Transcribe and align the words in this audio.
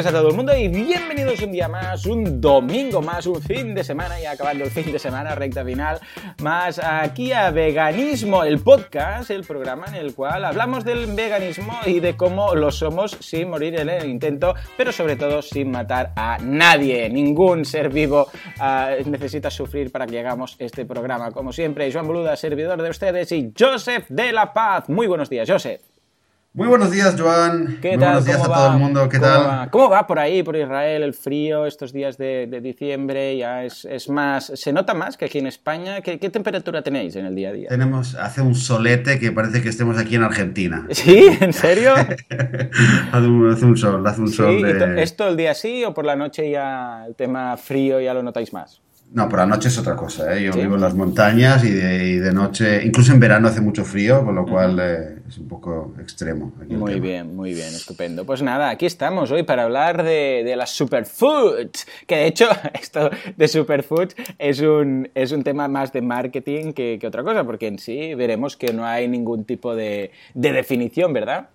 días 0.00 0.14
a 0.14 0.16
todo 0.16 0.30
el 0.30 0.36
mundo 0.36 0.56
y 0.56 0.68
bienvenidos 0.68 1.42
un 1.42 1.52
día 1.52 1.68
más, 1.68 2.06
un 2.06 2.40
domingo 2.40 3.02
más, 3.02 3.26
un 3.26 3.42
fin 3.42 3.74
de 3.74 3.84
semana 3.84 4.18
y 4.18 4.24
acabando 4.24 4.64
el 4.64 4.70
fin 4.70 4.90
de 4.90 4.98
semana, 4.98 5.34
recta 5.34 5.62
final, 5.62 6.00
más 6.42 6.78
aquí 6.78 7.32
a 7.32 7.50
Veganismo, 7.50 8.42
el 8.44 8.60
podcast, 8.60 9.30
el 9.30 9.44
programa 9.44 9.86
en 9.88 9.96
el 9.96 10.14
cual 10.14 10.46
hablamos 10.46 10.86
del 10.86 11.06
veganismo 11.14 11.74
y 11.84 12.00
de 12.00 12.16
cómo 12.16 12.54
lo 12.54 12.70
somos 12.70 13.10
sin 13.20 13.50
morir 13.50 13.78
en 13.78 13.90
el 13.90 14.08
intento, 14.08 14.54
pero 14.74 14.90
sobre 14.90 15.16
todo 15.16 15.42
sin 15.42 15.70
matar 15.70 16.12
a 16.16 16.38
nadie. 16.38 17.10
Ningún 17.10 17.66
ser 17.66 17.90
vivo 17.90 18.28
uh, 18.58 19.10
necesita 19.10 19.50
sufrir 19.50 19.92
para 19.92 20.06
que 20.06 20.18
hagamos 20.18 20.56
este 20.58 20.86
programa. 20.86 21.30
Como 21.30 21.52
siempre, 21.52 21.92
Joan 21.92 22.06
Boluda, 22.06 22.36
servidor 22.36 22.80
de 22.80 22.88
ustedes, 22.88 23.32
y 23.32 23.52
Joseph 23.58 24.06
de 24.08 24.32
la 24.32 24.54
Paz. 24.54 24.88
Muy 24.88 25.06
buenos 25.06 25.28
días, 25.28 25.50
Joseph. 25.50 25.89
Muy 26.52 26.66
buenos 26.66 26.90
días, 26.90 27.14
Joan. 27.16 27.78
¿Qué 27.80 27.90
Muy 27.90 27.98
tal? 27.98 28.08
buenos 28.08 28.24
días 28.24 28.38
¿Cómo 28.38 28.52
a 28.52 28.58
va? 28.58 28.64
todo 28.64 28.72
el 28.74 28.78
mundo. 28.82 29.08
¿Qué 29.08 29.18
¿Cómo 29.18 29.30
tal? 29.30 29.46
va? 29.46 29.70
¿Cómo 29.70 29.88
va 29.88 30.06
por 30.08 30.18
ahí, 30.18 30.42
por 30.42 30.56
Israel, 30.56 31.04
el 31.04 31.14
frío 31.14 31.64
estos 31.64 31.92
días 31.92 32.18
de, 32.18 32.48
de 32.48 32.60
diciembre? 32.60 33.36
Ya 33.36 33.62
es, 33.64 33.84
es 33.84 34.08
más, 34.08 34.50
se 34.56 34.72
nota 34.72 34.92
más 34.92 35.16
que 35.16 35.26
aquí 35.26 35.38
en 35.38 35.46
España. 35.46 36.00
¿Qué, 36.00 36.18
qué 36.18 36.28
temperatura 36.28 36.82
tenéis 36.82 37.14
en 37.14 37.26
el 37.26 37.36
día 37.36 37.50
a 37.50 37.52
día? 37.52 37.68
Tenemos, 37.68 38.16
hace 38.16 38.42
un 38.42 38.56
solete 38.56 39.20
que 39.20 39.30
parece 39.30 39.62
que 39.62 39.68
estemos 39.68 39.96
aquí 39.96 40.16
en 40.16 40.24
Argentina. 40.24 40.88
¿Sí? 40.90 41.24
¿En 41.40 41.52
serio? 41.52 41.94
hace, 43.12 43.26
un, 43.28 43.50
hace 43.52 43.64
un 43.64 43.76
sol, 43.76 44.04
hace 44.04 44.20
un 44.20 44.28
Sí, 44.28 44.34
sol 44.34 44.58
¿y 44.58 44.62
to- 44.76 44.86
de... 44.88 45.02
¿Es 45.04 45.14
todo 45.14 45.28
el 45.28 45.36
día 45.36 45.52
así 45.52 45.84
o 45.84 45.94
por 45.94 46.04
la 46.04 46.16
noche 46.16 46.50
ya 46.50 47.04
el 47.06 47.14
tema 47.14 47.56
frío 47.58 48.00
ya 48.00 48.12
lo 48.12 48.24
notáis 48.24 48.52
más? 48.52 48.80
No, 49.12 49.28
por 49.28 49.40
la 49.40 49.46
noche 49.46 49.66
es 49.66 49.76
otra 49.76 49.96
cosa, 49.96 50.36
¿eh? 50.36 50.44
Yo 50.44 50.52
¿Sí? 50.52 50.60
vivo 50.60 50.76
en 50.76 50.82
las 50.82 50.94
montañas 50.94 51.64
y 51.64 51.70
de, 51.70 52.08
y 52.10 52.16
de 52.18 52.32
noche, 52.32 52.84
incluso 52.84 53.12
en 53.12 53.18
verano 53.18 53.48
hace 53.48 53.60
mucho 53.60 53.84
frío, 53.84 54.24
con 54.24 54.36
lo 54.36 54.46
cual 54.46 54.78
eh, 54.80 55.18
es 55.28 55.36
un 55.38 55.48
poco 55.48 55.94
extremo. 56.00 56.52
Muy 56.68 57.00
bien, 57.00 57.34
muy 57.34 57.52
bien, 57.52 57.74
estupendo. 57.74 58.24
Pues 58.24 58.40
nada, 58.40 58.70
aquí 58.70 58.86
estamos 58.86 59.32
hoy 59.32 59.42
para 59.42 59.64
hablar 59.64 60.04
de, 60.04 60.42
de 60.44 60.54
las 60.54 60.70
superfoods, 60.70 61.88
que 62.06 62.16
de 62.16 62.26
hecho 62.28 62.46
esto 62.80 63.10
de 63.36 63.48
superfoods 63.48 64.14
es 64.38 64.60
un, 64.60 65.08
es 65.16 65.32
un 65.32 65.42
tema 65.42 65.66
más 65.66 65.92
de 65.92 66.02
marketing 66.02 66.72
que, 66.72 66.98
que 67.00 67.06
otra 67.08 67.24
cosa, 67.24 67.42
porque 67.42 67.66
en 67.66 67.80
sí 67.80 68.14
veremos 68.14 68.56
que 68.56 68.72
no 68.72 68.86
hay 68.86 69.08
ningún 69.08 69.44
tipo 69.44 69.74
de, 69.74 70.12
de 70.34 70.52
definición, 70.52 71.12
¿verdad? 71.12 71.48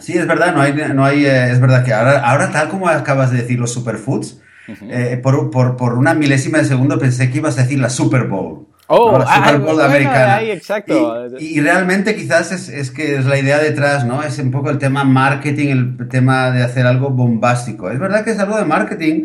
Sí, 0.00 0.18
es 0.18 0.26
verdad, 0.26 0.52
no 0.52 0.60
hay, 0.60 0.74
no 0.92 1.04
hay, 1.04 1.26
eh, 1.26 1.52
es 1.52 1.60
verdad 1.60 1.84
que 1.84 1.92
ahora, 1.92 2.28
ahora 2.28 2.50
tal 2.50 2.68
como 2.68 2.88
acabas 2.88 3.30
de 3.30 3.36
decir 3.38 3.60
los 3.60 3.72
superfoods, 3.72 4.40
eh, 4.68 5.20
por, 5.22 5.50
por, 5.50 5.76
por 5.76 5.94
una 5.94 6.14
milésima 6.14 6.58
de 6.58 6.64
segundo 6.64 6.98
pensé 6.98 7.30
que 7.30 7.38
ibas 7.38 7.58
a 7.58 7.62
decir 7.62 7.78
la 7.78 7.90
Super 7.90 8.24
Bowl. 8.24 8.66
Oh, 8.86 9.12
¿no? 9.12 9.18
la 9.20 9.24
ah, 9.28 9.36
Super 9.36 9.58
Bowl 9.60 9.74
bueno, 9.76 9.82
americana. 9.84 10.34
ahí, 10.36 10.50
exacto. 10.50 11.38
Y, 11.38 11.58
y 11.58 11.60
realmente 11.60 12.14
quizás 12.14 12.52
es, 12.52 12.68
es 12.68 12.90
que 12.90 13.16
es 13.16 13.24
la 13.24 13.38
idea 13.38 13.58
detrás, 13.58 14.04
¿no? 14.04 14.22
Es 14.22 14.38
un 14.38 14.50
poco 14.50 14.68
el 14.70 14.76
tema 14.78 15.04
marketing, 15.04 15.96
el 15.98 16.08
tema 16.08 16.50
de 16.50 16.62
hacer 16.62 16.86
algo 16.86 17.08
bombástico. 17.10 17.90
Es 17.90 17.98
verdad 17.98 18.24
que 18.24 18.32
es 18.32 18.38
algo 18.38 18.58
de 18.58 18.64
marketing. 18.66 19.24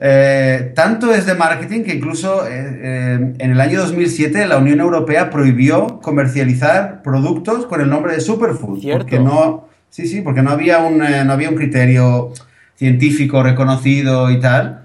eh, 0.00 0.72
tanto 0.74 1.12
es 1.12 1.26
de 1.26 1.34
marketing 1.34 1.82
que 1.82 1.94
incluso 1.94 2.46
eh, 2.46 2.50
eh, 2.82 3.34
en 3.38 3.50
el 3.50 3.60
año 3.60 3.80
2007 3.80 4.46
la 4.46 4.56
Unión 4.58 4.80
Europea 4.80 5.28
prohibió 5.28 6.00
comercializar 6.00 7.02
productos 7.02 7.66
con 7.66 7.80
el 7.80 7.90
nombre 7.90 8.14
de 8.14 8.20
superfood. 8.20 8.80
Cierto. 8.80 9.00
Porque 9.04 9.18
no, 9.18 9.66
sí, 9.90 10.06
sí, 10.06 10.20
porque 10.22 10.40
no 10.42 10.50
había 10.50 10.78
un, 10.78 11.02
eh, 11.02 11.24
no 11.24 11.32
había 11.32 11.50
un 11.50 11.56
criterio 11.56 12.32
científico 12.78 13.42
reconocido 13.42 14.30
y 14.30 14.38
tal. 14.40 14.84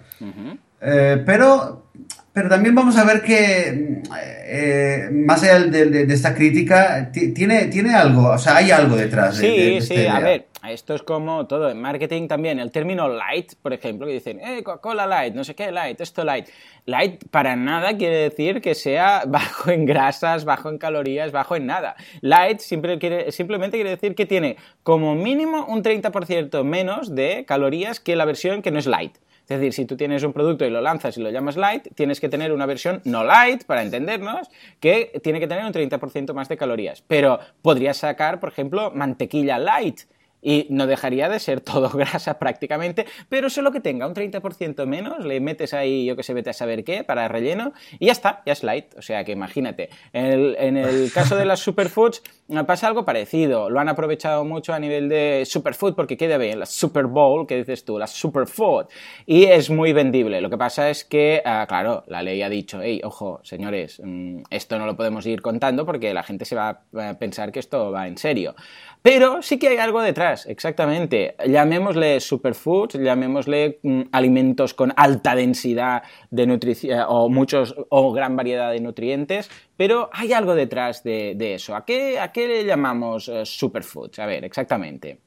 Eh, 0.81 1.21
pero, 1.25 1.87
pero 2.33 2.49
también 2.49 2.73
vamos 2.75 2.97
a 2.97 3.03
ver 3.05 3.21
que, 3.21 4.01
mm, 4.03 4.13
eh, 4.45 5.09
más 5.13 5.43
allá 5.43 5.59
de, 5.59 5.85
de- 5.85 6.05
de 6.05 6.13
esta 6.13 6.33
crítica, 6.33 7.09
ti- 7.11 7.29
tiene, 7.33 7.65
tiene 7.67 7.93
algo, 7.93 8.31
o 8.31 8.37
sea, 8.37 8.57
hay 8.57 8.71
algo 8.71 8.95
detrás. 8.95 9.37
de- 9.37 9.47
de- 9.47 9.53
Sí, 9.55 9.73
de 9.75 9.81
sí, 9.81 9.93
a 9.93 10.01
idea. 10.01 10.19
ver, 10.19 10.47
esto 10.71 10.93
es 10.95 11.03
como 11.03 11.45
todo. 11.47 11.69
En 11.69 11.81
marketing 11.81 12.27
también, 12.27 12.59
el 12.59 12.71
término 12.71 13.09
light, 13.09 13.53
por 13.61 13.73
ejemplo, 13.73 14.07
que 14.07 14.13
dicen, 14.13 14.39
eh, 14.39 14.63
Coca-Cola 14.63 15.05
light, 15.07 15.33
no 15.33 15.43
sé 15.43 15.55
qué 15.55 15.71
light, 15.71 15.99
esto 15.99 16.23
light. 16.23 16.47
Light 16.85 17.23
para 17.31 17.55
nada 17.55 17.97
quiere 17.97 18.15
decir 18.17 18.61
que 18.61 18.75
sea 18.75 19.23
bajo 19.27 19.71
en 19.71 19.85
grasas, 19.85 20.45
bajo 20.45 20.69
en 20.69 20.77
calorías, 20.77 21.31
bajo 21.31 21.55
en 21.55 21.65
nada. 21.65 21.95
Light 22.21 22.59
siempre 22.59 22.99
quiere- 22.99 23.31
simplemente 23.31 23.77
quiere 23.77 23.91
decir 23.91 24.15
que 24.15 24.25
tiene 24.25 24.57
como 24.83 25.15
mínimo 25.15 25.65
un 25.67 25.83
30% 25.83 26.63
menos 26.63 27.13
de 27.15 27.45
calorías 27.45 27.99
que 27.99 28.15
la 28.15 28.25
versión 28.25 28.61
que 28.61 28.71
no 28.71 28.79
es 28.79 28.87
light. 28.87 29.17
Es 29.43 29.49
decir, 29.59 29.73
si 29.73 29.83
tú 29.85 29.97
tienes 29.97 30.23
un 30.23 30.31
producto 30.31 30.63
y 30.65 30.69
lo 30.69 30.79
lanzas 30.79 31.17
y 31.17 31.21
lo 31.21 31.29
llamas 31.29 31.57
light, 31.57 31.89
tienes 31.95 32.21
que 32.21 32.29
tener 32.29 32.53
una 32.53 32.65
versión 32.65 33.01
no 33.03 33.25
light, 33.25 33.65
para 33.65 33.81
entendernos, 33.83 34.47
que 34.79 35.11
tiene 35.21 35.41
que 35.41 35.47
tener 35.47 35.65
un 35.65 35.73
30% 35.73 36.33
más 36.33 36.47
de 36.47 36.55
calorías. 36.55 37.03
Pero 37.05 37.39
podrías 37.61 37.97
sacar, 37.97 38.39
por 38.39 38.47
ejemplo, 38.47 38.91
mantequilla 38.95 39.57
light. 39.59 39.99
Y 40.43 40.67
no 40.69 40.87
dejaría 40.87 41.29
de 41.29 41.39
ser 41.39 41.61
todo 41.61 41.89
grasa 41.93 42.37
prácticamente, 42.37 43.05
pero 43.29 43.49
solo 43.49 43.71
que 43.71 43.79
tenga 43.79 44.05
un 44.05 44.13
30% 44.13 44.85
menos, 44.85 45.25
le 45.25 45.39
metes 45.39 45.73
ahí, 45.73 46.05
yo 46.05 46.15
que 46.15 46.23
sé, 46.23 46.33
vete 46.33 46.49
a 46.49 46.53
saber 46.53 46.83
qué, 46.83 47.03
para 47.03 47.27
relleno, 47.29 47.73
y 47.97 48.07
ya 48.07 48.11
está, 48.11 48.43
ya 48.45 48.53
es 48.53 48.63
light. 48.63 48.93
O 48.97 49.01
sea 49.01 49.23
que 49.23 49.31
imagínate. 49.31 49.89
En 50.11 50.25
el, 50.25 50.55
en 50.59 50.77
el 50.77 51.11
caso 51.13 51.35
de 51.35 51.45
las 51.45 51.61
superfoods 51.61 52.21
eh, 52.49 52.63
pasa 52.65 52.87
algo 52.87 53.05
parecido. 53.05 53.69
Lo 53.69 53.79
han 53.79 53.89
aprovechado 53.89 54.43
mucho 54.43 54.73
a 54.73 54.79
nivel 54.79 55.09
de 55.09 55.43
superfood 55.45 55.95
porque 55.95 56.17
queda 56.17 56.37
bien, 56.37 56.59
la 56.59 56.65
Super 56.65 57.05
Bowl, 57.05 57.47
que 57.47 57.57
dices 57.57 57.85
tú, 57.85 57.97
la 57.97 58.07
superfood. 58.07 58.87
Y 59.25 59.45
es 59.45 59.69
muy 59.69 59.93
vendible. 59.93 60.41
Lo 60.41 60.49
que 60.49 60.57
pasa 60.57 60.89
es 60.89 61.05
que, 61.05 61.41
ah, 61.45 61.65
claro, 61.67 62.03
la 62.07 62.21
ley 62.21 62.41
ha 62.41 62.49
dicho, 62.49 62.81
hey, 62.81 63.01
ojo, 63.03 63.39
señores, 63.43 64.01
mm, 64.03 64.43
esto 64.49 64.77
no 64.77 64.85
lo 64.85 64.95
podemos 64.95 65.25
ir 65.25 65.41
contando 65.41 65.85
porque 65.85 66.13
la 66.13 66.23
gente 66.23 66.45
se 66.45 66.55
va 66.55 66.81
a 66.93 67.13
pensar 67.15 67.51
que 67.51 67.59
esto 67.59 67.91
va 67.91 68.07
en 68.07 68.17
serio. 68.17 68.55
Pero 69.03 69.41
sí 69.41 69.59
que 69.59 69.67
hay 69.67 69.77
algo 69.77 70.01
detrás, 70.01 70.45
exactamente. 70.45 71.35
Llamémosle 71.45 72.21
superfoods, 72.21 72.93
llamémosle 72.93 73.79
mm, 73.83 74.01
alimentos 74.13 74.73
con 74.73 74.93
alta 74.95 75.35
densidad 75.35 76.03
de 76.31 76.47
nutrición 76.47 77.03
o 77.09 77.27
muchos 77.27 77.75
o 77.89 78.13
gran 78.13 78.37
variedad 78.37 78.71
de 78.71 78.79
nutrientes, 78.79 79.51
pero 79.75 80.09
hay 80.13 80.31
algo 80.31 80.55
detrás 80.55 81.03
de, 81.03 81.33
de 81.35 81.55
eso. 81.55 81.75
¿A 81.75 81.83
qué, 81.83 82.17
¿A 82.17 82.31
qué 82.31 82.47
le 82.47 82.63
llamamos 82.63 83.27
eh, 83.27 83.45
superfoods? 83.45 84.19
A 84.19 84.25
ver, 84.25 84.45
exactamente. 84.45 85.19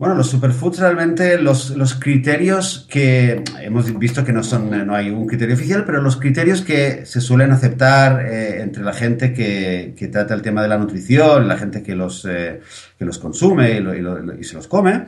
Bueno, 0.00 0.14
los 0.14 0.30
superfoods 0.30 0.78
realmente, 0.78 1.36
los, 1.38 1.70
los 1.76 1.94
criterios 1.94 2.86
que 2.88 3.44
hemos 3.60 3.98
visto 3.98 4.24
que 4.24 4.32
no 4.32 4.42
son, 4.42 4.70
no 4.86 4.94
hay 4.94 5.10
un 5.10 5.26
criterio 5.26 5.54
oficial, 5.54 5.84
pero 5.84 6.00
los 6.00 6.16
criterios 6.16 6.62
que 6.62 7.04
se 7.04 7.20
suelen 7.20 7.52
aceptar 7.52 8.24
eh, 8.24 8.62
entre 8.62 8.82
la 8.82 8.94
gente 8.94 9.34
que, 9.34 9.94
que 9.98 10.08
trata 10.08 10.32
el 10.32 10.40
tema 10.40 10.62
de 10.62 10.68
la 10.68 10.78
nutrición, 10.78 11.46
la 11.46 11.58
gente 11.58 11.82
que 11.82 11.94
los, 11.94 12.26
eh, 12.26 12.60
que 12.98 13.04
los 13.04 13.18
consume 13.18 13.72
y, 13.72 13.80
lo- 13.80 13.94
y 13.94 14.00
lo- 14.00 14.38
y 14.40 14.42
se 14.44 14.54
los 14.54 14.66
come, 14.68 15.04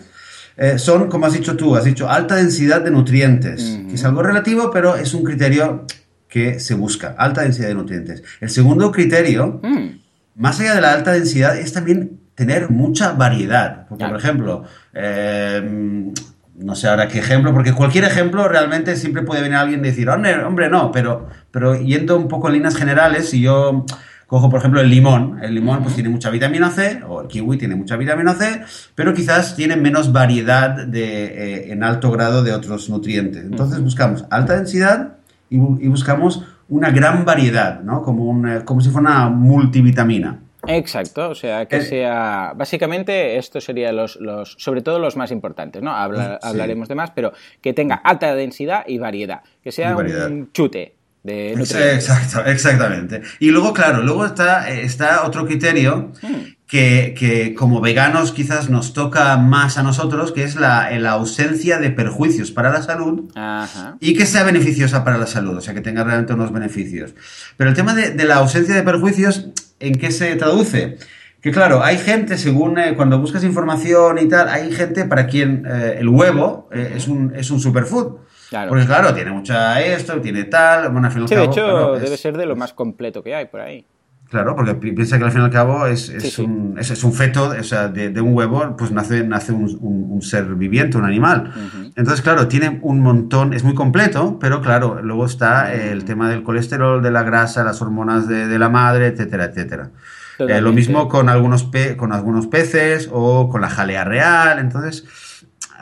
eh, 0.58 0.78
son, 0.78 1.09
como 1.09 1.24
has 1.24 1.32
dicho 1.32 1.56
tú, 1.56 1.74
has 1.74 1.84
dicho 1.84 2.10
alta 2.10 2.36
densidad 2.36 2.82
de 2.82 2.91
nutrientes, 2.91 3.78
que 3.88 3.94
es 3.94 4.04
algo 4.04 4.22
relativo, 4.22 4.70
pero 4.70 4.97
es 4.97 5.14
un 5.14 5.24
criterio 5.24 5.86
que 6.28 6.60
se 6.60 6.74
busca, 6.74 7.14
alta 7.16 7.41
densidad 7.41 7.69
de 7.69 7.74
nutrientes. 7.76 8.22
El 8.42 8.50
segundo 8.50 8.92
criterio 8.92 9.59
Mm, 9.62 10.00
más 10.36 10.60
allá 10.60 10.74
de 10.74 10.80
la 10.82 10.92
alta 10.92 11.12
densidad, 11.12 11.56
es 11.59 11.72
también 11.72 12.19
tener 12.34 12.70
mucha 12.70 13.12
variedad. 13.12 13.87
Porque, 13.88 14.04
Claro. 14.04 14.15
por 14.15 14.20
ejemplo, 14.22 14.65
eh, 14.94 16.12
no 16.56 16.75
sé 16.75 16.88
ahora 16.88 17.09
qué 17.09 17.19
ejemplo, 17.19 17.53
porque 17.53 17.72
cualquier 17.72 18.04
ejemplo 18.04 18.47
realmente 18.48 18.97
siempre 18.97 19.22
puede 19.22 19.43
venir 19.43 19.56
alguien 19.56 19.81
y 19.81 19.88
decir, 19.88 20.09
hombre, 20.09 20.42
hombre 20.44 20.69
no, 20.69 20.92
pero, 20.92 21.28
pero 21.50 21.75
yendo 21.76 22.16
un 22.16 22.28
poco 22.28 22.48
en 22.48 22.54
líneas 22.54 22.76
generales, 22.76 23.31
si 23.31 23.41
yo 23.41 23.84
cojo, 24.26 24.48
por 24.48 24.60
ejemplo, 24.60 24.81
el 24.81 24.88
limón, 24.88 25.41
el 25.42 25.54
limón 25.54 25.82
pues 25.82 25.94
tiene 25.94 26.09
mucha 26.09 26.31
vitamina 26.31 26.71
C, 26.71 27.03
o 27.06 27.21
el 27.22 27.28
kiwi 27.28 27.59
tiene 27.59 27.74
mucha 27.74 27.97
vitamina 27.97 28.33
C, 28.33 28.62
pero 28.95 29.12
quizás 29.12 29.56
tiene 29.56 29.77
menos 29.77 30.10
variedad 30.12 30.71
de, 30.86 31.24
eh, 31.24 31.72
en 31.72 31.83
alto 31.84 32.10
grado 32.10 32.42
de 32.42 32.53
otros 32.53 32.89
nutrientes. 32.89 33.45
Entonces 33.45 33.80
buscamos 33.83 34.24
alta 34.30 34.56
densidad 34.56 35.16
y, 35.51 35.56
y 35.56 35.89
buscamos 35.89 36.45
una 36.71 36.91
gran 36.91 37.27
variedad, 37.27 37.83
¿no? 37.83 38.03
Como, 38.03 38.24
un, 38.24 38.48
eh, 38.48 38.60
como 38.65 38.80
si 38.80 38.89
fuera 38.89 39.10
una 39.10 39.28
multivitamina. 39.28 40.39
Exacto, 40.66 41.30
o 41.30 41.34
sea, 41.34 41.66
que 41.66 41.76
Eh, 41.78 41.82
sea. 41.82 42.53
Básicamente, 42.54 43.36
estos 43.38 43.64
serían 43.64 43.97
los, 43.97 44.16
los. 44.20 44.54
Sobre 44.59 44.80
todo 44.82 44.98
los 44.98 45.16
más 45.16 45.30
importantes, 45.32 45.82
¿no? 45.82 45.91
Habla- 45.94 46.38
Sí. 46.42 46.48
Hablaremos 46.48 46.88
de 46.88 46.94
más, 46.94 47.10
pero 47.10 47.32
que 47.60 47.72
tenga 47.72 47.97
alta 47.97 48.34
densidad 48.34 48.84
y 48.86 48.98
variedad. 48.98 49.41
Que 49.62 49.72
sea 49.72 49.94
variedad. 49.94 50.28
un 50.30 50.53
chute 50.53 50.94
de. 51.22 51.53
Exacto, 51.53 52.44
exactamente. 52.47 53.22
Y 53.41 53.50
luego, 53.50 53.72
claro, 53.72 54.03
luego 54.03 54.24
está, 54.26 54.68
está 54.70 55.24
otro 55.26 55.47
criterio 55.47 56.12
Mm. 56.22 56.34
que, 56.66 57.15
que 57.18 57.54
como 57.54 57.80
veganos 57.80 58.32
quizás 58.32 58.70
nos 58.70 58.92
toca 58.94 59.36
más 59.36 59.78
a 59.78 59.82
nosotros, 59.82 60.32
que 60.32 60.42
es 60.44 60.54
la, 60.56 60.91
la 60.98 61.10
ausencia 61.10 61.78
de 61.78 61.91
perjuicios 61.91 62.50
para 62.50 62.70
la 62.70 62.82
salud 62.82 63.30
Ajá. 63.34 63.97
y 64.00 64.15
que 64.16 64.26
sea 64.26 64.42
beneficiosa 64.44 65.04
para 65.04 65.18
la 65.18 65.26
salud, 65.26 65.56
o 65.56 65.60
sea, 65.60 65.74
que 65.74 65.80
tenga 65.80 66.03
realmente 66.04 66.32
unos 66.34 66.53
beneficios. 66.53 67.15
Pero 67.56 67.70
el 67.70 67.76
tema 67.76 67.94
de, 67.94 68.10
de 68.10 68.24
la 68.24 68.36
ausencia 68.36 68.74
de 68.74 68.82
perjuicios, 68.82 69.48
¿en 69.82 69.94
qué 69.96 70.10
se 70.10 70.34
traduce? 70.36 70.96
Que 71.40 71.50
claro, 71.50 71.82
hay 71.82 71.98
gente, 71.98 72.38
según 72.38 72.78
eh, 72.78 72.94
cuando 72.94 73.18
buscas 73.18 73.42
información 73.44 74.18
y 74.18 74.28
tal, 74.28 74.48
hay 74.48 74.70
gente 74.72 75.04
para 75.06 75.26
quien 75.26 75.66
eh, 75.68 75.96
el 75.98 76.08
huevo 76.08 76.68
eh, 76.72 76.92
es, 76.96 77.08
un, 77.08 77.32
es 77.34 77.50
un 77.50 77.58
superfood. 77.60 78.18
Claro. 78.48 78.68
Porque 78.68 78.86
claro, 78.86 79.12
tiene 79.14 79.30
mucha 79.32 79.80
esto, 79.82 80.20
tiene 80.20 80.44
tal, 80.44 80.90
bueno, 80.90 81.06
al 81.08 81.12
fin 81.12 81.22
y 81.22 81.24
al 81.24 81.28
Sí, 81.28 81.34
de 81.34 81.44
hecho, 81.44 81.54
claro, 81.54 81.96
es- 81.96 82.02
debe 82.02 82.16
ser 82.16 82.36
de 82.36 82.46
lo 82.46 82.54
más 82.54 82.72
completo 82.72 83.22
que 83.22 83.34
hay 83.34 83.46
por 83.46 83.60
ahí. 83.60 83.84
Claro, 84.32 84.56
porque 84.56 84.74
piensa 84.94 85.18
que 85.18 85.24
al 85.24 85.30
fin 85.30 85.42
y 85.42 85.44
al 85.44 85.50
cabo 85.50 85.84
es, 85.84 86.08
es, 86.08 86.38
un, 86.38 86.76
es, 86.78 87.04
un, 87.04 87.12
feto, 87.12 87.50
o 87.50 87.62
sea, 87.62 87.88
de, 87.88 88.18
un 88.18 88.34
huevo, 88.34 88.74
pues 88.78 88.90
nace, 88.90 89.22
nace 89.24 89.52
un, 89.52 89.76
un, 89.78 90.22
ser 90.22 90.46
viviente, 90.54 90.96
un 90.96 91.04
animal. 91.04 91.52
Entonces, 91.96 92.22
claro, 92.22 92.48
tiene 92.48 92.78
un 92.80 93.00
montón, 93.00 93.52
es 93.52 93.62
muy 93.62 93.74
completo, 93.74 94.38
pero 94.40 94.62
claro, 94.62 95.02
luego 95.02 95.26
está 95.26 95.74
el 95.74 96.06
tema 96.06 96.30
del 96.30 96.42
colesterol, 96.44 97.02
de 97.02 97.10
la 97.10 97.24
grasa, 97.24 97.62
las 97.62 97.82
hormonas 97.82 98.26
de, 98.26 98.48
de 98.48 98.58
la 98.58 98.70
madre, 98.70 99.08
etcétera, 99.08 99.44
etcétera. 99.44 99.90
Eh, 100.38 100.60
lo 100.62 100.72
mismo 100.72 101.08
con 101.08 101.28
algunos, 101.28 101.68
con 101.98 102.12
algunos 102.12 102.46
peces 102.46 103.10
o 103.12 103.50
con 103.50 103.60
la 103.60 103.68
jalea 103.68 104.04
real. 104.04 104.58
Entonces, 104.58 105.04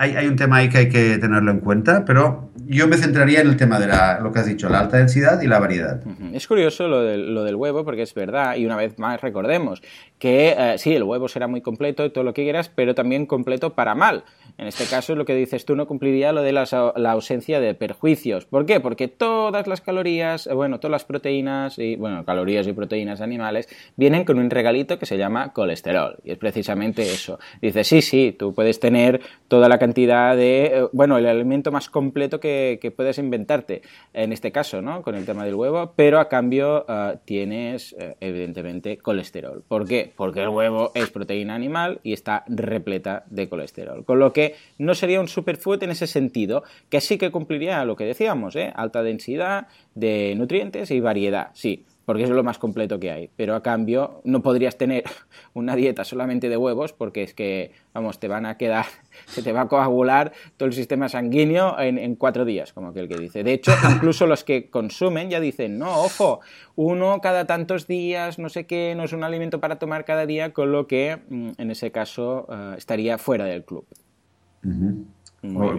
hay, 0.00 0.16
hay, 0.16 0.26
un 0.26 0.36
tema 0.36 0.56
ahí 0.56 0.70
que 0.70 0.78
hay 0.78 0.88
que 0.88 1.18
tenerlo 1.18 1.50
en 1.50 1.60
cuenta, 1.60 2.06
pero 2.06 2.50
yo 2.64 2.88
me 2.88 2.96
centraría 2.96 3.42
en 3.42 3.48
el 3.48 3.56
tema 3.58 3.78
de 3.78 3.86
la, 3.86 4.18
lo 4.18 4.32
que 4.32 4.38
has 4.38 4.46
dicho, 4.46 4.70
la 4.70 4.80
alta 4.80 4.96
densidad 4.96 5.42
y 5.42 5.46
la 5.46 5.58
variedad. 5.58 6.00
Es 6.32 6.46
curioso 6.46 6.88
lo 6.88 7.02
del, 7.02 7.34
lo 7.34 7.44
del 7.44 7.54
huevo, 7.54 7.84
porque 7.84 8.02
es 8.02 8.14
verdad, 8.14 8.56
y 8.56 8.64
una 8.64 8.76
vez 8.76 8.98
más 8.98 9.20
recordemos 9.20 9.82
que 10.18 10.54
eh, 10.56 10.78
sí, 10.78 10.94
el 10.94 11.02
huevo 11.02 11.28
será 11.28 11.48
muy 11.48 11.60
completo 11.60 12.04
y 12.04 12.10
todo 12.10 12.24
lo 12.24 12.32
que 12.32 12.44
quieras, 12.44 12.70
pero 12.74 12.94
también 12.94 13.26
completo 13.26 13.74
para 13.74 13.94
mal. 13.94 14.24
En 14.56 14.66
este 14.66 14.84
caso, 14.84 15.14
lo 15.14 15.24
que 15.24 15.34
dices 15.34 15.64
tú 15.64 15.76
no 15.76 15.86
cumpliría 15.86 16.32
lo 16.32 16.42
de 16.42 16.52
la, 16.52 16.64
ausencia 17.10 17.60
de 17.60 17.74
perjuicios. 17.74 18.46
¿Por 18.46 18.66
qué? 18.66 18.80
Porque 18.80 19.08
todas 19.08 19.66
las 19.66 19.80
calorías, 19.80 20.46
eh, 20.46 20.54
bueno, 20.54 20.80
todas 20.80 20.92
las 20.92 21.04
proteínas, 21.04 21.78
y 21.78 21.96
bueno, 21.96 22.24
calorías 22.24 22.66
y 22.66 22.72
proteínas 22.72 23.20
animales, 23.20 23.68
vienen 23.96 24.24
con 24.24 24.38
un 24.38 24.48
regalito 24.48 24.98
que 24.98 25.06
se 25.06 25.18
llama 25.18 25.52
colesterol. 25.52 26.18
Y 26.24 26.32
es 26.32 26.38
precisamente 26.38 27.02
eso. 27.02 27.38
Dices, 27.60 27.86
sí, 27.86 28.00
sí, 28.00 28.36
tú 28.38 28.54
puedes 28.54 28.80
tener 28.80 29.20
toda 29.48 29.68
la 29.68 29.78
cantidad 29.78 29.89
de, 29.92 30.64
eh, 30.66 30.88
bueno, 30.92 31.18
el 31.18 31.26
alimento 31.26 31.70
más 31.72 31.88
completo 31.88 32.40
que, 32.40 32.92
puedes 32.96 33.18
inventarte, 33.18 33.82
en 34.12 34.32
este 34.32 34.52
caso, 34.52 34.82
¿no? 34.82 35.02
Con 35.02 35.14
el 35.14 35.24
tema 35.24 35.44
del 35.44 35.54
huevo, 35.54 35.92
pero 35.96 36.18
a 36.18 36.28
cambio 36.28 36.84
tienes, 37.24 37.94
evidentemente, 38.20 38.98
colesterol. 38.98 39.62
¿Por 39.66 39.86
qué? 39.86 40.12
Porque 40.16 40.42
el 40.42 40.48
huevo 40.48 40.90
es 40.94 41.10
proteína 41.10 41.54
animal 41.54 42.00
y 42.02 42.12
está 42.12 42.44
repleta 42.48 43.24
de 43.28 43.48
colesterol. 43.48 44.04
Con 44.04 44.18
lo 44.18 44.32
que 44.32 44.54
no 44.78 44.94
sería 44.94 45.20
un 45.20 45.28
superfood 45.28 45.82
en 45.82 45.90
ese 45.90 46.06
sentido, 46.06 46.64
que 46.88 47.00
sí 47.00 47.18
que 47.18 47.30
cumpliría 47.30 47.84
lo 47.84 47.96
que 47.96 48.04
decíamos, 48.04 48.56
¿eh? 48.56 48.72
alta 48.74 49.02
densidad 49.02 49.68
de 49.94 50.34
nutrientes 50.36 50.90
y 50.90 51.00
variedad, 51.00 51.50
sí, 51.54 51.84
porque 52.04 52.24
es 52.24 52.30
lo 52.30 52.42
más 52.42 52.58
completo 52.58 52.98
que 52.98 53.10
hay. 53.10 53.30
Pero 53.36 53.54
a 53.54 53.62
cambio 53.62 54.20
no 54.24 54.42
podrías 54.42 54.76
tener 54.76 55.04
una 55.54 55.76
dieta 55.76 56.04
solamente 56.04 56.48
de 56.48 56.56
huevos 56.56 56.92
porque 56.92 57.22
es 57.22 57.34
que, 57.34 57.72
vamos, 57.94 58.18
te 58.18 58.28
van 58.28 58.46
a 58.46 58.56
quedar, 58.56 58.86
se 59.26 59.42
te 59.42 59.52
va 59.52 59.62
a 59.62 59.68
coagular 59.68 60.32
todo 60.56 60.66
el 60.66 60.72
sistema 60.72 61.08
sanguíneo 61.08 61.78
en, 61.78 62.16
cuatro 62.16 62.44
días, 62.44 62.72
como 62.72 62.88
aquel 62.88 63.08
que 63.08 63.16
dice. 63.16 63.44
De 63.44 63.52
hecho, 63.52 63.72
incluso 63.94 64.26
los 64.26 64.44
que 64.44 64.70
consumen 64.70 65.30
ya 65.30 65.40
dicen, 65.40 65.78
no, 65.78 66.02
ojo, 66.02 66.40
uno 66.76 67.20
cada 67.20 67.46
tantos 67.46 67.86
días, 67.86 68.38
no 68.38 68.48
sé 68.48 68.66
qué, 68.66 68.94
no 68.96 69.04
es 69.04 69.12
un 69.12 69.24
alimento 69.24 69.60
para 69.60 69.78
tomar 69.78 70.04
cada 70.04 70.26
día, 70.26 70.52
con 70.52 70.72
lo 70.72 70.86
que 70.86 71.18
mm, 71.28 71.50
en 71.58 71.70
ese 71.70 71.90
caso 71.90 72.46
eh, 72.50 72.74
estaría 72.76 73.18
fuera 73.18 73.44
del 73.44 73.64
club. 73.64 73.86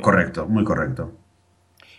correcto, 0.01 0.47
muy 0.47 0.63
correcto. 0.63 1.12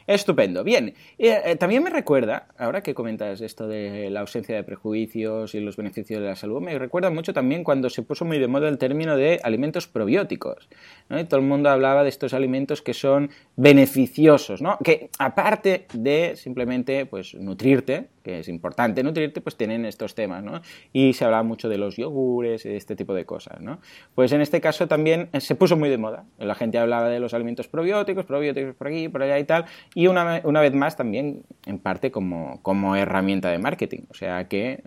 Estupendo. 0.07 0.65
Bien, 0.65 0.95
eh, 1.19 1.41
eh, 1.45 1.57
también 1.57 1.83
me 1.83 1.91
recuerda, 1.91 2.49
ahora 2.59 2.83
que 2.83 2.95
comentas 2.95 3.41
esto 3.41 3.67
de 3.67 4.11
la 4.11 4.21
ausencia 4.21 4.55
de 4.55 4.65
prejuicios 4.65 5.55
y 5.55 5.61
los 5.61 5.77
beneficios 5.77 6.21
de 6.21 6.27
la 6.27 6.37
salud, 6.37 6.61
me 6.61 6.79
recuerda 6.79 7.11
mucho 7.11 7.33
también 7.33 7.65
cuando 7.65 7.91
se 7.91 8.03
puso 8.03 8.25
muy 8.25 8.39
de 8.39 8.49
moda 8.49 8.69
el 8.69 8.79
término 8.79 9.17
de 9.17 9.41
alimentos 9.43 9.87
probióticos. 9.87 10.69
todo 11.29 11.41
el 11.41 11.47
mundo 11.47 11.71
hablaba 11.71 12.03
de 12.03 12.09
estos 12.09 12.35
alimentos 12.35 12.83
que 12.83 12.95
son 12.95 13.31
beneficiosos, 13.57 14.61
¿no? 14.63 14.79
que 14.83 15.11
aparte 15.19 15.87
de 15.93 16.35
simplemente 16.37 17.07
pues, 17.07 17.35
nutrirte, 17.35 18.09
que 18.23 18.41
es 18.41 18.49
importante 18.49 19.03
nutrirte, 19.03 19.41
pues 19.41 19.57
tienen 19.57 19.85
estos 19.85 20.15
temas, 20.15 20.43
¿no? 20.43 20.61
Y 20.93 21.13
se 21.13 21.25
hablaba 21.25 21.43
mucho 21.43 21.69
de 21.69 21.79
los 21.79 21.97
yogures 21.97 22.65
y 22.65 22.71
de 22.71 22.77
este 22.77 22.97
tipo 22.97 23.15
de 23.15 23.25
cosas, 23.25 23.61
¿no? 23.61 23.81
Pues 24.15 24.33
en 24.33 24.41
este 24.41 24.61
caso 24.61 24.89
también 24.89 25.29
se 25.39 25.55
puso 25.55 25.77
muy 25.77 25.89
de 25.89 25.99
moda. 25.99 26.25
La 26.39 26.55
gente 26.55 26.79
hablaba 26.79 27.09
de 27.09 27.21
los 27.21 27.35
alimentos 27.35 27.69
probióticos, 27.69 28.25
probióticos 28.25 28.75
por 28.75 28.89
aquí, 28.89 29.09
por 29.09 29.23
allá 29.23 29.39
y 29.39 29.45
tal, 29.45 29.65
y 29.95 30.07
una, 30.07 30.41
una 30.45 30.61
vez 30.61 30.75
más 30.75 30.97
también 30.97 31.43
en 31.67 31.79
parte 31.79 32.11
como, 32.11 32.61
como 32.63 32.97
herramienta 32.97 33.51
de 33.51 33.59
marketing. 33.59 34.03
O 34.11 34.15
sea 34.15 34.49
que 34.49 34.73
eh, 34.73 34.83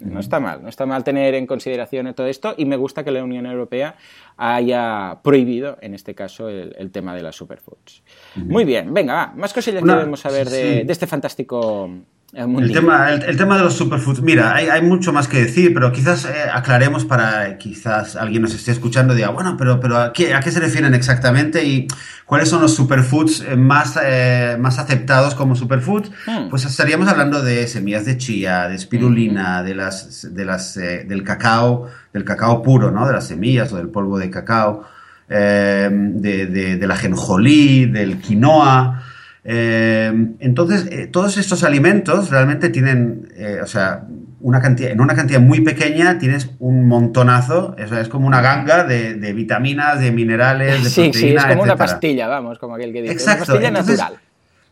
no 0.00 0.20
está 0.20 0.40
mal, 0.40 0.62
no 0.62 0.68
está 0.68 0.86
mal 0.86 1.04
tener 1.04 1.34
en 1.34 1.46
consideración 1.46 2.12
todo 2.14 2.26
esto 2.26 2.54
y 2.56 2.64
me 2.64 2.76
gusta 2.76 3.04
que 3.04 3.10
la 3.10 3.22
Unión 3.22 3.46
Europea 3.46 3.96
haya 4.36 5.18
prohibido, 5.22 5.78
en 5.80 5.94
este 5.94 6.14
caso, 6.14 6.48
el, 6.48 6.90
tema 6.90 7.14
de 7.14 7.22
las 7.22 7.36
superfoods. 7.36 8.02
Muy 8.36 8.64
bien, 8.64 8.94
venga, 8.94 9.14
va, 9.14 9.32
más 9.36 9.52
cosillas 9.52 9.82
que 9.82 9.90
debemos 9.90 10.20
saber 10.20 10.48
de, 10.48 10.84
de 10.84 10.92
este 10.92 11.06
fantástico 11.06 11.90
el 12.34 12.72
tema, 12.72 13.14
el, 13.14 13.36
tema 13.38 13.56
de 13.56 13.64
los 13.64 13.74
superfoods, 13.74 14.20
mira, 14.20 14.54
hay, 14.54 14.68
hay, 14.68 14.82
mucho 14.82 15.14
más 15.14 15.26
que 15.26 15.38
decir, 15.38 15.72
pero 15.72 15.90
quizás 15.92 16.26
eh, 16.26 16.28
aclaremos 16.52 17.06
para 17.06 17.56
quizás 17.56 18.16
alguien 18.16 18.42
nos 18.42 18.52
esté 18.52 18.70
escuchando 18.70 19.14
y 19.14 19.16
diga, 19.16 19.30
bueno, 19.30 19.56
pero, 19.56 19.80
pero 19.80 19.96
¿a, 19.96 20.12
qué, 20.12 20.34
¿a 20.34 20.40
qué 20.40 20.50
se 20.50 20.60
refieren 20.60 20.92
exactamente 20.92 21.64
y 21.64 21.88
cuáles 22.26 22.50
son 22.50 22.60
los 22.60 22.74
superfoods 22.74 23.40
eh, 23.48 23.56
más, 23.56 23.98
eh, 24.04 24.58
más 24.60 24.78
aceptados 24.78 25.34
como 25.34 25.56
superfoods? 25.56 26.10
Hmm. 26.26 26.50
Pues 26.50 26.66
estaríamos 26.66 27.08
hablando 27.08 27.42
de 27.42 27.66
semillas 27.66 28.04
de 28.04 28.18
chía, 28.18 28.68
de 28.68 28.74
espirulina, 28.74 29.62
de 29.62 29.74
las, 29.74 30.34
de 30.34 30.44
las, 30.44 30.74
del 30.74 31.24
cacao, 31.24 31.88
del 32.12 32.24
cacao 32.24 32.62
puro, 32.62 32.90
¿no? 32.90 33.06
De 33.06 33.14
las 33.14 33.26
semillas 33.26 33.72
o 33.72 33.78
del 33.78 33.88
polvo 33.88 34.18
de 34.18 34.28
cacao, 34.28 34.84
de, 35.30 35.88
de, 35.90 36.76
de 36.76 36.86
la 36.86 36.92
ajonjolí, 36.92 37.86
del 37.86 38.18
quinoa. 38.18 39.02
Eh, 39.50 40.12
entonces, 40.40 40.88
eh, 40.92 41.06
todos 41.06 41.38
estos 41.38 41.64
alimentos 41.64 42.28
realmente 42.28 42.68
tienen, 42.68 43.32
eh, 43.34 43.60
o 43.62 43.66
sea, 43.66 44.04
una 44.40 44.60
cantidad, 44.60 44.90
en 44.90 45.00
una 45.00 45.14
cantidad 45.14 45.40
muy 45.40 45.62
pequeña 45.62 46.18
tienes 46.18 46.50
un 46.58 46.86
montonazo, 46.86 47.74
es 47.78 48.08
como 48.10 48.26
una 48.26 48.42
ganga 48.42 48.84
de, 48.84 49.32
vitaminas, 49.32 50.00
de 50.00 50.12
minerales, 50.12 50.84
de 50.84 50.90
sí, 50.90 51.10
Sí, 51.14 51.34
es 51.34 51.46
como 51.46 51.62
una 51.62 51.76
pastilla, 51.76 52.28
vamos, 52.28 52.58
como 52.58 52.74
aquel 52.74 52.92
que 52.92 53.00
dice. 53.00 53.14
Exacto. 53.14 53.54
Una 53.56 53.70
pastilla 53.70 53.70
natural. 53.70 54.20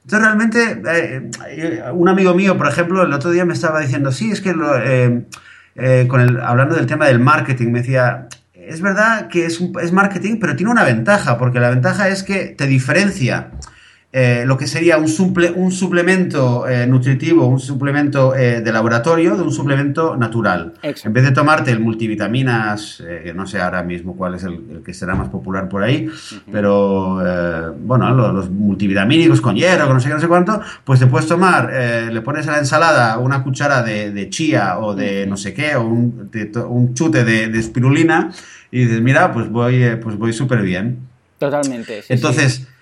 Entonces, 0.05 0.29
realmente, 0.29 1.93
un 1.95 2.09
amigo 2.11 2.35
mío, 2.35 2.59
por 2.59 2.69
ejemplo, 2.69 3.03
el 3.03 3.13
otro 3.15 3.31
día 3.31 3.47
me 3.47 3.55
estaba 3.55 3.81
diciendo, 3.81 4.13
sí, 4.13 4.31
es 4.31 4.43
que 4.43 4.53
con 6.07 6.21
el, 6.21 6.41
hablando 6.41 6.75
del 6.75 6.85
tema 6.85 7.07
del 7.07 7.19
marketing, 7.19 7.69
me 7.69 7.79
decía, 7.81 8.29
es 8.53 8.83
verdad 8.83 9.29
que 9.29 9.47
es, 9.47 9.59
es 9.83 9.93
marketing, 9.93 10.37
pero 10.39 10.55
tiene 10.55 10.71
una 10.71 10.85
ventaja, 10.85 11.39
porque 11.39 11.61
la 11.61 11.71
ventaja 11.71 12.09
es 12.09 12.23
que 12.23 12.49
te 12.49 12.67
diferencia 12.67 13.53
eh, 14.19 14.47
lo 14.47 14.57
que 14.57 14.67
sería 14.67 14.97
un, 14.97 15.09
suple, 15.09 15.51
un 15.51 15.71
suplemento 15.71 16.67
eh, 16.67 16.87
nutritivo, 16.87 17.47
un 17.47 17.61
suplemento 17.61 18.35
eh, 18.35 18.63
de 18.63 18.73
laboratorio, 18.73 19.37
de 19.37 19.43
un 19.43 19.53
suplemento 19.53 20.17
natural. 20.17 20.73
En 20.81 21.13
vez 21.13 21.23
de 21.23 21.33
tomarte 21.33 21.71
el 21.71 21.81
multivitaminas, 21.81 23.03
no 23.35 23.47
sé 23.47 23.61
ahora 23.61 23.83
mismo 23.83 24.17
cuál 24.17 24.37
es 24.37 24.45
el, 24.45 24.81
que 24.83 24.95
será 24.95 25.15
más 25.15 25.29
popular 25.29 25.69
por 25.69 25.83
ahí, 25.83 26.09
pero 26.51 27.17
bueno, 27.79 28.33
los, 28.33 28.49
multivitamínicos 28.49 29.43
con 29.43 29.55
hierro, 29.55 29.85
con 29.85 29.97
no 29.97 30.01
sé 30.01 30.09
qué, 30.09 30.15
no 30.15 30.21
sé 30.21 30.29
cuánto, 30.29 30.63
pues 30.83 30.99
te 30.99 31.07
puedes 31.09 31.29
tomar, 31.29 31.71
le 32.11 32.23
pones 32.23 32.49
a 32.49 32.53
la 32.53 32.59
ensalada 32.61 33.19
una 33.19 33.43
cuchara 33.43 33.83
de, 33.83 34.31
chía 34.31 34.79
o 34.79 34.95
de 34.95 35.27
no 35.27 35.37
sé 35.37 35.53
qué, 35.53 35.77
o 35.77 35.83
un, 35.83 36.31
un 36.71 36.95
chute 36.95 37.23
de, 37.23 37.59
espirulina 37.59 38.33
y 38.71 38.87
dices, 38.87 39.03
mira, 39.03 39.31
pues 39.31 39.51
voy, 39.51 39.85
pues 40.03 40.17
voy 40.17 40.33
súper 40.33 40.63
bien. 40.63 41.01
Totalmente. 41.39 42.03
Entonces... 42.09 42.61
Eh, 42.61 42.76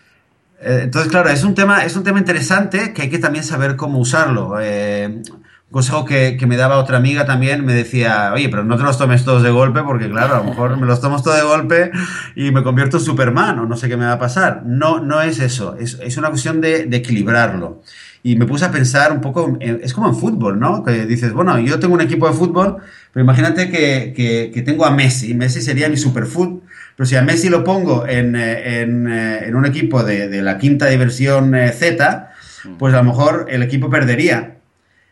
entonces, 0.60 1.10
claro, 1.10 1.28
es 1.28 1.44
un 1.44 1.54
tema, 1.54 1.84
es 1.84 1.96
un 1.96 2.04
tema 2.04 2.18
interesante 2.18 2.92
que 2.92 3.02
hay 3.02 3.10
que 3.10 3.18
también 3.18 3.44
saber 3.44 3.76
cómo 3.76 3.98
usarlo. 3.98 4.56
Eh, 4.60 5.06
un 5.06 5.70
consejo 5.70 6.04
que, 6.04 6.36
que, 6.36 6.46
me 6.46 6.56
daba 6.56 6.78
otra 6.78 6.98
amiga 6.98 7.26
también 7.26 7.64
me 7.64 7.74
decía, 7.74 8.30
oye, 8.32 8.48
pero 8.48 8.64
no 8.64 8.76
te 8.76 8.84
los 8.84 8.96
tomes 8.96 9.24
todos 9.24 9.42
de 9.42 9.50
golpe, 9.50 9.82
porque 9.82 10.08
claro, 10.08 10.36
a 10.36 10.38
lo 10.38 10.44
mejor 10.44 10.78
me 10.78 10.86
los 10.86 11.00
tomo 11.00 11.20
todos 11.20 11.36
de 11.36 11.42
golpe 11.42 11.90
y 12.36 12.52
me 12.52 12.62
convierto 12.62 12.98
en 12.98 13.02
Superman 13.02 13.58
o 13.58 13.66
no 13.66 13.76
sé 13.76 13.88
qué 13.88 13.96
me 13.96 14.06
va 14.06 14.12
a 14.12 14.18
pasar. 14.18 14.62
No, 14.64 15.00
no 15.00 15.20
es 15.20 15.40
eso, 15.40 15.76
es, 15.76 15.98
es 16.00 16.16
una 16.16 16.30
cuestión 16.30 16.60
de, 16.60 16.86
de, 16.86 16.96
equilibrarlo. 16.96 17.82
Y 18.22 18.36
me 18.36 18.46
puse 18.46 18.64
a 18.64 18.70
pensar 18.70 19.12
un 19.12 19.20
poco, 19.20 19.58
es 19.60 19.92
como 19.92 20.08
en 20.08 20.14
fútbol, 20.14 20.58
¿no? 20.58 20.82
Que 20.82 21.04
dices, 21.04 21.32
bueno, 21.34 21.58
yo 21.58 21.78
tengo 21.78 21.94
un 21.94 22.00
equipo 22.00 22.26
de 22.26 22.34
fútbol, 22.34 22.78
pero 23.12 23.22
imagínate 23.22 23.68
que, 23.68 24.14
que, 24.16 24.50
que 24.54 24.62
tengo 24.62 24.86
a 24.86 24.90
Messi, 24.90 25.34
Messi 25.34 25.60
sería 25.60 25.90
mi 25.90 25.98
superfood 25.98 26.60
pero 26.96 27.06
si 27.06 27.16
a 27.16 27.22
Messi 27.22 27.48
lo 27.48 27.64
pongo 27.64 28.06
en, 28.06 28.36
eh, 28.36 28.82
eh, 28.82 29.44
en, 29.46 29.56
un 29.56 29.66
equipo 29.66 30.04
de, 30.04 30.28
de, 30.28 30.42
la 30.42 30.58
quinta 30.58 30.86
diversión 30.86 31.54
eh, 31.54 31.72
Z, 31.72 32.30
pues 32.78 32.94
a 32.94 32.98
lo 32.98 33.04
mejor 33.04 33.46
el 33.48 33.62
equipo 33.62 33.90
perdería. 33.90 34.58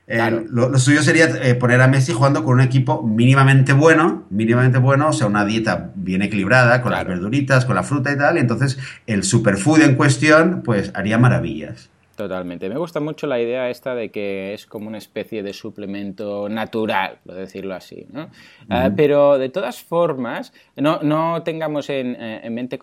lo, 0.06 0.78
suyo 0.78 1.02
sería 1.02 1.28
poner 1.58 1.80
a 1.80 1.88
Messi 1.88 2.12
jugando 2.12 2.44
con 2.44 2.54
un 2.54 2.60
equipo 2.60 3.02
mínimamente 3.02 3.72
bueno, 3.72 4.26
mínimamente 4.30 4.78
bueno, 4.78 5.08
o 5.08 5.12
sea, 5.12 5.26
una 5.26 5.44
dieta 5.44 5.90
bien 5.94 6.22
equilibrada, 6.22 6.82
con 6.82 6.92
las 6.92 7.06
verduritas, 7.06 7.64
con 7.64 7.74
la 7.74 7.82
fruta 7.82 8.12
y 8.12 8.16
tal, 8.16 8.36
y 8.36 8.40
entonces 8.40 8.78
el 9.06 9.24
superfood 9.24 9.82
en 9.82 9.96
cuestión, 9.96 10.62
pues 10.64 10.92
haría 10.94 11.18
maravillas. 11.18 11.91
Totalmente. 12.22 12.68
Me 12.68 12.78
gusta 12.78 13.00
mucho 13.00 13.26
la 13.26 13.40
idea 13.40 13.68
esta 13.68 13.96
de 13.96 14.12
que 14.12 14.54
es 14.54 14.64
como 14.64 14.86
una 14.86 14.98
especie 14.98 15.42
de 15.42 15.52
suplemento 15.52 16.48
natural, 16.48 17.18
por 17.26 17.34
decirlo 17.34 17.74
así. 17.74 18.06
¿no? 18.12 18.30
Ah, 18.70 18.90
pero 18.96 19.38
de 19.38 19.48
todas 19.48 19.82
formas, 19.82 20.52
no, 20.76 21.00
no 21.02 21.42
tengamos 21.42 21.90
en, 21.90 22.16
eh, 22.16 22.48
mente, 22.48 22.78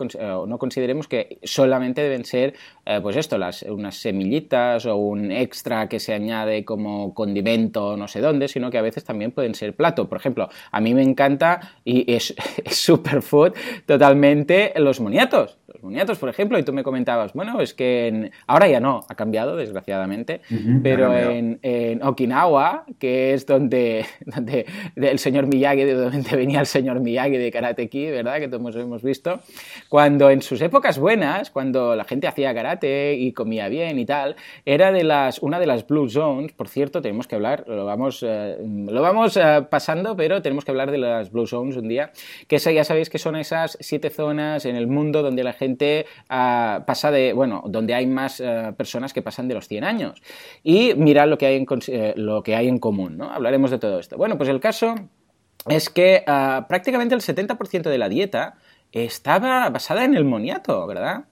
no 0.46 0.58
consideremos 0.58 1.08
que 1.08 1.39
solamente 1.43 2.01
deben 2.01 2.25
ser, 2.25 2.53
eh, 2.86 3.00
pues 3.01 3.15
esto, 3.15 3.38
las, 3.38 3.63
unas 3.63 3.96
semillitas 3.96 4.86
o 4.86 4.98
un 4.98 5.31
extra 5.31 5.88
que 5.88 6.01
se 6.01 6.13
añade 6.13 6.65
como 6.65 7.13
condimento 7.13 7.96
no 7.96 8.10
sé 8.10 8.19
dónde, 8.19 8.50
sino 8.50 8.69
que 8.69 8.77
a 8.77 8.81
veces 8.81 9.05
también 9.05 9.31
pueden 9.31 9.55
ser 9.55 9.74
plato. 9.74 10.10
Por 10.10 10.17
ejemplo, 10.17 10.50
a 10.69 10.81
mí 10.81 10.93
me 10.93 11.01
encanta 11.01 11.75
y 11.86 12.13
es, 12.13 12.36
es 12.65 12.75
superfood 12.75 13.53
totalmente 13.86 14.74
los 14.75 15.00
moniatos 15.00 15.59
los 15.79 15.83
moniatos, 15.83 16.17
por 16.17 16.29
ejemplo, 16.29 16.59
y 16.59 16.63
tú 16.63 16.74
me 16.74 16.83
comentabas, 16.83 17.33
bueno, 17.33 17.62
es 17.62 17.74
que 17.74 18.31
ahora 18.48 18.67
ya 18.67 18.79
no, 18.79 19.05
ha 19.07 19.15
cambiado, 19.15 19.55
desgraciadamente, 19.55 20.41
pero 20.83 21.15
en, 21.15 21.59
Okinawa, 22.03 22.86
que 23.00 23.33
es 23.33 23.45
donde, 23.45 24.05
donde 24.25 24.65
el 24.95 25.19
señor 25.19 25.48
Miyagi, 25.48 25.83
de 25.83 25.93
donde 25.93 26.36
venía 26.36 26.59
el 26.59 26.65
señor 26.65 27.00
Miyagi 27.00 27.38
de 27.38 27.51
Karate 27.51 27.88
Kid, 27.88 28.12
¿verdad? 28.12 28.39
Que 28.39 28.48
todos 28.48 28.75
hemos 28.75 29.03
visto, 29.03 29.39
cuando 29.88 30.29
en 30.29 30.41
sus 30.41 30.62
épocas 30.62 31.00
buenas, 31.00 31.50
cuando 31.50 31.95
la 31.95 32.03
gente 32.03 32.27
hacía 32.27 32.53
karate 32.53 33.15
y 33.15 33.31
comía 33.31 33.69
bien 33.69 34.00
y 34.00 34.05
tal, 34.05 34.36
era 34.65 34.91
de 34.91 35.03
las, 35.03 35.39
una 35.39 35.59
de 35.59 35.67
las 35.67 35.88
Blue 35.88 36.09
Zones, 36.09 36.51
por 36.51 36.67
cierto, 36.67 37.01
tenemos 37.01 37.27
que 37.27 37.36
hablar, 37.36 37.63
lo 37.67 37.86
vamos, 37.86 38.24
eh, 38.27 38.57
lo 38.59 39.01
vamos 39.01 39.38
eh, 39.38 39.65
pasando, 39.69 40.15
pero 40.17 40.41
tenemos 40.41 40.65
que 40.65 40.71
hablar 40.71 40.91
de 40.91 40.98
las 40.98 41.31
Blue 41.31 41.48
Zones 41.48 41.77
un 41.77 41.88
día, 41.88 42.12
que 42.48 42.57
ya 42.57 42.83
sabéis 42.83 43.09
que 43.09 43.17
son 43.17 43.38
esas 43.38 43.77
siete 43.79 44.09
zonas 44.09 44.65
en 44.65 44.75
el 44.75 44.88
mundo 44.88 45.21
donde 45.21 45.43
la 45.43 45.53
gente 45.53 45.69
pasa 46.28 47.12
de, 47.12 47.34
bueno, 47.34 47.64
donde 47.68 47.94
hay 47.94 48.08
más 48.08 48.40
eh, 48.40 48.74
personas 48.78 49.14
que 49.14 49.22
pasan 49.22 49.48
de 49.48 49.56
los 49.56 49.68
100 49.68 49.84
años. 49.84 50.22
Y 50.64 50.94
mirad 50.96 51.28
lo 51.28 51.38
que 51.38 51.48
hay 51.48 51.56
en, 51.56 51.66
eh, 51.88 52.14
lo 52.16 52.44
que 52.44 52.56
hay 52.56 52.68
en 52.68 52.80
común, 52.80 53.18
¿no? 53.18 53.32
Hablaremos 53.32 53.72
de 53.72 53.80
todo 53.80 54.00
esto. 54.00 54.18
Bueno, 54.18 54.38
pues 54.38 54.50
el 54.50 54.60
caso 54.60 54.96
es 55.68 55.90
que 55.90 56.24
ah, 56.28 56.66
prácticamente 56.70 57.16
el 57.16 57.22
70% 57.22 57.90
de 57.90 57.98
la 57.98 58.10
dieta 58.10 58.56
estaba 58.92 59.70
basada 59.70 60.06
en 60.06 60.16
el 60.16 60.26
moniato, 60.26 60.86
¿verdad? 60.88 61.26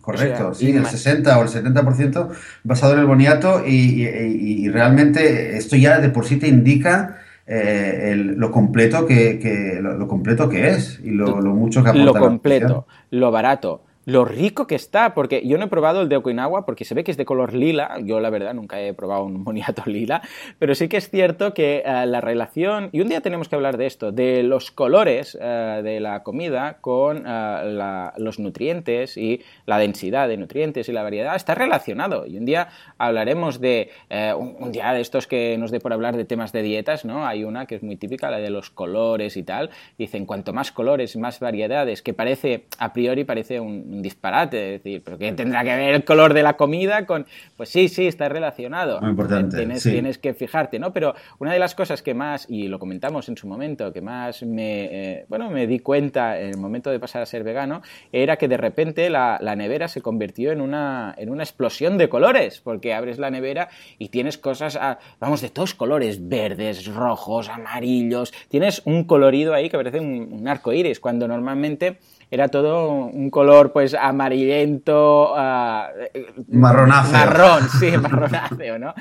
Correcto, 0.00 0.54
sí, 0.54 0.70
el 0.70 0.86
60 0.86 1.38
o 1.38 1.42
el 1.42 1.48
70% 1.48 2.28
basado 2.64 2.94
en 2.94 3.00
el 3.00 3.06
boniato 3.06 3.66
y, 3.66 4.68
realmente 4.70 5.58
esto 5.58 5.76
ya 5.76 5.98
de 6.00 6.08
por 6.08 6.24
sí 6.24 6.38
te 6.38 6.48
indica 6.48 7.18
eh, 7.46 8.14
lo 8.16 8.50
completo 8.50 9.06
que, 9.06 9.78
lo, 9.80 10.08
completo 10.08 10.48
que 10.48 10.68
es 10.70 11.00
y 11.02 11.10
lo, 11.10 11.40
mucho 11.54 11.82
que 11.82 11.90
aporta. 11.90 12.04
Lo 12.04 12.14
completo, 12.14 12.86
lo 13.10 13.30
barato, 13.30 13.82
lo 14.06 14.24
rico 14.24 14.68
que 14.68 14.76
está, 14.76 15.14
porque 15.14 15.46
yo 15.46 15.58
no 15.58 15.64
he 15.64 15.68
probado 15.68 16.00
el 16.00 16.08
de 16.08 16.16
Okinawa 16.16 16.64
porque 16.64 16.84
se 16.84 16.94
ve 16.94 17.02
que 17.02 17.10
es 17.10 17.16
de 17.16 17.24
color 17.24 17.54
lila, 17.54 17.96
yo 18.04 18.20
la 18.20 18.30
verdad 18.30 18.54
nunca 18.54 18.80
he 18.80 18.94
probado 18.94 19.24
un 19.24 19.42
moniato 19.42 19.82
lila, 19.86 20.22
pero 20.60 20.76
sí 20.76 20.88
que 20.88 20.96
es 20.96 21.10
cierto 21.10 21.52
que 21.52 21.82
eh, 21.84 22.06
la 22.06 22.20
relación, 22.20 22.88
y 22.92 23.00
un 23.00 23.08
día 23.08 23.20
tenemos 23.20 23.48
que 23.48 23.56
hablar 23.56 23.76
de 23.76 23.86
esto, 23.86 24.12
de 24.12 24.44
los 24.44 24.70
colores 24.70 25.36
eh, 25.40 25.80
de 25.82 25.98
la 25.98 26.22
comida 26.22 26.78
con 26.80 27.24
eh, 27.26 28.12
los 28.18 28.38
nutrientes 28.38 29.16
y 29.16 29.42
la 29.66 29.78
densidad 29.78 30.28
de 30.28 30.36
nutrientes 30.36 30.88
y 30.88 30.92
la 30.92 31.02
variedad 31.02 31.34
está 31.34 31.56
relacionado. 31.56 32.26
Y 32.26 32.38
un 32.38 32.44
día 32.44 32.68
hablaremos 32.98 33.60
de, 33.60 33.90
un, 34.38 34.70
día 34.70 34.92
de 34.92 35.00
estos 35.00 35.26
que 35.26 35.58
nos 35.58 35.72
dé 35.72 35.80
por 35.80 35.92
hablar 35.92 36.16
de 36.16 36.24
temas 36.24 36.52
de 36.52 36.62
dietas, 36.62 37.04
¿no? 37.04 37.26
Hay 37.26 37.42
una 37.42 37.66
que 37.66 37.74
es 37.74 37.82
muy 37.82 37.96
típica, 37.96 38.30
la 38.30 38.38
de 38.38 38.50
los 38.50 38.70
colores 38.70 39.36
y 39.36 39.42
tal, 39.42 39.70
dicen 39.98 40.26
cuanto 40.26 40.52
más 40.52 40.70
colores, 40.70 41.16
más 41.16 41.40
variedades, 41.40 42.02
que 42.02 42.14
parece, 42.14 42.66
a 42.78 42.92
priori 42.92 43.24
parece 43.24 43.58
un 43.58 43.95
disparate, 44.02 44.74
es 44.74 44.82
decir, 44.82 45.02
pero 45.04 45.18
¿qué 45.18 45.32
tendrá 45.32 45.64
que 45.64 45.76
ver 45.76 45.94
el 45.94 46.04
color 46.04 46.34
de 46.34 46.42
la 46.42 46.56
comida 46.56 47.06
con...? 47.06 47.26
Pues 47.56 47.68
sí, 47.68 47.88
sí, 47.88 48.06
está 48.06 48.28
relacionado. 48.28 49.00
Muy 49.00 49.10
importante. 49.10 49.56
Tienes, 49.56 49.82
tienes 49.82 50.18
que 50.18 50.34
fijarte, 50.34 50.78
¿no? 50.78 50.92
Pero 50.92 51.14
una 51.38 51.52
de 51.52 51.58
las 51.58 51.74
cosas 51.74 52.02
que 52.02 52.14
más, 52.14 52.46
y 52.48 52.68
lo 52.68 52.78
comentamos 52.78 53.28
en 53.28 53.36
su 53.36 53.46
momento, 53.46 53.92
que 53.92 54.00
más 54.00 54.42
me, 54.42 54.84
eh, 54.84 55.26
bueno, 55.28 55.50
me 55.50 55.66
di 55.66 55.78
cuenta 55.80 56.40
en 56.40 56.50
el 56.50 56.58
momento 56.58 56.90
de 56.90 56.98
pasar 56.98 57.22
a 57.22 57.26
ser 57.26 57.44
vegano, 57.44 57.82
era 58.12 58.36
que 58.36 58.48
de 58.48 58.56
repente 58.56 59.10
la, 59.10 59.38
nevera 59.56 59.88
se 59.88 60.02
convirtió 60.02 60.52
en 60.52 60.60
una, 60.60 61.14
en 61.16 61.30
una 61.30 61.42
explosión 61.42 61.98
de 61.98 62.08
colores, 62.08 62.60
porque 62.60 62.94
abres 62.94 63.18
la 63.18 63.30
nevera 63.30 63.68
y 63.98 64.08
tienes 64.08 64.38
cosas, 64.38 64.78
vamos, 65.18 65.40
de 65.40 65.48
todos 65.48 65.74
colores, 65.74 66.28
verdes, 66.28 66.86
rojos, 66.86 67.48
amarillos, 67.48 68.32
tienes 68.48 68.82
un 68.84 69.04
colorido 69.04 69.54
ahí 69.54 69.70
que 69.70 69.76
parece 69.76 70.00
un, 70.00 70.28
un 70.32 70.48
arco 70.48 70.72
iris, 70.72 71.00
cuando 71.00 71.26
normalmente 71.26 71.98
era 72.30 72.48
todo 72.48 72.88
un 72.88 73.30
color 73.30 73.72
pues 73.72 73.94
amarillento, 73.94 75.32
uh, 75.32 76.46
marronáceo. 76.48 77.12
Marrón, 77.12 77.68
sí, 77.68 77.96
marronáceo, 77.98 78.78
¿no? 78.78 78.94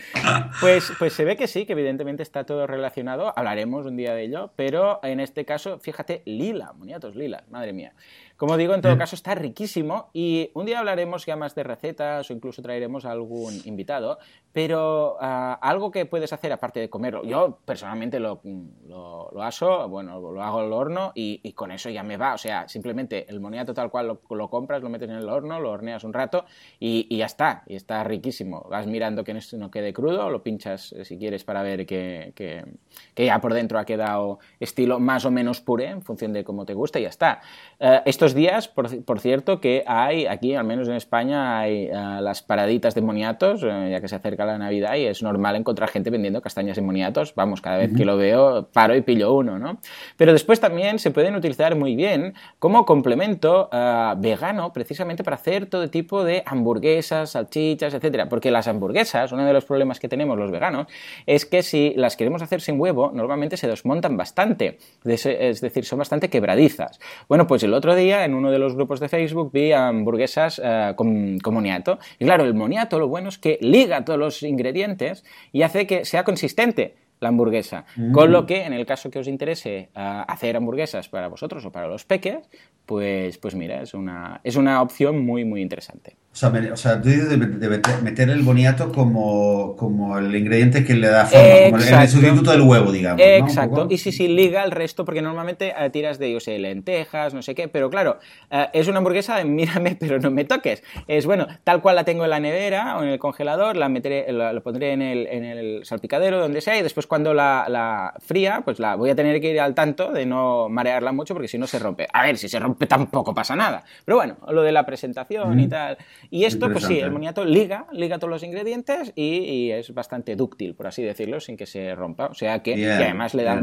Pues, 0.60 0.91
pues 1.00 1.13
se 1.13 1.25
ve 1.25 1.36
que 1.36 1.48
sí, 1.48 1.65
que 1.65 1.74
evidentemente 1.74 2.24
está 2.24 2.44
todo 2.46 2.67
relacionado, 2.67 3.34
hablaremos 3.36 3.86
un 3.86 3.98
día 3.98 4.13
de 4.13 4.24
ello, 4.24 4.51
pero 4.55 5.00
en 5.03 5.20
este 5.20 5.46
caso, 5.46 5.79
fíjate, 5.79 6.22
lila, 6.25 6.74
moniatos 6.74 7.15
lila, 7.15 7.44
madre 7.50 7.74
mía. 7.74 7.94
Como 8.37 8.57
digo, 8.57 8.73
en 8.73 8.81
todo 8.81 8.97
caso 8.97 9.15
está 9.15 9.33
riquísimo 9.33 10.09
y 10.11 10.51
un 10.55 10.65
día 10.65 10.79
hablaremos 10.79 11.25
ya 11.25 11.37
más 11.37 11.55
de 11.55 11.63
recetas 11.63 12.29
o 12.29 12.33
incluso 12.33 12.61
traeremos 12.61 13.05
a 13.05 13.11
algún 13.11 13.61
invitado, 13.63 14.19
pero 14.51 15.15
ah, 15.21 15.57
algo 15.61 15.89
que 15.89 16.05
puedes 16.05 16.33
hacer 16.33 16.51
aparte 16.51 16.81
de 16.81 16.89
comerlo, 16.89 17.23
yo 17.23 17.59
personalmente 17.63 18.19
lo, 18.19 18.41
lo, 18.89 19.41
aso, 19.41 19.87
bueno, 19.87 20.19
lo 20.19 20.43
hago 20.43 20.59
al 20.59 20.73
horno 20.73 21.13
y, 21.15 21.53
con 21.53 21.71
eso 21.71 21.89
ya 21.89 22.03
me 22.03 22.17
va, 22.17 22.33
o 22.33 22.37
sea, 22.37 22.67
simplemente 22.67 23.25
el 23.29 23.39
moniato 23.39 23.73
tal 23.73 23.89
cual 23.89 24.19
lo, 24.29 24.49
compras, 24.49 24.81
lo 24.81 24.89
metes 24.89 25.09
en 25.09 25.15
el 25.15 25.29
horno, 25.29 25.61
lo 25.61 25.71
horneas 25.71 26.03
un 26.03 26.11
rato 26.11 26.43
y, 26.77 27.15
ya 27.15 27.27
está, 27.27 27.63
y 27.67 27.75
está 27.75 28.03
riquísimo. 28.03 28.67
Vas 28.69 28.85
mirando 28.85 29.23
que 29.23 29.33
no 29.53 29.71
quede 29.71 29.93
crudo, 29.93 30.29
lo 30.29 30.43
pinchas 30.43 30.91
eh, 30.91 31.05
si 31.05 31.17
quieres 31.17 31.45
para 31.45 31.63
ver 31.63 31.85
que, 31.85 32.33
que, 32.35 32.65
que, 33.13 33.25
ya 33.25 33.39
por 33.39 33.53
dentro 33.53 33.79
ha 33.79 33.85
quedado 33.85 34.39
estilo 34.59 34.99
más 34.99 35.23
o 35.23 35.31
menos 35.31 35.61
puré 35.61 35.87
en 35.87 36.01
función 36.01 36.33
de 36.33 36.43
cómo 36.43 36.65
te 36.65 36.73
guste 36.73 36.99
y 36.99 37.03
ya 37.03 37.09
está. 37.09 37.41
Eh, 37.79 38.01
esto 38.05 38.25
días, 38.34 38.67
por, 38.67 39.20
cierto, 39.20 39.60
que 39.60 39.84
hay, 39.88 40.25
aquí, 40.25 40.55
al 40.55 40.65
menos 40.65 40.88
en 40.88 40.96
España, 40.96 41.60
hay 41.60 41.86
eh, 41.86 41.91
las 42.22 42.41
paraditas 42.41 42.96
de 42.96 43.01
moniatos, 43.01 43.62
eh, 43.63 43.89
ya 43.91 44.01
que 44.01 44.08
se 44.08 44.15
acerca 44.15 44.46
la 44.46 44.58
Navidad 44.58 44.96
y 44.96 45.05
es 45.05 45.22
normal 45.22 45.55
encontrar 45.55 45.89
gente 45.89 46.10
vendiendo 46.10 46.41
castañas 46.41 46.77
y 46.77 46.82
moniatos. 46.82 47.36
Vamos, 47.36 47.62
cada 47.62 47.77
vez 47.77 47.91
que 47.96 48.05
lo 48.05 48.17
veo, 48.17 48.70
paro 48.72 48.96
y 48.96 49.01
pillo 49.01 49.34
uno, 49.34 49.60
¿no? 49.60 49.79
Pero 50.17 50.32
después 50.34 50.60
también 50.60 51.00
se 51.00 51.12
pueden 51.12 51.36
utilizar 51.36 51.75
muy 51.75 51.96
bien 51.96 52.34
como 52.60 52.86
complemento 52.86 53.70
eh, 53.72 54.13
vegano, 54.17 54.72
precisamente 54.74 55.24
para 55.24 55.36
hacer 55.36 55.65
todo 55.65 55.89
tipo 55.89 56.24
de 56.24 56.44
hamburguesas, 56.46 57.32
salchichas, 57.32 57.94
etcétera. 57.94 58.29
Porque 58.29 58.51
las 58.51 58.67
hamburguesas, 58.67 59.32
uno 59.32 59.46
de 59.46 59.53
los 59.53 59.65
problemas 59.65 60.00
que 60.00 60.08
tenemos 60.08 60.38
los 60.38 60.51
veganos, 60.51 60.88
es 61.25 61.46
que 61.46 61.63
si 61.63 61.94
las 61.96 62.15
queremos 62.15 62.41
hacer 62.41 62.62
sin 62.62 62.79
huevo, 62.79 63.12
normalmente 63.13 63.58
se 63.58 63.67
desmontan 63.67 64.17
bastante. 64.17 64.77
Es 65.03 65.62
decir, 65.62 65.86
son 65.86 66.00
bastante 66.00 66.29
quebradizas. 66.29 67.00
Bueno, 67.27 67.48
pues 67.48 67.63
el 67.63 67.74
otro 67.74 67.96
día 67.96 68.14
en 68.24 68.34
uno 68.34 68.51
de 68.51 68.60
los 68.60 68.75
grupos 68.75 69.00
de 69.00 69.10
Facebook 69.10 69.51
vi 69.51 69.74
hamburguesas 69.74 70.62
eh, 70.63 70.93
con, 70.95 71.38
moniato. 71.51 72.00
Y 72.19 72.25
claro, 72.25 72.45
el 72.45 72.53
moniato 72.53 73.00
lo 73.00 73.07
bueno 73.07 73.29
es 73.29 73.38
que 73.38 73.57
liga 73.62 74.05
todos 74.05 74.19
los 74.19 74.43
ingredientes 74.43 75.25
y 75.51 75.63
hace 75.63 75.86
que 75.88 76.05
sea 76.05 76.24
consistente 76.24 76.95
la 77.19 77.29
hamburguesa. 77.29 77.86
Con 78.12 78.31
lo 78.31 78.43
mm. 78.43 78.45
que, 78.45 78.63
en 78.63 78.74
el 78.74 78.86
caso 78.86 79.10
que 79.10 79.19
os 79.19 79.27
interese 79.27 79.77
eh, 79.77 79.89
hacer 79.93 80.55
hamburguesas 80.55 81.10
para 81.10 81.27
vosotros 81.27 81.65
o 81.65 81.72
para 81.72 81.88
los 81.88 82.05
peques, 82.05 82.48
pues, 82.86 83.38
pues 83.38 83.55
mira, 83.55 83.81
es 83.81 83.93
una, 83.93 84.39
es 84.43 84.55
una 84.55 84.81
opción 84.81 85.25
muy, 85.25 85.43
muy 85.43 85.62
interesante. 85.62 86.15
O 86.35 86.37
sea, 86.37 86.51
o 86.73 86.75
sea 86.75 87.01
tú 87.01 87.07
dices 87.07 87.29
de, 87.29 87.37
meter 87.37 88.29
el 88.29 88.41
boniato 88.41 88.91
como, 88.91 89.77
como 89.77 90.17
el 90.17 90.35
ingrediente 90.35 90.83
que 90.83 90.93
le 90.93 91.07
da 91.07 91.25
forma, 91.25 91.45
como 91.69 91.77
el, 91.77 92.09
sustituto 92.09 92.51
del 92.51 92.59
huevo, 92.59 92.91
digamos. 92.91 93.21
Exacto, 93.21 93.87
y 93.89 93.97
sí, 93.97 94.11
sí, 94.11 94.27
liga 94.27 94.61
el 94.65 94.71
resto, 94.71 95.05
porque 95.05 95.21
normalmente 95.21 95.73
eh, 95.79 95.89
tiras 95.91 96.19
de, 96.19 96.33
yo 96.33 96.41
sé, 96.41 96.59
lentejas, 96.59 97.33
no 97.33 97.41
sé 97.41 97.55
qué, 97.55 97.69
pero 97.69 97.89
claro, 97.89 98.19
eh, 98.51 98.67
es 98.73 98.89
una 98.89 98.97
hamburguesa 98.97 99.37
de 99.37 99.45
mírame, 99.45 99.95
pero 99.99 100.19
no 100.19 100.29
me 100.29 100.43
toques. 100.43 100.83
Es 101.07 101.25
bueno, 101.25 101.47
tal 101.63 101.81
cual 101.81 101.95
la 101.95 102.03
tengo 102.03 102.25
en 102.25 102.31
la 102.31 102.41
nevera 102.41 102.97
o 102.97 103.03
en 103.03 103.07
el 103.07 103.17
congelador, 103.17 103.77
la 103.77 103.87
meteré, 103.87 104.29
la, 104.33 104.59
pondré 104.59 104.91
en 104.91 105.01
el, 105.01 105.27
en 105.27 105.45
el, 105.45 105.85
salpicadero, 105.85 106.37
donde 106.41 106.59
sea, 106.59 106.77
y 106.77 106.81
después 106.81 107.07
cuando 107.07 107.33
la, 107.33 107.67
la 107.69 108.13
fría, 108.19 108.61
pues 108.65 108.79
la 108.79 108.95
voy 108.95 109.09
a 109.09 109.15
tener 109.15 109.39
que 109.39 109.51
ir 109.51 109.61
al 109.61 109.73
tanto 109.73 110.11
de 110.11 110.25
no 110.25 110.67
marearla 110.67 111.13
mucho, 111.13 111.33
porque 111.33 111.47
si 111.47 111.57
no 111.57 111.65
se 111.65 111.79
rompe. 111.79 112.07
A 112.11 112.23
ver, 112.23 112.37
si 112.37 112.49
se 112.49 112.59
rompe 112.59 112.87
tampoco 112.87 113.33
pasa 113.33 113.55
nada. 113.55 113.85
Pero 114.03 114.17
bueno, 114.17 114.35
lo 114.49 114.63
de 114.63 114.73
la 114.73 114.85
presentación 114.85 115.61
y 115.61 115.69
tal. 115.69 115.97
Y 116.29 116.46
esto, 116.46 116.72
pues 116.72 116.86
sí, 116.86 117.00
el 117.00 117.12
moniato 117.12 117.46
liga, 117.46 117.88
liga 117.91 118.17
todos 118.17 118.32
los 118.32 118.44
ingredientes 118.44 119.13
y, 119.15 119.72
es 119.72 119.94
bastante 119.94 120.36
dúctil, 120.36 120.75
por 120.75 120.88
así 120.88 121.03
decirlo, 121.03 121.39
sin 121.39 121.58
que 121.58 121.65
se 121.65 121.96
rompa. 121.96 122.27
O 122.27 122.34
sea 122.34 122.62
que 122.62 122.91
además 122.91 123.34
le 123.34 123.44
da 123.44 123.62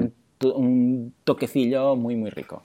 un, 0.55 1.15
toquecillo 1.25 1.97
muy, 1.97 2.17
muy 2.17 2.31
rico. 2.31 2.63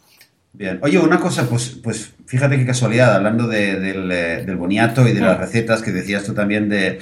Bien. 0.54 0.80
Oye, 0.82 0.98
una 0.98 1.20
cosa, 1.20 1.48
pues, 1.48 1.80
pues 1.84 2.16
fíjate 2.26 2.58
qué 2.58 2.66
casualidad, 2.66 3.16
hablando 3.16 3.48
del, 3.48 4.12
eh, 4.12 4.44
del, 4.44 4.56
boniato 4.56 5.08
y 5.08 5.14
de 5.14 5.22
las 5.22 5.38
mm. 5.38 5.42
recetas 5.42 5.84
que 5.84 5.92
decías 5.92 6.24
tú 6.24 6.34
también 6.34 6.68
de, 6.68 7.00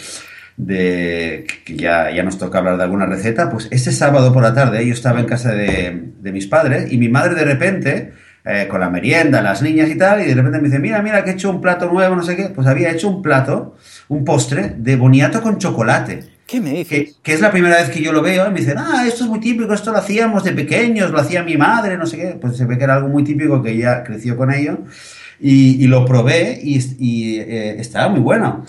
de 0.58 1.48
que 1.64 1.78
ya, 1.78 2.12
ya 2.12 2.24
nos 2.24 2.38
toca 2.38 2.58
hablar 2.58 2.78
de 2.78 2.84
alguna 2.84 3.06
receta, 3.06 3.50
pues 3.50 3.70
ese 3.72 3.94
sábado 3.94 4.34
por 4.34 4.44
la 4.44 4.54
tarde 4.54 4.86
yo 4.86 4.94
estaba 4.94 5.22
en 5.22 5.26
casa 5.26 5.54
de, 5.54 6.12
de 6.20 6.32
mis 6.34 6.48
padres 6.48 6.92
y 6.92 6.98
mi 6.98 7.08
madre 7.08 7.36
de 7.36 7.46
repente 7.46 8.14
eh, 8.46 8.68
con 8.70 8.80
la 8.80 8.90
merienda, 8.90 9.42
las 9.42 9.62
niñas 9.62 9.90
y 9.90 9.98
tal, 9.98 10.22
y 10.22 10.26
de 10.26 10.36
repente 10.36 10.60
me 10.60 10.66
dice, 10.66 10.78
mira, 10.80 11.02
mira, 11.02 11.24
que 11.24 11.32
he 11.32 11.34
hecho 11.34 11.50
un 11.50 11.62
plato 11.62 11.92
nuevo, 11.92 12.16
no 12.16 12.24
sé 12.24 12.36
qué. 12.36 12.50
Pues 12.50 12.68
había 12.68 12.92
hecho 12.92 13.10
un 13.10 13.22
plato 13.22 13.76
un 14.08 14.24
postre 14.24 14.76
de 14.78 14.96
boniato 14.96 15.42
con 15.42 15.58
chocolate. 15.58 16.36
¿Qué 16.46 16.62
me 16.62 16.72
dices? 16.72 17.16
Que, 17.24 17.34
es 17.34 17.42
la 17.42 17.50
primera 17.50 17.78
vez 17.78 17.90
que 17.90 18.04
yo 18.04 18.12
lo 18.12 18.22
veo 18.22 18.48
y 18.48 18.52
me 18.52 18.60
dicen, 18.60 18.78
ah, 18.78 19.04
esto 19.08 19.24
es 19.24 19.30
muy 19.32 19.40
típico, 19.40 19.74
esto 19.74 19.92
lo 19.92 19.98
hacíamos 19.98 20.44
de 20.44 20.52
pequeños, 20.52 21.10
lo 21.10 21.20
hacía 21.20 21.42
mi 21.42 21.58
madre, 21.58 21.98
no 21.98 22.06
sé 22.06 22.18
qué. 22.18 22.38
Pues 22.40 22.56
se 22.56 22.66
ve 22.66 22.78
que 22.78 22.84
era 22.84 22.96
algo 22.96 23.08
muy 23.08 23.24
típico 23.24 23.64
que 23.64 23.72
ella 23.72 24.04
creció 24.04 24.38
con 24.38 24.54
ello. 24.54 24.80
Y, 25.40 25.88
lo 25.88 26.06
probé 26.06 26.60
y, 26.62 27.40
eh, 27.40 27.76
estaba 27.80 28.10
muy 28.10 28.20
bueno. 28.20 28.64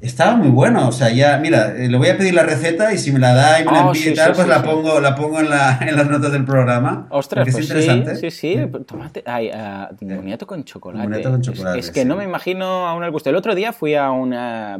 Estaba 0.00 0.36
muy 0.36 0.48
bueno, 0.48 0.88
o 0.88 0.92
sea, 0.92 1.10
ya, 1.10 1.38
mira, 1.38 1.74
eh, 1.76 1.88
le 1.88 1.98
voy 1.98 2.08
a 2.08 2.16
pedir 2.16 2.34
la 2.34 2.44
receta 2.44 2.92
y 2.92 2.98
si 2.98 3.10
me 3.10 3.18
la 3.18 3.34
da 3.34 3.60
y 3.60 3.64
me 3.64 3.72
la 3.72 3.86
oh, 3.86 3.94
envía 3.94 4.12
y 4.12 4.14
tal, 4.14 4.32
pues 4.32 4.46
la, 4.46 4.62
Pongo, 4.62 5.00
la 5.00 5.16
pongo 5.16 5.40
en, 5.40 5.50
la, 5.50 5.78
en, 5.80 5.96
las 5.96 6.08
notas 6.08 6.30
del 6.30 6.44
programa. 6.44 7.08
Ostras, 7.10 7.44
pues 7.44 7.56
es 7.56 7.64
interesante. 7.64 8.14
sí, 8.16 8.30
sí, 8.30 8.54
sí. 8.54 8.84
Tomate, 8.86 9.24
ay, 9.26 9.50
uh, 9.50 10.46
con 10.46 10.64
chocolate. 10.64 11.22
con 11.22 11.42
chocolate. 11.42 11.80
Es, 11.80 11.90
que 11.90 12.04
no 12.04 12.16
me 12.16 12.22
imagino 12.22 12.86
aún 12.86 13.02
el 13.02 13.10
gusto. 13.10 13.30
El 13.30 13.36
otro 13.36 13.56
día 13.56 13.72
fui 13.72 13.94
a 13.94 14.10
un 14.12 14.30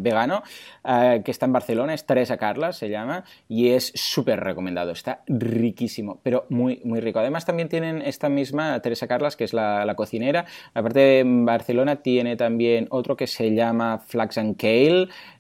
vegano 0.01 0.43
que 0.85 1.31
está 1.31 1.47
en 1.47 1.53
Barcelona, 1.53 1.95
es 1.95 2.07
Teresa 2.07 2.37
Carla, 2.37 2.73
se 2.73 2.89
llama, 2.89 3.25
y 3.49 3.71
es 3.71 3.93
súper 3.95 4.41
recomendado. 4.41 4.93
Está 4.93 5.23
riquísimo, 5.27 6.21
pero 6.23 6.47
muy, 6.49 6.81
muy 6.85 7.01
rico. 7.01 7.19
Además, 7.19 7.45
también 7.45 7.69
tienen 7.69 8.03
esta 8.03 8.29
misma 8.29 8.81
Teresa 8.81 9.07
Carlas, 9.09 9.37
que 9.37 9.45
es 9.45 9.53
la, 9.53 9.85
la 9.85 9.95
cocinera. 9.95 10.45
Aparte 10.75 11.01
de 11.01 11.25
Barcelona, 11.27 11.97
tiene 11.97 12.37
también 12.37 12.87
otro 12.91 13.17
que 13.17 13.27
se 13.27 13.55
llama 13.55 13.99
Flax 14.07 14.39
and 14.39 14.57
Kale 14.57 14.92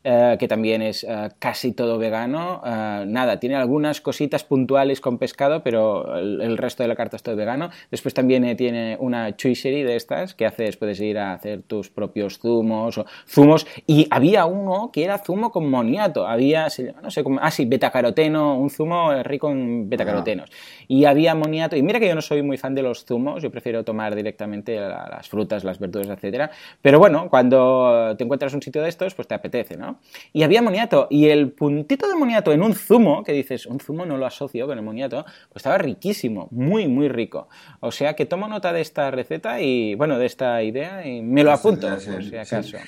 eh, 0.04 0.36
que 0.38 0.48
también 0.48 0.82
es 0.82 1.04
eh, 1.04 1.28
casi 1.38 1.72
todo 1.72 1.96
vegano. 1.96 2.60
Eh, 2.66 3.04
nada, 3.06 3.38
tiene 3.38 3.54
algunas 3.54 4.00
cositas 4.00 4.42
puntuales 4.42 5.00
con 5.00 5.16
pescado, 5.18 5.62
pero 5.62 6.18
el, 6.18 6.58
resto 6.58 6.82
de 6.82 6.88
la 6.88 6.96
carta 6.96 7.16
es 7.16 7.22
todo 7.22 7.36
vegano. 7.36 7.70
Después 7.90 8.12
también 8.12 8.56
tiene 8.56 8.96
una 8.98 9.36
chuiserie 9.36 9.84
de 9.84 9.94
estas 9.94 10.34
que 10.34 10.44
haces, 10.44 10.76
puedes 10.76 11.00
ir 11.00 11.18
a 11.18 11.34
hacer 11.34 11.62
tus 11.62 11.88
propios 11.88 12.38
zumos 12.38 12.98
o 12.98 13.06
zumos. 13.28 13.66
Y 13.86 14.08
había 14.10 14.44
uno 14.46 14.90
que 14.92 15.04
era 15.04 15.18
zumo 15.18 15.52
con 15.52 15.70
moniato. 15.70 16.26
Había, 16.26 16.66
no 17.02 17.10
sé 17.10 17.22
cómo, 17.22 17.38
ah, 17.40 17.50
sí, 17.52 17.64
betacaroteno, 17.64 18.58
un 18.58 18.70
zumo 18.70 19.22
rico 19.22 19.50
en 19.50 19.88
betacarotenos. 19.88 20.50
Y 20.88 21.04
había 21.04 21.36
moniato. 21.36 21.76
Y 21.76 21.82
mira 21.82 22.00
que 22.00 22.08
yo 22.08 22.16
no 22.16 22.22
soy 22.22 22.42
muy 22.42 22.56
fan 22.56 22.74
de 22.74 22.82
los 22.82 23.04
zumos, 23.04 23.40
yo 23.40 23.50
prefiero 23.50 23.84
tomar 23.84 24.16
directamente 24.16 24.80
las 24.80 25.28
frutas, 25.28 25.62
las 25.62 25.78
verduras, 25.78 26.08
etcétera. 26.08 26.50
Pero 26.80 26.98
bueno, 26.98 27.28
cuando 27.30 28.16
te 28.18 28.24
encuentras 28.24 28.52
un 28.54 28.62
sitio 28.62 28.82
de 28.82 28.88
estos, 28.88 29.14
pues 29.14 29.28
te 29.28 29.34
apetece, 29.42 29.76
¿no? 29.76 29.98
Y 30.32 30.44
había 30.44 30.62
moniato, 30.62 31.08
y 31.10 31.26
el 31.28 31.50
puntito 31.50 32.08
de 32.08 32.14
moniato 32.14 32.52
en 32.52 32.62
un 32.62 32.74
zumo, 32.74 33.24
que 33.24 33.32
dices, 33.32 33.66
un 33.66 33.80
zumo 33.80 34.06
no 34.06 34.16
lo 34.16 34.26
asocio 34.26 34.66
con 34.66 34.78
el 34.78 34.84
moniato, 34.84 35.24
pues 35.48 35.56
estaba 35.56 35.78
riquísimo, 35.78 36.48
muy, 36.50 36.86
muy 36.88 37.08
rico. 37.08 37.48
O 37.80 37.90
sea 37.90 38.14
que 38.14 38.26
tomo 38.26 38.48
nota 38.48 38.72
de 38.72 38.80
esta 38.80 39.10
receta 39.10 39.60
y, 39.60 39.94
bueno, 39.94 40.18
de 40.18 40.26
esta 40.26 40.62
idea 40.62 41.06
y 41.06 41.22
me 41.22 41.42
lo 41.42 41.52
apunto, 41.52 41.88
por 41.88 42.24
si 42.24 42.36
acaso. 42.36 42.78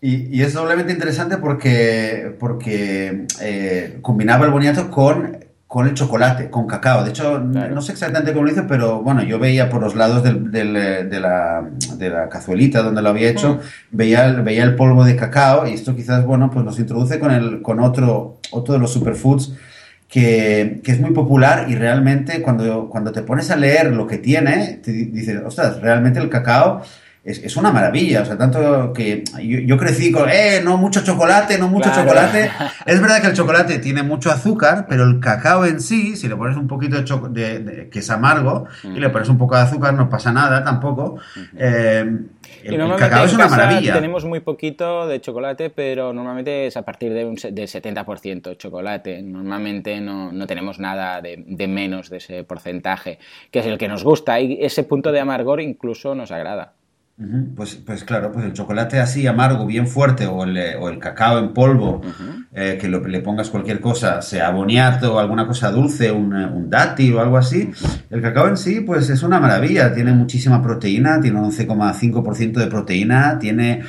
Y, 0.00 0.42
es 0.42 0.52
doblemente 0.52 0.92
interesante 0.92 1.38
porque, 1.38 2.36
porque 2.38 3.26
eh, 3.40 3.98
combinaba 4.02 4.44
el 4.44 4.52
boniato 4.52 4.90
con 4.90 5.45
con 5.66 5.88
el 5.88 5.94
chocolate, 5.94 6.48
con 6.48 6.66
cacao. 6.66 7.02
De 7.02 7.10
hecho, 7.10 7.40
no 7.40 7.82
sé 7.82 7.92
exactamente 7.92 8.32
cómo 8.32 8.46
lo 8.46 8.52
hizo, 8.52 8.66
pero 8.68 9.02
bueno, 9.02 9.22
yo 9.22 9.38
veía 9.38 9.68
por 9.68 9.82
los 9.82 9.96
lados 9.96 10.22
del, 10.22 10.50
de, 10.52 10.64
la, 10.64 11.62
de, 11.96 12.10
la, 12.10 12.28
cazuelita 12.28 12.82
donde 12.82 13.02
lo 13.02 13.08
había 13.08 13.28
hecho, 13.28 13.60
veía, 13.90 14.30
veía 14.32 14.62
el 14.62 14.76
polvo 14.76 15.04
de 15.04 15.16
cacao 15.16 15.66
y 15.66 15.72
esto 15.72 15.96
quizás, 15.96 16.24
bueno, 16.24 16.50
pues 16.50 16.64
nos 16.64 16.78
introduce 16.78 17.18
con, 17.18 17.32
el, 17.32 17.62
con 17.62 17.80
otro, 17.80 18.38
otro 18.52 18.74
de 18.74 18.80
los 18.80 18.92
superfoods 18.92 19.54
que, 20.08 20.80
que, 20.84 20.92
es 20.92 21.00
muy 21.00 21.10
popular 21.10 21.66
y 21.68 21.74
realmente 21.74 22.42
cuando, 22.42 22.88
cuando 22.88 23.10
te 23.10 23.22
pones 23.22 23.50
a 23.50 23.56
leer 23.56 23.92
lo 23.92 24.06
que 24.06 24.18
tiene, 24.18 24.80
te 24.84 24.92
dices, 24.92 25.42
ostras, 25.44 25.80
realmente 25.80 26.20
el 26.20 26.28
cacao 26.28 26.82
es, 27.26 27.56
una 27.56 27.72
maravilla. 27.72 28.22
O 28.22 28.24
sea, 28.24 28.38
tanto 28.38 28.92
que 28.92 29.24
yo, 29.42 29.76
crecí 29.76 30.12
con, 30.12 30.28
eh, 30.30 30.60
no 30.62 30.76
mucho 30.76 31.02
chocolate, 31.02 31.58
no 31.58 31.68
mucho 31.68 31.90
chocolate. 31.92 32.50
Es 32.86 33.00
verdad 33.00 33.20
que 33.20 33.26
el 33.26 33.32
chocolate 33.32 33.78
tiene 33.78 34.02
mucho 34.04 34.30
azúcar, 34.30 34.86
pero 34.88 35.04
el 35.04 35.18
cacao 35.18 35.64
en 35.64 35.80
sí, 35.80 36.14
si 36.14 36.28
le 36.28 36.36
pones 36.36 36.56
un 36.56 36.68
poquito 36.68 37.02
de, 37.30 37.88
que 37.90 37.98
es 37.98 38.10
amargo 38.10 38.66
y 38.84 39.00
le 39.00 39.10
pones 39.10 39.28
un 39.28 39.38
poco 39.38 39.56
de 39.56 39.62
azúcar, 39.62 39.94
no 39.94 40.08
pasa 40.08 40.32
nada 40.32 40.62
tampoco. 40.62 41.18
Eh, 41.56 42.04
el, 42.62 42.96
cacao 42.96 43.24
es 43.24 43.34
una 43.34 43.48
maravilla. 43.48 43.94
Tenemos 43.94 44.24
muy 44.24 44.40
poquito 44.40 45.08
de 45.08 45.20
chocolate, 45.20 45.70
pero 45.70 46.12
normalmente 46.12 46.66
es 46.66 46.76
a 46.76 46.82
partir 46.82 47.12
de 47.12 47.24
un 47.24 47.34
de 47.34 47.64
70% 47.64 48.56
chocolate. 48.56 49.20
Normalmente 49.22 50.00
no, 50.00 50.30
no 50.30 50.46
tenemos 50.46 50.78
nada 50.78 51.20
de, 51.20 51.42
de, 51.44 51.66
menos 51.66 52.08
de 52.08 52.18
ese 52.18 52.44
porcentaje, 52.44 53.18
que 53.50 53.58
es 53.58 53.66
el 53.66 53.78
que 53.78 53.88
nos 53.88 54.04
gusta. 54.04 54.38
Y 54.40 54.58
ese 54.60 54.84
punto 54.84 55.10
de 55.10 55.18
amargor 55.18 55.60
incluso 55.60 56.14
nos 56.14 56.30
agrada. 56.30 56.74
Pues, 57.54 57.76
pues 57.76 58.04
claro, 58.04 58.30
pues 58.30 58.44
el 58.44 58.52
chocolate 58.52 59.00
así 59.00 59.26
amargo, 59.26 59.64
bien 59.64 59.88
fuerte, 59.88 60.26
o 60.26 60.44
el, 60.44 60.54
eh, 60.58 60.76
o 60.76 60.90
el 60.90 60.98
cacao 60.98 61.38
en 61.38 61.54
polvo, 61.54 62.02
eh, 62.52 62.76
que 62.78 62.88
le 62.88 63.20
pongas 63.20 63.48
cualquier 63.48 63.80
cosa, 63.80 64.20
sea 64.20 64.50
boniato 64.50 65.14
o 65.14 65.18
alguna 65.18 65.46
cosa 65.46 65.70
dulce, 65.70 66.12
un, 66.12 66.36
eh, 66.36 66.46
un 66.46 66.68
dátil 66.68 67.14
o 67.14 67.20
algo 67.20 67.38
así. 67.38 67.70
El 68.10 68.20
cacao 68.20 68.48
en 68.48 68.58
sí, 68.58 68.80
pues 68.80 69.08
es 69.08 69.22
una 69.22 69.40
maravilla, 69.40 69.94
tiene 69.94 70.12
muchísima 70.12 70.62
proteína, 70.62 71.18
tiene 71.18 71.38
un 71.38 71.50
11,5% 71.50 72.60
de 72.60 72.66
proteína, 72.66 73.38
tiene 73.38 73.82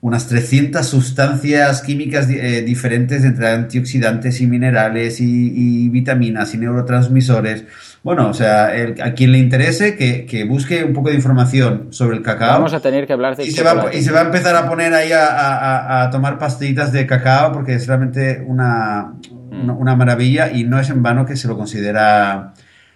unas 0.00 0.28
300 0.28 0.86
sustancias 0.86 1.82
químicas 1.82 2.28
diferentes 2.28 3.24
entre 3.24 3.48
antioxidantes 3.48 4.40
y 4.40 4.46
minerales 4.46 5.18
y, 5.20 5.84
y 5.84 5.88
vitaminas 5.88 6.54
y 6.54 6.58
neurotransmisores. 6.58 7.64
Bueno, 8.04 8.28
o 8.28 8.34
sea, 8.34 8.70
a 9.02 9.14
quien 9.14 9.32
le 9.32 9.38
interese 9.38 9.96
que, 9.96 10.44
busque 10.44 10.84
un 10.84 10.92
poco 10.92 11.08
de 11.08 11.14
información 11.14 11.88
sobre 11.88 12.18
el 12.18 12.22
cacao. 12.22 12.52
Vamos 12.52 12.74
a 12.74 12.80
tener 12.80 13.06
que 13.06 13.14
hablar 13.14 13.34
de 13.34 13.46
y 13.46 13.50
se, 13.50 13.62
va, 13.62 13.94
y 13.94 14.02
se 14.02 14.12
va 14.12 14.20
a 14.20 14.24
empezar 14.24 14.54
a 14.54 14.68
poner 14.68 14.92
ahí 14.92 15.10
a, 15.10 16.10
tomar 16.12 16.38
pastillitas 16.38 16.92
de 16.92 17.06
cacao 17.06 17.50
porque 17.52 17.76
es 17.76 17.86
realmente 17.86 18.44
una, 18.46 19.14
una, 19.50 19.96
maravilla 19.96 20.52
y 20.52 20.64
no 20.64 20.78
es 20.78 20.90
en 20.90 21.02
vano 21.02 21.24
que 21.24 21.34
se 21.34 21.48
lo 21.48 21.56
considera 21.56 22.52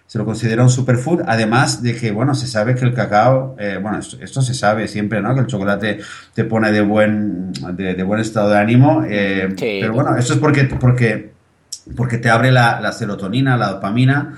se 0.06 0.18
lo 0.18 0.26
considera 0.26 0.62
un 0.62 0.70
superfood, 0.70 1.22
además 1.26 1.82
de 1.82 1.94
que, 1.94 2.10
bueno, 2.10 2.34
se 2.34 2.46
sabe 2.46 2.74
que 2.74 2.84
el 2.84 2.94
cacao, 2.94 3.56
eh, 3.58 3.78
bueno, 3.80 3.98
esto, 3.98 4.42
se 4.42 4.54
sabe 4.54 4.88
siempre, 4.88 5.20
¿no? 5.20 5.34
Que 5.34 5.40
el 5.40 5.46
chocolate 5.46 6.00
te 6.34 6.44
pone 6.44 6.72
de 6.72 6.80
buen, 6.80 7.52
de, 7.52 8.02
buen 8.02 8.20
estado 8.20 8.50
de 8.50 8.58
ánimo, 8.58 9.04
eh, 9.06 9.54
pero 9.58 9.92
bueno, 9.92 10.16
esto 10.16 10.32
es 10.32 10.38
porque, 10.38 10.64
porque, 10.64 11.32
porque 11.94 12.16
te 12.16 12.30
abre 12.30 12.50
la, 12.50 12.80
la 12.80 12.92
serotonina, 12.92 13.58
la 13.58 13.72
dopamina, 13.72 14.34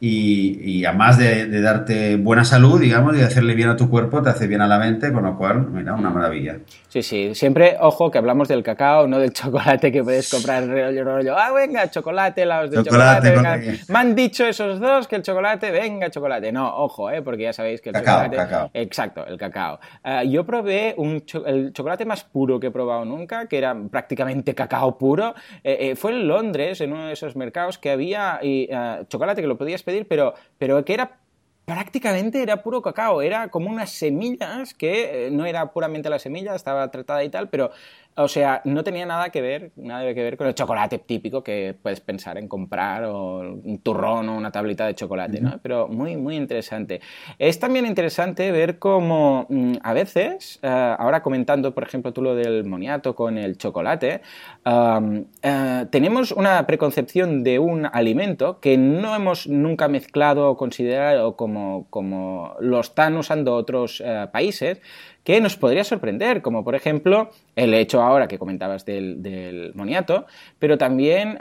y, 0.00 0.60
y 0.62 0.84
además 0.84 1.18
de, 1.18 1.46
de, 1.46 1.60
darte 1.60 2.16
buena 2.16 2.44
salud, 2.44 2.80
digamos, 2.80 3.16
y 3.16 3.18
de 3.18 3.24
hacerle 3.24 3.54
bien 3.54 3.68
a 3.68 3.76
tu 3.76 3.90
cuerpo, 3.90 4.22
te 4.22 4.30
hace 4.30 4.46
bien 4.46 4.60
a 4.60 4.68
la 4.68 4.78
mente, 4.78 5.12
con 5.12 5.24
lo 5.24 5.36
cual, 5.36 5.68
mira, 5.70 5.94
una 5.94 6.10
maravilla. 6.10 6.58
Sí, 6.88 7.02
sí, 7.02 7.34
siempre, 7.34 7.76
ojo, 7.80 8.08
que 8.10 8.18
hablamos 8.18 8.46
del 8.46 8.62
cacao, 8.62 9.08
no 9.08 9.18
del 9.18 9.32
chocolate 9.34 9.90
que 9.90 10.04
puedes 10.04 10.30
comprar 10.30 10.68
rollo, 10.68 11.04
rollo, 11.04 11.36
ah, 11.36 11.50
venga, 11.52 11.90
chocolate, 11.90 12.46
lados 12.46 12.70
de 12.70 12.84
chocolate, 12.84 13.30
venga. 13.30 13.60
Me 13.88 13.98
han 13.98 14.14
dicho 14.14 14.46
esos 14.46 14.78
dos 14.78 15.08
que 15.08 15.16
el 15.16 15.22
chocolate, 15.22 15.70
venga, 15.72 16.10
chocolate. 16.10 16.52
No, 16.52 16.76
ojo, 16.76 17.10
eh, 17.10 17.20
porque 17.22 17.42
ya 17.42 17.52
sabéis 17.52 17.80
que 17.80 17.90
el 17.90 17.96
chocolate... 17.96 18.36
Cacao. 18.36 18.70
Exacto, 18.74 19.26
el 19.26 19.36
cacao. 19.36 19.80
Uh, 20.04 20.28
yo 20.28 20.46
probé 20.46 20.94
un 20.96 21.24
el 21.46 21.72
chocolate 21.72 22.04
más 22.04 22.22
puro 22.24 22.60
que 22.60 22.68
he 22.68 22.70
probado 22.70 23.04
nunca, 23.04 23.46
que 23.46 23.58
era 23.58 23.76
prácticamente 23.90 24.54
cacao 24.54 24.96
puro, 24.96 25.34
eh, 25.64 25.90
eh, 25.90 25.96
fue 25.96 26.12
en 26.12 26.28
Londres, 26.28 26.80
en 26.80 26.92
uno 26.92 27.08
de 27.08 27.12
esos 27.14 27.34
mercados 27.34 27.78
que 27.78 27.90
había 27.90 28.38
y, 28.42 28.68
uh, 28.72 29.04
chocolate 29.08 29.42
que 29.42 29.48
lo 29.48 29.58
podías 29.58 29.82
pedir, 29.88 30.06
pero, 30.06 30.34
pero 30.58 30.84
que 30.84 30.94
era 30.94 31.18
prácticamente 31.64 32.42
era 32.42 32.62
puro 32.62 32.80
cacao, 32.80 33.20
era 33.20 33.48
como 33.48 33.68
unas 33.68 33.90
semillas 33.90 34.72
que 34.72 35.26
eh, 35.26 35.30
no 35.30 35.44
era 35.44 35.70
puramente 35.72 36.08
la 36.08 36.18
semilla, 36.18 36.54
estaba 36.54 36.90
tratada 36.90 37.22
y 37.24 37.28
tal, 37.28 37.48
pero 37.50 37.70
o 38.18 38.26
sea, 38.26 38.60
no 38.64 38.82
tenía 38.82 39.06
nada 39.06 39.30
que 39.30 39.40
ver, 39.40 39.70
nada 39.76 40.12
que 40.12 40.22
ver 40.22 40.36
con 40.36 40.48
el 40.48 40.54
chocolate 40.54 40.98
típico 40.98 41.44
que 41.44 41.74
puedes 41.80 42.00
pensar 42.00 42.36
en 42.36 42.48
comprar 42.48 43.04
o 43.04 43.38
un 43.38 43.78
turrón 43.78 44.28
o 44.28 44.36
una 44.36 44.50
tablita 44.50 44.86
de 44.86 44.96
chocolate, 44.96 45.40
¿no? 45.40 45.60
Pero 45.62 45.86
muy, 45.86 46.16
muy 46.16 46.34
interesante. 46.34 47.00
Es 47.38 47.60
también 47.60 47.86
interesante 47.86 48.50
ver 48.50 48.80
cómo 48.80 49.46
mm, 49.48 49.74
a 49.82 49.92
veces, 49.92 50.58
eh, 50.62 50.96
ahora 50.98 51.22
comentando, 51.22 51.72
por 51.72 51.84
ejemplo, 51.84 52.12
tú 52.12 52.22
lo 52.22 52.34
del 52.34 52.64
moniato 52.64 53.14
con 53.14 53.38
el 53.38 53.56
chocolate, 53.56 54.20
eh, 54.64 55.86
tenemos 55.90 56.32
una 56.32 56.66
preconcepción 56.66 57.44
de 57.44 57.60
un 57.60 57.86
alimento 57.86 58.58
que 58.58 58.76
no 58.76 59.14
hemos 59.14 59.46
nunca 59.46 59.86
mezclado 59.86 60.50
o 60.50 60.56
considerado 60.56 61.36
como, 61.36 61.86
como 61.90 62.56
lo 62.58 62.80
están 62.80 63.16
usando 63.16 63.54
otros 63.54 64.02
eh, 64.04 64.26
países, 64.32 64.80
que 65.28 65.42
nos 65.42 65.58
podría 65.58 65.84
sorprender, 65.84 66.40
como 66.40 66.64
por 66.64 66.74
ejemplo 66.74 67.28
el 67.54 67.74
hecho 67.74 68.00
ahora 68.00 68.28
que 68.28 68.38
comentabas 68.38 68.86
del, 68.86 69.72
moniato, 69.74 70.24
pero 70.58 70.78
también, 70.78 71.36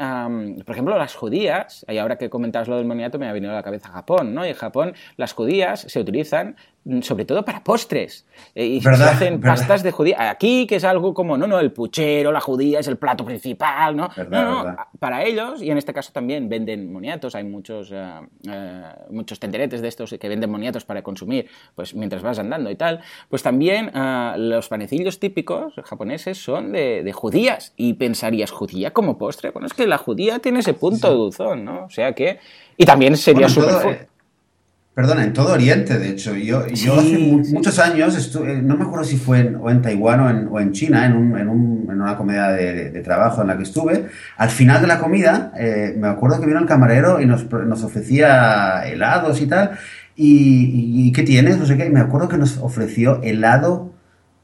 por 0.65 0.75
ejemplo, 0.75 0.97
las 0.97 1.15
judías, 1.15 1.85
y 1.87 1.97
ahora 1.97 2.17
que 2.17 2.29
comentabas 2.29 2.67
lo 2.67 2.75
del 2.75 2.85
moniato 2.85 3.17
me 3.17 3.29
ha 3.29 3.31
venido 3.31 3.53
a 3.53 3.55
la 3.55 3.63
cabeza 3.63 3.87
Japón, 3.87 4.33
¿no? 4.33 4.45
Y 4.45 4.49
en 4.49 4.55
Japón 4.55 4.93
las 5.15 5.31
judías 5.31 5.85
se 5.87 6.01
utilizan 6.01 6.57
sobre 7.01 7.25
todo 7.25 7.43
para 7.43 7.63
postres. 7.63 8.25
Eh, 8.55 8.65
y 8.65 8.81
se 8.81 8.89
hacen 8.89 9.41
pastas 9.41 9.83
de 9.83 9.91
judía. 9.91 10.29
Aquí, 10.29 10.67
que 10.67 10.77
es 10.77 10.83
algo 10.83 11.13
como, 11.13 11.37
no, 11.37 11.47
no, 11.47 11.59
el 11.59 11.71
puchero, 11.71 12.31
la 12.31 12.39
judía 12.39 12.79
es 12.79 12.87
el 12.87 12.97
plato 12.97 13.25
principal, 13.25 13.95
¿no? 13.95 14.09
no, 14.29 14.63
no 14.63 14.77
para 14.99 15.23
ellos, 15.23 15.61
y 15.61 15.69
en 15.69 15.77
este 15.77 15.93
caso 15.93 16.11
también 16.11 16.49
venden 16.49 16.91
moniatos, 16.91 17.35
hay 17.35 17.43
muchos, 17.43 17.91
eh, 17.93 18.19
muchos 19.09 19.39
tenderetes 19.39 19.81
de 19.81 19.87
estos 19.87 20.15
que 20.19 20.29
venden 20.29 20.49
moniatos 20.49 20.85
para 20.85 21.01
consumir, 21.01 21.49
pues 21.75 21.93
mientras 21.93 22.21
vas 22.21 22.39
andando 22.39 22.69
y 22.71 22.75
tal, 22.75 23.01
pues 23.29 23.43
también 23.43 23.91
los 24.37 24.67
panecillos 24.67 25.19
típicos 25.19 25.73
japoneses 25.83 26.37
son 26.37 26.71
de, 26.71 27.11
judías. 27.13 27.73
Y 27.75 27.93
pensarías, 27.93 28.51
¿judía 28.51 28.91
como 28.91 29.17
postre? 29.17 29.51
Bueno, 29.51 29.67
es 29.67 29.73
que 29.73 29.87
la 29.87 29.97
judía 29.97 30.39
tiene 30.39 30.59
ese 30.59 30.73
punto 30.73 31.13
dulzón, 31.13 31.65
¿no? 31.65 31.85
O 31.85 31.89
sea 31.89 32.13
que... 32.13 32.39
Y 32.77 32.85
también 32.85 33.17
sería 33.17 33.49
súper... 33.49 34.07
Perdona, 34.97 35.23
en 35.23 35.31
todo 35.31 35.53
Oriente, 35.53 35.99
de 35.99 36.09
hecho. 36.09 36.35
Yo, 36.35 36.65
yo 36.69 36.99
hace 36.99 37.19
muchos 37.19 37.77
años, 37.77 38.17
estuve, 38.17 38.59
no 38.63 38.75
me 38.75 38.85
acuerdo 38.85 39.05
si 39.05 39.15
fue 39.15 39.41
en, 39.41 39.55
o 39.57 39.69
en 39.69 39.79
Taiwán 39.79 40.19
o 40.21 40.27
en, 40.27 40.47
o 40.49 40.59
en 40.59 40.71
China, 40.71 41.05
en, 41.05 41.13
un, 41.13 41.37
en, 41.37 41.49
un, 41.49 41.87
en, 41.87 42.01
una 42.01 42.17
comida 42.17 42.51
de, 42.51 42.89
de, 42.89 43.01
trabajo 43.01 43.41
en 43.41 43.47
la 43.49 43.57
que 43.57 43.61
estuve. 43.61 44.07
Al 44.37 44.49
final 44.49 44.81
de 44.81 44.87
la 44.87 44.97
comida, 44.97 45.51
eh, 45.55 45.95
me 45.95 46.07
acuerdo 46.07 46.39
que 46.39 46.47
vino 46.47 46.57
el 46.57 46.65
camarero 46.65 47.21
y 47.21 47.27
nos, 47.27 47.47
nos 47.47 47.83
ofrecía 47.83 48.87
helados 48.87 49.39
y 49.39 49.45
tal. 49.45 49.77
Y, 50.15 51.05
y, 51.05 51.11
¿qué 51.11 51.21
tienes? 51.21 51.59
No 51.59 51.67
sé 51.67 51.77
qué. 51.77 51.85
Y 51.85 51.91
me 51.91 51.99
acuerdo 51.99 52.27
que 52.27 52.39
nos 52.39 52.57
ofreció 52.57 53.21
helado 53.21 53.93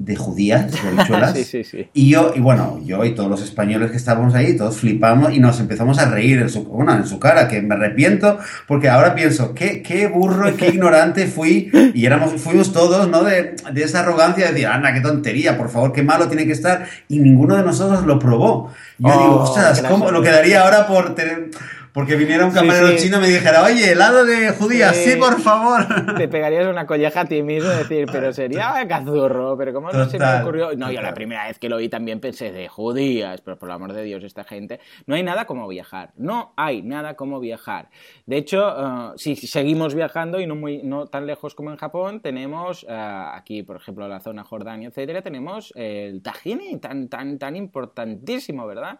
de 0.03 0.17
judías, 0.17 0.69
de 0.69 0.79
habichuelas. 0.79 1.33
Y 1.93 2.09
yo, 2.09 2.33
y 2.35 2.39
bueno, 2.39 2.79
yo 2.83 3.05
y 3.05 3.15
todos 3.15 3.29
los 3.29 3.41
españoles 3.41 3.91
que 3.91 3.97
estábamos 3.97 4.33
ahí, 4.35 4.57
todos 4.57 4.77
flipamos 4.77 5.33
y 5.33 5.39
nos 5.39 5.59
empezamos 5.59 5.97
a 5.97 6.09
reír 6.09 6.39
en 6.39 6.49
su, 6.49 6.63
bueno, 6.65 6.93
en 6.93 7.05
su 7.05 7.19
cara, 7.19 7.47
que 7.47 7.61
me 7.61 7.75
arrepiento, 7.75 8.37
porque 8.67 8.89
ahora 8.89 9.15
pienso, 9.15 9.53
qué, 9.53 9.81
qué 9.81 10.07
burro 10.07 10.49
y 10.49 10.53
qué 10.53 10.69
ignorante 10.69 11.27
fui, 11.27 11.71
y 11.93 12.05
éramos, 12.05 12.33
fuimos 12.41 12.73
todos, 12.73 13.07
¿no? 13.07 13.23
De, 13.23 13.55
de 13.71 13.83
esa 13.83 14.01
arrogancia 14.01 14.45
de 14.47 14.51
decir, 14.53 14.67
anda, 14.67 14.93
qué 14.93 15.01
tontería, 15.01 15.57
por 15.57 15.69
favor, 15.69 15.93
qué 15.93 16.03
malo 16.03 16.27
tiene 16.27 16.45
que 16.45 16.53
estar, 16.53 16.85
y 17.07 17.19
ninguno 17.19 17.55
de 17.55 17.63
nosotros 17.63 18.05
lo 18.05 18.19
probó. 18.19 18.71
Yo 18.97 19.11
digo, 19.11 19.35
oh, 19.35 19.43
ostras, 19.43 19.83
¿cómo 19.87 20.11
lo 20.11 20.21
quedaría 20.21 20.63
ahora 20.63 20.87
por 20.87 21.15
tener 21.15 21.49
porque 21.93 22.15
viniera 22.15 22.45
un 22.45 22.51
camarero 22.51 22.95
chino 22.97 23.17
y 23.17 23.21
me 23.21 23.27
dijera, 23.27 23.63
oye, 23.63 23.91
helado 23.91 24.25
de 24.25 24.49
judías, 24.49 24.95
sí, 24.95 25.15
por 25.15 25.39
favor. 25.39 25.85
Te 26.17 26.27
pegarías 26.27 26.67
una 26.67 26.87
colleja 26.87 27.21
a 27.21 27.25
ti 27.25 27.43
mismo 27.43 27.71
y 27.71 27.75
decir, 27.77 28.07
pero 28.11 28.33
sería 28.33 28.73
cazurro, 28.87 29.55
pero 29.55 29.73
¿cómo 29.73 29.91
no 29.91 30.05
se 30.09 30.17
me 30.17 30.41
ocurrió? 30.41 30.75
No, 30.75 30.91
yo 30.91 31.01
la 31.01 31.13
primera 31.13 31.47
vez 31.47 31.59
que 31.59 31.69
lo 31.69 31.77
vi 31.77 31.89
también 31.89 32.19
pensé 32.19 32.51
de 32.51 32.67
judías, 32.67 33.41
pero 33.41 33.59
por 33.59 33.69
el 33.69 33.75
amor 33.75 33.93
de 33.93 34.03
Dios, 34.03 34.23
esta 34.23 34.43
gente. 34.43 34.79
No 35.05 35.13
hay 35.13 35.21
nada 35.21 35.45
como 35.45 35.67
viajar, 35.67 36.13
no 36.15 36.53
hay 36.57 36.81
nada 36.81 37.15
como 37.15 37.39
viajar. 37.39 37.89
De 38.25 38.37
hecho, 38.37 38.69
eh, 38.69 39.13
si 39.17 39.35
seguimos 39.35 39.93
viajando 39.93 40.39
y 40.39 40.47
no, 40.47 40.55
muy, 40.55 40.81
no 40.81 41.05
tan 41.05 41.27
lejos 41.27 41.53
como 41.53 41.69
en 41.69 41.77
Japón, 41.77 42.21
tenemos 42.21 42.87
eh, 42.89 43.23
aquí, 43.33 43.61
por 43.61 43.75
ejemplo, 43.75 44.07
la 44.07 44.19
zona 44.19 44.43
Jordania, 44.43 44.87
etcétera, 44.87 45.21
tenemos 45.21 45.71
el 45.75 46.23
tajini, 46.23 46.79
tan, 46.79 47.07
tan, 47.07 47.37
tan 47.37 47.55
importantísimo, 47.55 48.65
¿verdad? 48.65 48.99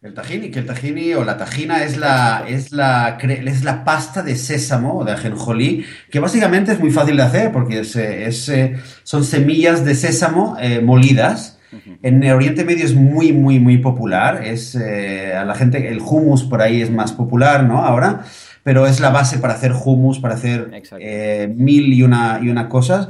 El 0.00 0.14
tahini, 0.14 0.52
que 0.52 0.60
el 0.60 0.66
tahini 0.66 1.12
o 1.14 1.24
la 1.24 1.36
tajina 1.36 1.82
es 1.82 1.96
la, 1.96 2.44
es 2.46 2.70
la, 2.70 3.18
es 3.20 3.64
la 3.64 3.82
pasta 3.82 4.22
de 4.22 4.36
sésamo 4.36 4.98
o 4.98 5.04
de 5.04 5.10
ajenjolí, 5.10 5.84
que 6.08 6.20
básicamente 6.20 6.70
es 6.70 6.78
muy 6.78 6.92
fácil 6.92 7.16
de 7.16 7.24
hacer 7.24 7.50
porque 7.50 7.80
es, 7.80 7.96
es 7.96 8.48
eh, 8.48 8.76
son 9.02 9.24
semillas 9.24 9.84
de 9.84 9.96
sésamo 9.96 10.56
eh, 10.60 10.80
molidas. 10.80 11.58
En 12.02 12.22
el 12.22 12.32
Oriente 12.32 12.64
Medio 12.64 12.84
es 12.84 12.94
muy, 12.94 13.32
muy, 13.32 13.58
muy 13.58 13.78
popular. 13.78 14.46
Es, 14.46 14.76
eh, 14.76 15.34
a 15.34 15.44
la 15.44 15.56
gente, 15.56 15.88
el 15.88 15.98
hummus 15.98 16.44
por 16.44 16.62
ahí 16.62 16.80
es 16.80 16.92
más 16.92 17.12
popular, 17.12 17.64
¿no? 17.64 17.84
Ahora, 17.84 18.22
pero 18.62 18.86
es 18.86 19.00
la 19.00 19.10
base 19.10 19.38
para 19.38 19.54
hacer 19.54 19.72
hummus, 19.72 20.20
para 20.20 20.34
hacer 20.34 20.70
mil 21.56 21.92
y 21.92 22.04
una, 22.04 22.38
y 22.40 22.50
una 22.50 22.68
cosas. 22.68 23.08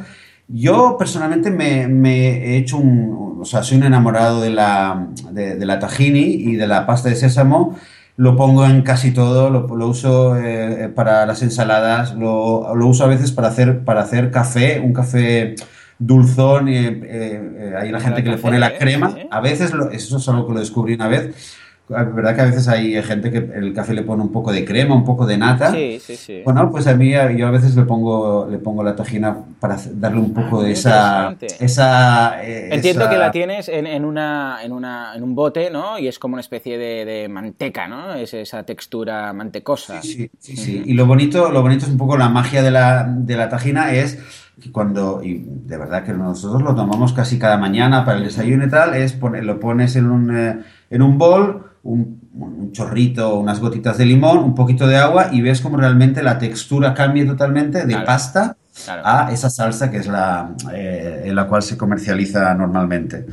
Yo 0.48 0.96
personalmente 0.98 1.50
me, 1.50 1.84
he 1.84 2.56
hecho 2.56 2.78
un, 2.78 3.38
o 3.40 3.44
sea, 3.44 3.62
soy 3.62 3.76
un 3.76 3.84
enamorado 3.84 4.40
de 4.40 4.50
la, 4.50 5.08
de, 5.30 5.64
la 5.66 5.78
tahini 5.78 6.20
y 6.20 6.56
de 6.56 6.66
la 6.66 6.87
pasta 6.87 7.11
de 7.11 7.16
sésamo. 7.16 7.78
Lo 8.16 8.34
pongo 8.34 8.64
en 8.64 8.82
casi 8.82 9.12
todo, 9.12 9.50
lo, 9.50 9.88
uso 9.88 10.37
eh, 10.37 10.90
para 10.94 11.24
las 11.26 11.42
ensaladas, 11.42 12.14
lo, 12.14 12.72
uso 12.72 13.04
a 13.04 13.06
veces 13.06 13.30
para 13.30 13.48
hacer, 13.48 13.84
para 13.84 14.00
hacer 14.00 14.30
café, 14.30 14.80
un 14.80 14.92
café 14.92 15.54
dulzón. 15.98 16.68
eh, 16.68 16.98
eh, 17.04 17.74
hay 17.78 17.92
la 17.92 18.00
gente 18.00 18.24
que 18.24 18.30
le 18.30 18.38
pone 18.38 18.58
la 18.58 18.76
crema. 18.76 19.14
A 19.30 19.40
veces, 19.40 19.72
eso 19.92 20.16
es 20.16 20.28
algo 20.28 20.46
que 20.48 20.54
lo 20.54 20.61
descubrí 20.61 20.94
una 20.94 21.08
vez 21.08 21.58
es 21.88 22.14
verdad 22.14 22.35
que 22.35 22.40
a 22.42 22.44
veces 22.44 22.68
hay 22.68 23.03
gente 23.03 23.31
que 23.31 23.38
el 23.38 23.72
café 23.72 23.94
le 23.94 24.03
pone 24.03 24.22
un 24.22 24.31
poco 24.31 24.53
de 24.53 24.64
crema, 24.64 24.94
un 24.94 25.05
poco 25.05 25.24
de 25.24 25.38
nata. 25.38 25.72
Sí, 25.72 25.98
sí, 26.01 26.16
sí. 26.16 26.42
Bueno, 26.44 26.70
pues 26.70 26.87
a 26.87 26.94
mí 26.94 27.12
yo 27.37 27.46
a 27.46 27.51
veces 27.51 27.74
le 27.77 27.85
pongo 27.85 28.46
le 28.51 28.59
pongo 28.59 28.83
la 28.83 28.94
tajina 28.94 29.37
para 29.59 29.79
darle 29.94 30.20
un 30.20 30.35
poco 30.35 30.61
ah, 30.61 30.64
de 30.64 30.72
esa 30.72 31.37
esa 31.59 32.44
eh, 32.44 32.68
Entiendo 32.72 33.09
que 33.09 33.16
la 33.16 33.31
tienes 33.31 33.68
en, 33.68 33.87
en, 33.87 34.05
una, 34.05 34.59
en, 34.62 34.72
una, 34.72 35.14
en 35.14 35.22
un 35.22 35.35
bote, 35.35 35.70
¿no? 35.70 35.98
Y 35.98 36.09
es 36.09 36.18
como 36.18 36.35
una 36.35 36.42
especie 36.42 36.77
de, 36.77 37.05
de 37.07 37.29
manteca, 37.29 37.88
¿no? 37.88 38.14
Es 38.14 38.35
esa 38.35 38.64
textura 38.64 39.33
mantecosa. 39.33 40.03
Sí, 40.03 40.31
sí, 40.38 40.57
sí. 40.57 40.83
Y 40.85 40.92
lo 40.92 41.07
bonito, 41.07 41.51
lo 41.51 41.62
bonito 41.62 41.87
es 41.87 41.90
un 41.90 41.98
poco 41.98 42.18
la 42.18 42.29
magia 42.29 42.62
de 42.62 42.70
la, 42.70 43.05
de 43.05 43.37
la 43.37 43.48
tajina 43.48 43.92
es 43.92 44.18
que 44.61 44.72
cuando, 44.72 45.22
y 45.22 45.44
de 45.46 45.77
verdad 45.77 46.05
que 46.05 46.12
nosotros 46.12 46.62
lo 46.62 46.74
tomamos 46.74 47.12
casi 47.12 47.38
cada 47.38 47.57
mañana 47.57 48.05
para 48.05 48.18
el 48.18 48.24
desayuno 48.24 48.66
y 48.66 48.68
tal, 48.68 48.94
es 48.94 49.12
poner, 49.12 49.44
lo 49.44 49.61
pones 49.61 49.96
en 49.96 50.11
un, 50.11 50.37
eh, 50.37 50.59
en 50.90 51.03
un 51.03 51.16
bol 51.16 51.67
un, 51.88 52.70
chorrito, 52.72 53.38
unas 53.38 53.61
gotitas 53.61 53.98
de 53.98 54.05
limón, 54.05 54.38
un 54.38 54.55
poquito 54.55 54.87
de 54.87 54.96
agua 54.96 55.29
y 55.33 55.40
ves 55.40 55.61
como 55.61 55.79
realmente 55.79 56.22
la 56.22 56.38
textura 56.38 56.94
cambia 56.94 57.27
totalmente 57.27 57.87
de 57.87 57.96
pasta 58.01 58.57
a 58.87 59.31
esa 59.33 59.51
salsa 59.51 59.90
que 59.90 59.96
es 59.96 60.07
la 60.07 60.51
eh, 60.72 61.22
en 61.24 61.35
la 61.35 61.46
cual 61.46 61.62
se 61.62 61.77
comercializa 61.77 62.55
normalmente. 62.55 63.27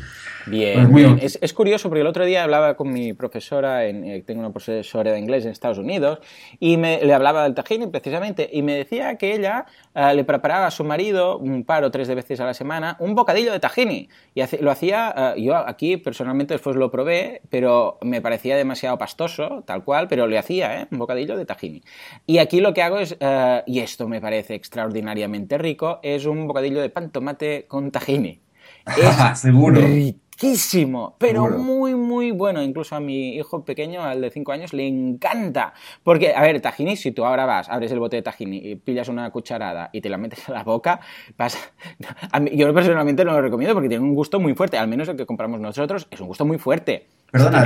Bien, 0.47 0.91
pues 0.91 1.39
Es, 1.41 1.53
curioso 1.53 1.89
porque 1.89 2.01
el 2.01 2.07
otro 2.07 2.25
día 2.25 2.43
hablaba 2.43 2.75
con 2.75 2.91
mi 2.91 3.13
profesora, 3.13 3.85
en, 3.85 4.03
eh, 4.03 4.23
tengo 4.25 4.41
una 4.41 4.51
profesora 4.51 5.11
de 5.11 5.19
inglés 5.19 5.45
en 5.45 5.51
Estados 5.51 5.77
Unidos, 5.77 6.19
y 6.59 6.77
me, 6.77 7.03
le 7.03 7.13
hablaba 7.13 7.43
del 7.43 7.55
tahini 7.55 7.87
precisamente, 7.87 8.49
y 8.51 8.61
me 8.61 8.75
decía 8.75 9.17
que 9.17 9.33
ella 9.33 9.65
eh, 9.93 10.13
le 10.13 10.23
preparaba 10.23 10.67
a 10.67 10.71
su 10.71 10.83
marido 10.83 11.37
un 11.37 11.63
par 11.63 11.83
o 11.83 11.91
tres 11.91 12.07
de 12.07 12.15
veces 12.15 12.39
a 12.39 12.45
la 12.45 12.53
semana 12.53 12.97
un 12.99 13.15
bocadillo 13.15 13.51
de 13.51 13.59
tahini. 13.59 14.09
Y 14.33 14.41
lo 14.61 14.71
hacía, 14.71 15.33
eh, 15.35 15.41
yo 15.41 15.55
aquí 15.55 15.97
personalmente 15.97 16.53
después 16.53 16.75
lo 16.75 16.91
probé, 16.91 17.41
pero 17.49 17.97
me 18.01 18.21
parecía 18.21 18.55
demasiado 18.55 18.97
pastoso, 18.97 19.63
tal 19.65 19.83
cual, 19.83 20.07
pero 20.07 20.27
le 20.27 20.37
hacía, 20.37 20.87
un 20.91 20.99
bocadillo 20.99 21.37
de 21.37 21.45
tahini. 21.45 21.81
Y 22.25 22.37
aquí 22.37 22.61
lo 22.61 22.73
que 22.73 22.83
hago 22.83 22.99
es, 22.99 23.17
y 23.65 23.79
esto 23.79 24.07
me 24.07 24.21
parece 24.21 24.55
extraordinariamente 24.55 25.57
rico, 25.57 25.99
es 26.03 26.25
un 26.25 26.47
bocadillo 26.47 26.81
de 26.81 26.89
pan 26.89 27.09
tomate 27.09 27.65
con 27.67 27.91
tahini. 27.91 28.41
Es 28.97 29.39
Seguro 29.39 29.81
riquísimo, 30.35 31.15
pero 31.17 31.49
muy, 31.49 31.95
muy 31.95 32.31
bueno. 32.31 32.61
Incluso 32.61 32.95
a 32.95 32.99
mi 32.99 33.35
hijo 33.35 33.63
pequeño, 33.63 34.03
al 34.03 34.21
de 34.21 34.29
5 34.29 34.51
años, 34.51 34.73
le 34.73 34.87
encanta. 34.87 35.73
Porque, 36.03 36.33
a 36.33 36.41
ver, 36.41 36.59
tajini, 36.61 36.95
si 36.95 37.11
tú 37.11 37.25
ahora 37.25 37.45
vas, 37.45 37.69
abres 37.69 37.91
el 37.91 37.99
bote 37.99 38.17
de 38.17 38.21
tajini 38.21 38.57
y 38.57 38.75
pillas 38.75 39.07
una 39.07 39.29
cucharada 39.31 39.89
y 39.91 40.01
te 40.01 40.09
la 40.09 40.17
metes 40.17 40.47
a 40.49 40.53
la 40.53 40.63
boca, 40.63 40.99
pasa... 41.35 41.59
yo 42.53 42.73
personalmente 42.73 43.23
no 43.25 43.33
lo 43.33 43.41
recomiendo 43.41 43.73
porque 43.73 43.89
tiene 43.89 44.03
un 44.03 44.15
gusto 44.15 44.39
muy 44.39 44.53
fuerte, 44.53 44.77
al 44.77 44.87
menos 44.87 45.07
el 45.07 45.15
que 45.15 45.25
compramos 45.25 45.59
nosotros, 45.59 46.07
es 46.11 46.19
un 46.19 46.27
gusto 46.27 46.45
muy 46.45 46.57
fuerte. 46.57 47.07
Perdona, 47.31 47.63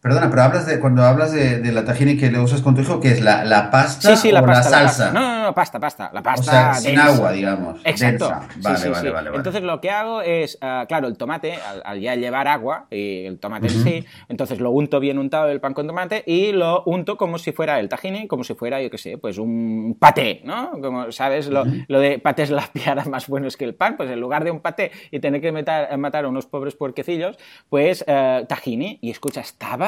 Perdona, 0.00 0.30
pero 0.30 0.42
hablas 0.42 0.64
de, 0.64 0.78
cuando 0.78 1.02
hablas 1.02 1.32
de, 1.32 1.58
de 1.58 1.72
la 1.72 1.84
tahini 1.84 2.16
que 2.16 2.30
le 2.30 2.38
usas 2.38 2.62
con 2.62 2.76
tu 2.76 2.82
hijo, 2.82 3.00
¿qué 3.00 3.08
es? 3.08 3.20
¿La, 3.20 3.44
la 3.44 3.68
pasta 3.70 4.14
sí, 4.14 4.28
sí, 4.28 4.32
la 4.32 4.42
o 4.42 4.46
la 4.46 4.62
salsa? 4.62 5.10
No, 5.10 5.20
no, 5.20 5.42
no, 5.42 5.54
pasta, 5.54 5.80
pasta. 5.80 6.10
La 6.14 6.22
pasta 6.22 6.40
o 6.40 6.44
sea, 6.44 6.74
sin 6.74 6.98
agua, 6.98 7.32
digamos. 7.32 7.80
Exacto. 7.84 8.30
Vale, 8.62 8.78
sí, 8.78 8.88
vale, 8.88 9.10
vale, 9.10 9.30
Entonces 9.34 9.62
lo 9.62 9.80
que 9.80 9.90
hago 9.90 10.22
es, 10.22 10.56
uh, 10.62 10.86
claro, 10.86 11.08
el 11.08 11.16
tomate, 11.16 11.58
al, 11.84 12.00
ya 12.00 12.14
llevar 12.14 12.46
agua, 12.46 12.86
y 12.90 13.24
el 13.24 13.40
tomate 13.40 13.66
en 13.66 13.82
sí, 13.82 14.06
entonces 14.28 14.60
lo 14.60 14.70
unto 14.70 15.00
bien 15.00 15.18
untado 15.18 15.48
el 15.48 15.60
pan 15.60 15.74
con 15.74 15.88
tomate 15.88 16.22
y 16.26 16.52
lo 16.52 16.84
unto 16.84 17.16
como 17.16 17.38
si 17.38 17.50
fuera 17.50 17.80
el 17.80 17.88
tahini, 17.88 18.28
como 18.28 18.44
si 18.44 18.54
fuera, 18.54 18.80
yo 18.80 18.90
qué 18.90 18.98
sé, 18.98 19.18
pues 19.18 19.38
un 19.38 19.96
paté, 19.98 20.42
¿no? 20.44 20.80
Como, 20.80 21.10
¿sabes? 21.10 21.48
Lo, 21.48 21.64
lo 21.88 21.98
de 21.98 22.20
patés 22.20 22.50
las 22.50 22.68
piaras 22.68 23.08
más 23.08 23.26
buenos 23.26 23.56
que 23.56 23.64
el 23.64 23.74
pan, 23.74 23.96
pues 23.96 24.10
en 24.10 24.20
lugar 24.20 24.44
de 24.44 24.52
un 24.52 24.60
paté 24.60 24.92
y 25.10 25.18
tener 25.18 25.40
que 25.40 25.50
meter, 25.50 25.98
matar 25.98 26.24
a 26.24 26.28
unos 26.28 26.46
pobres 26.46 26.76
puerquecillos, 26.76 27.36
pues 27.68 28.04
uh, 28.06 28.46
tahini. 28.46 29.00
Y 29.02 29.10
escucha, 29.10 29.40
estaba 29.40 29.87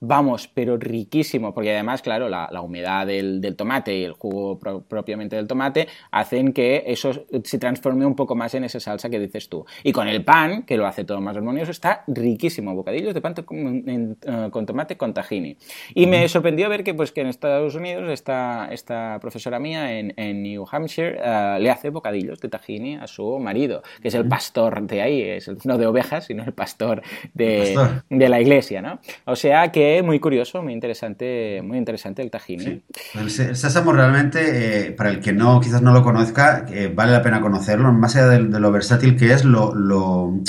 vamos, 0.00 0.48
pero 0.48 0.78
riquísimo, 0.78 1.52
porque 1.52 1.72
además, 1.72 2.00
claro, 2.00 2.28
la, 2.28 2.48
humedad 2.62 3.06
del, 3.06 3.54
tomate 3.56 3.96
y 3.96 4.04
el 4.04 4.14
jugo 4.14 4.58
propiamente 4.58 5.36
del 5.36 5.46
tomate 5.46 5.88
hacen 6.10 6.52
que 6.52 6.84
eso 6.86 7.26
se 7.44 7.58
transforme 7.58 8.06
un 8.06 8.16
poco 8.16 8.34
más 8.34 8.54
en 8.54 8.64
esa 8.64 8.80
salsa 8.80 9.10
que 9.10 9.18
dices 9.18 9.48
tú. 9.48 9.64
Y 9.84 9.92
con 9.92 10.08
el 10.08 10.24
pan, 10.24 10.62
que 10.62 10.78
lo 10.78 10.86
hace 10.86 11.04
todo 11.04 11.20
más 11.20 11.36
armonioso, 11.36 11.70
está 11.70 12.04
riquísimo, 12.06 12.74
bocadillos 12.74 13.12
de 13.12 13.20
pan 13.20 13.34
con, 13.44 13.84
eh, 13.86 14.66
tomate 14.66 14.96
con 14.96 15.12
tahini. 15.12 15.56
Y 15.94 16.06
me 16.06 16.26
sorprendió 16.28 16.68
ver 16.70 16.82
que, 16.82 16.94
pues, 16.94 17.12
que 17.12 17.20
en 17.20 17.26
Estados 17.26 17.74
Unidos 17.74 18.08
esta, 18.08 18.68
esta 18.72 19.18
profesora 19.20 19.58
mía 19.58 19.98
en, 19.98 20.40
New 20.40 20.64
Hampshire 20.70 21.20
eh, 21.22 21.58
le 21.60 21.70
hace 21.70 21.90
bocadillos 21.90 22.40
de 22.40 22.48
tahini 22.48 22.96
a 22.96 23.06
su 23.06 23.38
marido, 23.38 23.82
que 24.00 24.08
es 24.08 24.14
el 24.14 24.26
pastor 24.26 24.82
de 24.86 25.02
ahí, 25.02 25.22
es 25.22 25.50
no 25.66 25.76
de 25.76 25.86
ovejas, 25.86 26.26
sino 26.26 26.42
el 26.44 26.54
pastor 26.54 27.02
de, 27.34 27.76
de 28.08 28.28
la 28.28 28.40
iglesia, 28.40 28.80
¿no? 28.80 29.00
O 29.26 29.36
sea 29.36 29.70
que 29.70 29.89
que 29.96 30.02
muy 30.02 30.20
curioso, 30.20 30.62
muy 30.62 30.72
interesante, 30.72 31.60
muy 31.62 31.78
interesante 31.78 32.22
el 32.22 32.30
tahini. 32.30 32.64
Sí. 32.64 32.82
El, 33.14 33.30
sésamo 33.30 33.92
realmente, 33.92 34.88
eh, 34.88 34.92
para 34.92 35.10
el 35.10 35.20
que 35.20 35.32
no 35.32 35.60
quizás 35.60 35.82
no 35.82 35.92
lo 35.92 36.02
conozca, 36.02 36.66
eh, 36.70 36.92
vale 36.94 37.12
la 37.12 37.22
pena 37.22 37.40
conocerlo, 37.40 37.92
más 37.92 38.16
allá 38.16 38.28
de, 38.28 38.44
de 38.44 38.60
lo 38.60 38.70
versátil 38.72 39.16
que 39.16 39.32
es, 39.32 39.44
lo, 39.44 39.74
lo 39.74 40.42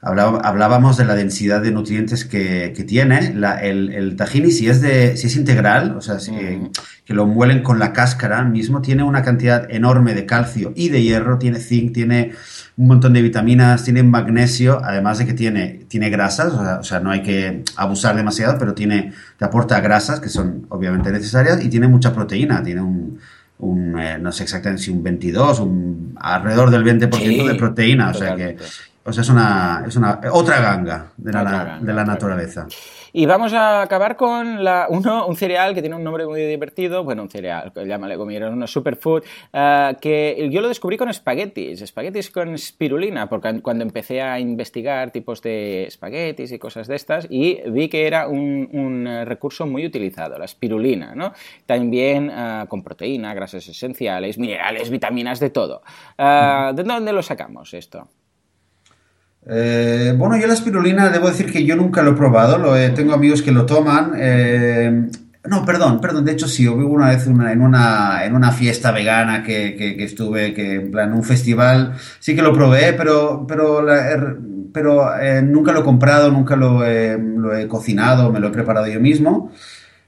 Hablábamos 0.00 0.96
de 0.96 1.04
la 1.04 1.16
densidad 1.16 1.60
de 1.60 1.72
nutrientes 1.72 2.24
que, 2.24 2.72
que 2.76 2.84
tiene. 2.84 3.34
La, 3.34 3.60
el, 3.60 3.92
el, 3.92 4.14
tahini, 4.14 4.52
si 4.52 4.68
es, 4.68 4.80
de, 4.80 5.16
si 5.16 5.26
es 5.26 5.34
integral, 5.34 5.96
o 5.96 6.00
sea, 6.00 6.20
si, 6.20 6.30
mm. 6.30 6.70
que 7.04 7.14
lo 7.14 7.26
muelen 7.26 7.64
con 7.64 7.80
la 7.80 7.92
cáscara 7.92 8.44
mismo, 8.44 8.80
tiene 8.80 9.02
una 9.02 9.22
cantidad 9.22 9.68
enorme 9.68 10.14
de 10.14 10.24
calcio 10.24 10.72
y 10.76 10.90
de 10.90 11.02
hierro, 11.02 11.38
tiene 11.38 11.58
zinc, 11.58 11.94
tiene 11.94 12.30
un 12.78 12.86
montón 12.86 13.12
de 13.12 13.22
vitaminas, 13.22 13.82
tiene 13.82 14.04
magnesio, 14.04 14.80
además 14.84 15.18
de 15.18 15.26
que 15.26 15.34
tiene, 15.34 15.84
tiene 15.88 16.10
grasas, 16.10 16.52
o 16.52 16.62
sea, 16.62 16.78
o 16.78 16.84
sea, 16.84 17.00
no 17.00 17.10
hay 17.10 17.22
que 17.22 17.64
abusar 17.76 18.14
demasiado, 18.14 18.56
pero 18.56 18.72
tiene, 18.72 19.12
te 19.36 19.44
aporta 19.44 19.80
grasas 19.80 20.20
que 20.20 20.28
son 20.28 20.66
obviamente 20.68 21.10
necesarias 21.10 21.62
y 21.62 21.68
tiene 21.68 21.88
mucha 21.88 22.14
proteína, 22.14 22.62
tiene 22.62 22.80
un, 22.80 23.18
un 23.58 23.98
eh, 23.98 24.18
no 24.20 24.30
sé 24.30 24.44
exactamente 24.44 24.84
si 24.84 24.92
un 24.92 25.02
22, 25.02 25.58
un, 25.58 26.16
alrededor 26.20 26.70
del 26.70 26.84
20% 26.84 27.16
sí, 27.16 27.48
de 27.48 27.54
proteína, 27.56 28.10
o 28.10 28.14
sea 28.14 28.36
que 28.36 28.56
o 29.04 29.12
sea, 29.12 29.22
es 29.22 29.28
una, 29.28 29.84
es 29.86 29.96
una 29.96 30.20
otra 30.32 30.60
ganga 30.60 31.06
de 31.16 31.32
la, 31.32 31.40
otra 31.40 31.64
ganga, 31.64 31.78
de 31.80 31.92
la 31.94 32.04
naturaleza. 32.04 32.66
Y 33.12 33.26
vamos 33.26 33.52
a 33.52 33.82
acabar 33.82 34.16
con 34.16 34.58
uno, 34.88 35.26
un 35.26 35.36
cereal 35.36 35.74
que 35.74 35.80
tiene 35.80 35.96
un 35.96 36.04
nombre 36.04 36.26
muy 36.26 36.42
divertido, 36.42 37.04
bueno, 37.04 37.22
un 37.22 37.30
cereal, 37.30 37.72
llámale 37.74 38.16
como 38.16 38.30
quieras, 38.30 38.52
un 38.52 38.66
superfood, 38.66 39.22
uh, 39.52 39.98
que 40.00 40.48
yo 40.50 40.60
lo 40.60 40.68
descubrí 40.68 40.96
con 40.96 41.08
espaguetis, 41.08 41.80
espaguetis 41.80 42.30
con 42.30 42.54
espirulina, 42.54 43.28
porque 43.28 43.60
cuando 43.62 43.84
empecé 43.84 44.20
a 44.20 44.38
investigar 44.38 45.10
tipos 45.10 45.42
de 45.42 45.84
espaguetis 45.84 46.52
y 46.52 46.58
cosas 46.58 46.86
de 46.86 46.96
estas, 46.96 47.26
y 47.30 47.60
vi 47.70 47.88
que 47.88 48.06
era 48.06 48.28
un, 48.28 49.08
recurso 49.24 49.66
muy 49.66 49.86
utilizado, 49.86 50.38
la 50.38 50.44
espirulina, 50.44 51.14
¿no? 51.14 51.32
También 51.66 52.30
uh, 52.30 52.66
con 52.66 52.82
proteína, 52.82 53.34
grasas 53.34 53.66
esenciales, 53.68 54.38
minerales, 54.38 54.90
vitaminas, 54.90 55.40
de 55.40 55.50
todo. 55.50 55.82
Uh, 56.18 56.74
¿De 56.74 56.82
dónde 56.82 57.12
lo 57.12 57.22
sacamos 57.22 57.74
esto? 57.74 58.08
Eh, 59.50 60.14
bueno, 60.16 60.36
yo 60.36 60.46
la 60.46 60.52
espirulina, 60.52 61.08
debo 61.08 61.28
decir 61.28 61.50
que 61.50 61.64
yo 61.64 61.74
nunca 61.74 62.02
lo 62.02 62.10
he 62.10 62.14
probado, 62.14 62.58
lo 62.58 62.76
he, 62.76 62.90
tengo 62.90 63.14
amigos 63.14 63.42
que 63.42 63.52
lo 63.52 63.64
toman. 63.64 64.12
Eh, 64.16 65.08
no, 65.44 65.64
perdón, 65.64 66.00
perdón, 66.00 66.26
de 66.26 66.32
hecho 66.32 66.46
sí, 66.46 66.68
hubo 66.68 66.86
una 66.86 67.08
vez 67.08 67.26
una, 67.26 67.52
en, 67.52 67.62
una, 67.62 68.24
en 68.24 68.34
una 68.34 68.52
fiesta 68.52 68.92
vegana 68.92 69.42
que, 69.42 69.74
que, 69.74 69.96
que, 69.96 70.04
estuve, 70.04 70.52
que 70.52 70.74
en 70.74 70.90
plan 70.90 71.14
un 71.14 71.24
festival, 71.24 71.94
sí 72.18 72.36
que 72.36 72.42
lo 72.42 72.52
probé, 72.52 72.92
pero, 72.92 73.46
pero, 73.48 73.80
la, 73.80 74.36
pero 74.74 75.18
eh, 75.18 75.40
nunca 75.40 75.72
lo 75.72 75.80
he 75.80 75.84
comprado, 75.84 76.30
nunca 76.30 76.54
lo 76.54 76.84
he, 76.84 77.16
lo 77.16 77.56
he 77.56 77.66
cocinado, 77.66 78.30
me 78.30 78.40
lo 78.40 78.48
he 78.48 78.50
preparado 78.50 78.86
yo 78.88 79.00
mismo. 79.00 79.50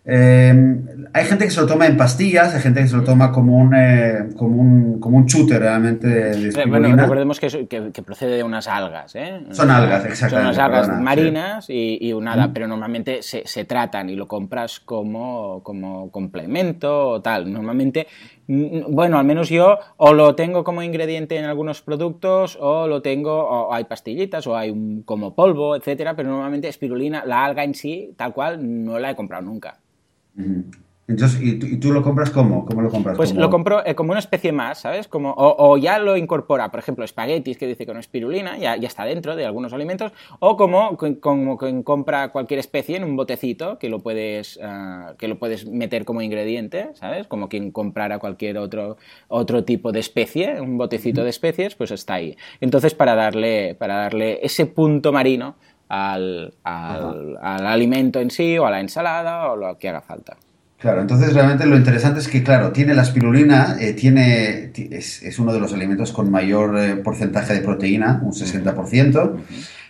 Eh, 0.02 0.76
hay 1.12 1.24
gente 1.26 1.44
que 1.44 1.50
se 1.50 1.60
lo 1.60 1.66
toma 1.66 1.86
en 1.86 1.96
pastillas, 1.96 2.54
hay 2.54 2.62
gente 2.62 2.80
que 2.80 2.88
se 2.88 2.96
lo 2.96 3.04
toma 3.04 3.30
como 3.30 3.58
un, 3.58 3.74
eh, 3.74 4.30
como 4.34 4.60
un, 4.60 4.98
como 4.98 5.18
un 5.18 5.26
chute 5.26 5.58
realmente 5.58 6.06
de 6.06 6.48
espirulina. 6.48 6.78
Bueno, 6.78 7.02
recordemos 7.02 7.38
que, 7.38 7.66
que, 7.68 7.90
que, 7.92 8.02
procede 8.02 8.36
de 8.36 8.42
unas 8.42 8.66
algas, 8.66 9.14
¿eh? 9.14 9.42
Son 9.50 9.70
algas, 9.70 10.06
exactamente. 10.06 10.28
Son 10.28 10.40
unas 10.46 10.58
algas 10.58 10.86
perdona, 10.86 11.04
marinas 11.04 11.64
sí. 11.66 11.98
y, 12.00 12.10
y, 12.10 12.20
nada, 12.20 12.48
mm. 12.48 12.52
pero 12.54 12.66
normalmente 12.66 13.22
se, 13.22 13.42
se, 13.46 13.66
tratan 13.66 14.08
y 14.08 14.16
lo 14.16 14.26
compras 14.26 14.80
como, 14.80 15.62
como 15.62 16.10
complemento 16.10 17.08
o 17.08 17.20
tal. 17.20 17.52
Normalmente, 17.52 18.06
bueno, 18.52 19.16
al 19.16 19.24
menos 19.24 19.48
yo 19.48 19.78
o 19.96 20.12
lo 20.12 20.34
tengo 20.34 20.64
como 20.64 20.82
ingrediente 20.82 21.36
en 21.36 21.44
algunos 21.44 21.82
productos 21.82 22.58
o 22.60 22.88
lo 22.88 23.00
tengo, 23.00 23.32
o 23.32 23.72
hay 23.72 23.84
pastillitas 23.84 24.44
o 24.48 24.56
hay 24.56 24.70
un, 24.70 25.02
como 25.02 25.36
polvo, 25.36 25.76
etcétera, 25.76 26.16
pero 26.16 26.30
normalmente 26.30 26.66
espirulina, 26.66 27.24
la 27.24 27.44
alga 27.44 27.62
en 27.62 27.74
sí, 27.74 28.12
tal 28.16 28.32
cual, 28.32 28.84
no 28.84 28.98
la 28.98 29.12
he 29.12 29.14
comprado 29.16 29.44
nunca. 29.44 29.78
Entonces, 31.10 31.42
¿y 31.42 31.58
tú, 31.58 31.66
¿y 31.66 31.76
tú, 31.76 31.92
lo 31.92 32.02
compras 32.02 32.30
cómo? 32.30 32.64
¿Cómo 32.64 32.82
lo 32.82 32.88
compras? 32.88 33.16
Pues 33.16 33.30
¿Cómo? 33.30 33.40
lo 33.40 33.50
compro 33.50 33.84
eh, 33.84 33.96
como 33.96 34.12
una 34.12 34.20
especie 34.20 34.52
más, 34.52 34.78
¿sabes? 34.78 35.08
Como, 35.08 35.32
o, 35.32 35.56
o, 35.58 35.76
ya 35.76 35.98
lo 35.98 36.16
incorpora, 36.16 36.70
por 36.70 36.78
ejemplo, 36.78 37.04
espaguetis, 37.04 37.58
que 37.58 37.66
dice 37.66 37.84
con 37.84 37.96
espirulina, 37.96 38.56
ya, 38.58 38.76
ya 38.76 38.86
está 38.86 39.04
dentro 39.04 39.34
de 39.34 39.44
algunos 39.44 39.72
alimentos, 39.72 40.12
o 40.38 40.56
como, 40.56 40.96
como 41.20 41.58
quien 41.58 41.82
compra 41.82 42.28
cualquier 42.28 42.60
especie 42.60 42.96
en 42.96 43.02
un 43.02 43.16
botecito, 43.16 43.76
que 43.80 43.88
lo 43.88 43.98
puedes, 43.98 44.58
uh, 44.58 45.16
que 45.16 45.26
lo 45.26 45.36
puedes 45.36 45.66
meter 45.66 46.04
como 46.04 46.22
ingrediente, 46.22 46.90
¿sabes? 46.94 47.26
Como 47.26 47.48
quien 47.48 47.72
comprara 47.72 48.20
cualquier 48.20 48.58
otro, 48.58 48.96
otro 49.26 49.64
tipo 49.64 49.90
de 49.90 49.98
especie, 49.98 50.60
un 50.60 50.78
botecito 50.78 51.24
de 51.24 51.30
especies, 51.30 51.74
pues 51.74 51.90
está 51.90 52.14
ahí. 52.14 52.36
Entonces, 52.60 52.94
para 52.94 53.16
darle, 53.16 53.74
para 53.74 53.96
darle 53.96 54.38
ese 54.44 54.66
punto 54.66 55.10
marino, 55.10 55.56
al, 55.88 56.54
al, 56.62 57.36
al, 57.42 57.66
alimento 57.66 58.20
en 58.20 58.30
sí 58.30 58.56
o 58.56 58.64
a 58.64 58.70
la 58.70 58.78
ensalada 58.78 59.50
o 59.50 59.56
lo 59.56 59.76
que 59.76 59.88
haga 59.88 60.00
falta. 60.00 60.36
Claro, 60.80 61.02
entonces 61.02 61.34
realmente 61.34 61.66
lo 61.66 61.76
interesante 61.76 62.20
es 62.20 62.28
que, 62.28 62.42
claro, 62.42 62.72
tiene 62.72 62.94
la 62.94 63.02
espirulina, 63.02 63.76
eh, 63.78 63.92
tiene, 63.92 64.72
es, 64.74 65.22
es, 65.22 65.38
uno 65.38 65.52
de 65.52 65.60
los 65.60 65.74
alimentos 65.74 66.10
con 66.10 66.30
mayor 66.30 66.78
eh, 66.78 66.96
porcentaje 66.96 67.52
de 67.52 67.60
proteína, 67.60 68.20
un 68.22 68.32
60%, 68.32 68.74
uh 69.14 69.36
-huh. 69.36 69.40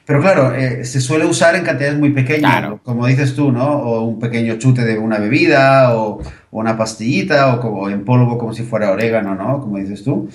pero 0.04 0.20
claro, 0.20 0.52
eh, 0.52 0.84
se 0.84 1.00
suele 1.00 1.26
usar 1.26 1.54
en 1.54 1.62
cantidades 1.62 1.96
muy 1.96 2.10
pequeñas, 2.10 2.50
claro. 2.50 2.80
como 2.82 3.06
dices 3.06 3.36
tú, 3.36 3.52
¿no? 3.52 3.66
O 3.68 4.02
un 4.02 4.18
pequeño 4.18 4.56
chute 4.56 4.84
de 4.84 4.98
una 4.98 5.18
bebida, 5.18 5.94
o, 5.94 6.18
o 6.50 6.58
una 6.58 6.76
pastillita, 6.76 7.54
o 7.54 7.60
como 7.60 7.88
en 7.88 8.04
polvo 8.04 8.36
como 8.36 8.52
si 8.52 8.64
fuera 8.64 8.90
orégano, 8.90 9.36
¿no? 9.36 9.60
Como 9.60 9.78
dices 9.78 10.02
tú. 10.02 10.28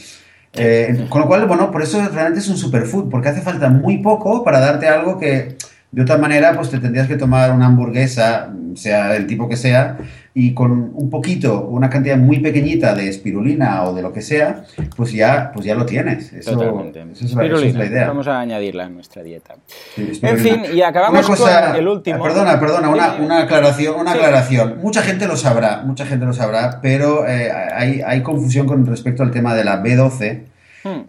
Eh, 0.57 1.05
con 1.09 1.21
lo 1.21 1.27
cual, 1.27 1.45
bueno, 1.47 1.69
por 1.69 1.81
eso 1.81 1.99
realmente 2.13 2.39
es 2.39 2.47
un 2.47 2.57
superfood, 2.57 3.09
porque 3.09 3.27
hace 3.27 3.41
falta 3.41 3.69
muy 3.69 3.97
poco 3.97 4.43
para 4.43 4.59
darte 4.59 4.87
algo 4.87 5.19
que 5.19 5.57
de 5.95 6.01
otra 6.01 6.17
manera, 6.17 6.53
pues 6.53 6.69
te 6.69 6.79
tendrías 6.79 7.07
que 7.07 7.15
tomar 7.15 7.53
una 7.53 7.67
hamburguesa, 7.67 8.51
sea 8.75 9.13
del 9.13 9.27
tipo 9.27 9.47
que 9.47 9.55
sea, 9.55 9.97
y 10.33 10.53
con 10.53 10.91
un 10.93 11.09
poquito, 11.09 11.61
una 11.69 11.89
cantidad 11.89 12.17
muy 12.17 12.39
pequeñita 12.39 12.93
de 12.93 13.07
espirulina 13.07 13.81
o 13.85 13.93
de 13.93 14.01
lo 14.01 14.11
que 14.11 14.21
sea, 14.21 14.65
pues 14.97 15.13
ya, 15.13 15.51
pues 15.53 15.65
ya 15.65 15.73
lo 15.73 15.85
tienes. 15.85 16.33
Eso, 16.33 16.51
Totalmente. 16.51 17.01
Eso 17.13 17.23
es, 17.23 17.33
la, 17.33 17.45
eso 17.45 17.55
es 17.59 17.75
la 17.75 17.85
idea. 17.85 18.07
Vamos 18.09 18.27
a 18.27 18.41
añadirla 18.41 18.87
en 18.87 18.95
nuestra 18.95 19.23
dieta. 19.23 19.55
Sí, 19.95 20.19
en 20.21 20.37
fin, 20.37 20.63
y 20.73 20.81
acabamos 20.81 21.25
cosa, 21.25 21.67
con 21.67 21.75
el 21.77 21.87
último. 21.87 22.21
Perdona, 22.21 22.59
perdona, 22.59 22.89
una, 22.89 23.13
una 23.13 23.39
aclaración. 23.43 23.97
Una 23.97 24.11
sí. 24.11 24.17
aclaración. 24.17 24.79
Mucha 24.81 25.01
gente 25.01 25.27
lo 25.27 25.37
sabrá, 25.37 25.83
mucha 25.85 26.05
gente 26.05 26.25
lo 26.25 26.33
sabrá, 26.33 26.81
pero 26.81 27.25
eh, 27.25 27.49
hay, 27.73 28.01
hay 28.05 28.21
confusión 28.21 28.67
con 28.67 28.85
respecto 28.85 29.23
al 29.23 29.31
tema 29.31 29.55
de 29.55 29.63
la 29.63 29.81
B12 29.81 30.54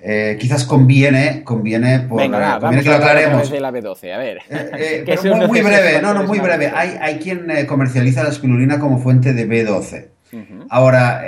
eh, 0.01 0.37
quizás 0.41 0.65
conviene, 0.65 1.43
conviene, 1.45 2.01
por, 2.01 2.21
Venga, 2.21 2.39
va, 2.39 2.61
conviene 2.61 2.83
que 2.83 2.89
lo 2.91 2.97
aclaremos. 2.97 3.51
de 3.51 3.61
la 3.61 3.71
B12, 3.71 4.13
a 4.13 4.19
ver. 4.19 4.39
Eh, 4.51 5.05
eh, 5.07 5.17
muy, 5.35 5.47
muy 5.47 5.61
breve, 5.61 6.01
no, 6.01 6.15
no, 6.15 6.25
muy 6.25 6.39
breve. 6.39 6.73
Hay, 6.75 6.97
hay 7.01 7.17
quien 7.17 7.51
eh, 7.51 7.67
comercializa 7.67 8.23
la 8.23 8.31
espirulina 8.31 8.79
como 8.79 8.99
fuente 8.99 9.33
de 9.33 9.49
B12. 9.49 10.07
Uh 10.33 10.37
-huh. 10.37 10.67
Ahora, 10.71 11.23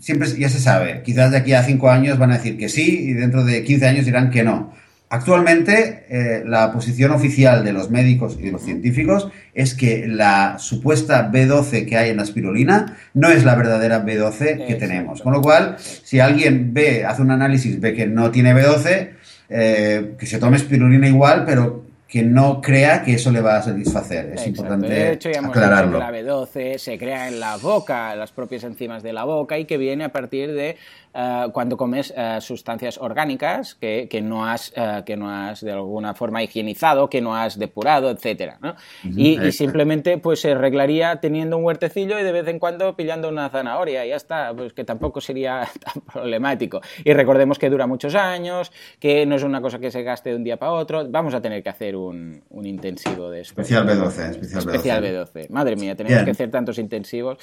siempre 0.00 0.28
ya 0.38 0.48
se 0.48 0.60
sabe, 0.60 1.02
quizás 1.02 1.30
de 1.30 1.38
aquí 1.38 1.52
a 1.54 1.62
5 1.62 1.90
años 1.90 2.18
van 2.18 2.30
a 2.30 2.34
decir 2.34 2.56
que 2.58 2.68
sí 2.68 3.08
y 3.08 3.12
dentro 3.14 3.44
de 3.44 3.64
15 3.64 3.86
años 3.86 4.04
dirán 4.04 4.30
que 4.30 4.44
no. 4.44 4.72
Actualmente, 5.14 6.06
eh, 6.08 6.42
la 6.44 6.72
posición 6.72 7.12
oficial 7.12 7.64
de 7.64 7.72
los 7.72 7.88
médicos 7.88 8.36
y 8.36 8.46
de 8.46 8.50
los 8.50 8.62
científicos 8.62 9.28
es 9.54 9.74
que 9.74 10.08
la 10.08 10.58
supuesta 10.58 11.30
B12 11.30 11.86
que 11.86 11.96
hay 11.96 12.10
en 12.10 12.16
la 12.16 12.24
espirulina 12.24 12.96
no 13.14 13.30
es 13.30 13.44
la 13.44 13.54
verdadera 13.54 14.04
B12 14.04 14.66
que 14.66 14.74
tenemos. 14.74 15.22
Con 15.22 15.32
lo 15.32 15.40
cual, 15.40 15.76
si 15.78 16.18
alguien 16.18 16.74
ve, 16.74 17.04
hace 17.04 17.22
un 17.22 17.30
análisis, 17.30 17.78
ve 17.78 17.94
que 17.94 18.08
no 18.08 18.32
tiene 18.32 18.56
B12, 18.56 19.10
eh, 19.50 20.14
que 20.18 20.26
se 20.26 20.40
tome 20.40 20.56
espirulina 20.56 21.06
igual, 21.06 21.44
pero 21.46 21.84
que 22.08 22.22
no 22.22 22.60
crea 22.60 23.02
que 23.02 23.14
eso 23.14 23.30
le 23.30 23.40
va 23.40 23.56
a 23.56 23.62
satisfacer. 23.62 24.26
Es 24.26 24.32
Exacto. 24.32 24.50
importante 24.50 24.88
de 24.88 25.12
hecho, 25.12 25.30
ya 25.30 25.38
hemos 25.38 25.50
aclararlo. 25.50 25.98
Dicho 25.98 26.10
que 26.12 26.22
la 26.22 26.32
B12 26.32 26.78
se 26.78 26.98
crea 26.98 27.28
en 27.28 27.38
la 27.38 27.56
boca, 27.56 28.14
las 28.16 28.32
propias 28.32 28.64
enzimas 28.64 29.02
de 29.02 29.12
la 29.12 29.24
boca, 29.24 29.58
y 29.58 29.64
que 29.64 29.78
viene 29.78 30.04
a 30.04 30.10
partir 30.10 30.52
de 30.52 30.76
uh, 31.14 31.50
cuando 31.52 31.76
comes 31.76 32.12
uh, 32.16 32.40
sustancias 32.40 32.98
orgánicas 32.98 33.74
que, 33.74 34.08
que, 34.08 34.20
no 34.20 34.46
has, 34.46 34.72
uh, 34.76 35.04
que 35.04 35.16
no 35.16 35.30
has 35.30 35.60
de 35.60 35.72
alguna 35.72 36.14
forma 36.14 36.42
higienizado, 36.42 37.08
que 37.08 37.20
no 37.20 37.36
has 37.36 37.58
depurado, 37.58 38.10
etcétera, 38.10 38.58
¿no? 38.60 38.74
-huh. 38.74 39.14
y, 39.16 39.40
y, 39.40 39.52
simplemente 39.52 40.18
pues 40.18 40.40
se 40.40 40.52
arreglaría 40.52 41.16
teniendo 41.20 41.56
un 41.56 41.64
huertecillo 41.64 42.18
y 42.18 42.22
de 42.22 42.32
vez 42.32 42.48
en 42.48 42.58
cuando 42.58 42.96
pillando 42.96 43.28
una 43.28 43.48
zanahoria, 43.48 44.04
y 44.04 44.10
ya 44.10 44.16
está, 44.16 44.52
pues 44.54 44.72
que 44.72 44.84
tampoco 44.84 45.20
sería 45.20 45.68
tan 45.84 46.02
problemático. 46.02 46.80
Y 47.04 47.12
recordemos 47.12 47.58
que 47.58 47.70
dura 47.70 47.86
muchos 47.86 48.14
años, 48.14 48.72
que 48.98 49.26
no 49.26 49.36
es 49.36 49.42
una 49.42 49.60
cosa 49.60 49.78
que 49.78 49.90
se 49.90 50.02
gaste 50.02 50.30
de 50.30 50.36
un 50.36 50.44
día 50.44 50.56
para 50.56 50.72
otro, 50.72 51.08
vamos 51.08 51.34
a 51.34 51.40
tener 51.40 51.62
que 51.62 51.68
hacer 51.68 51.96
un, 51.96 52.42
un 52.50 52.66
intensivo 52.66 53.30
de 53.30 53.40
Especial 53.40 53.86
B12, 53.86 54.30
especial, 54.30 54.58
especial 54.58 55.04
B12. 55.04 55.32
B12. 55.32 55.48
Madre 55.50 55.76
mía, 55.76 55.94
tenemos 55.94 56.16
Bien. 56.16 56.24
que 56.24 56.30
hacer 56.30 56.50
tantos 56.50 56.78
intensivos. 56.78 57.38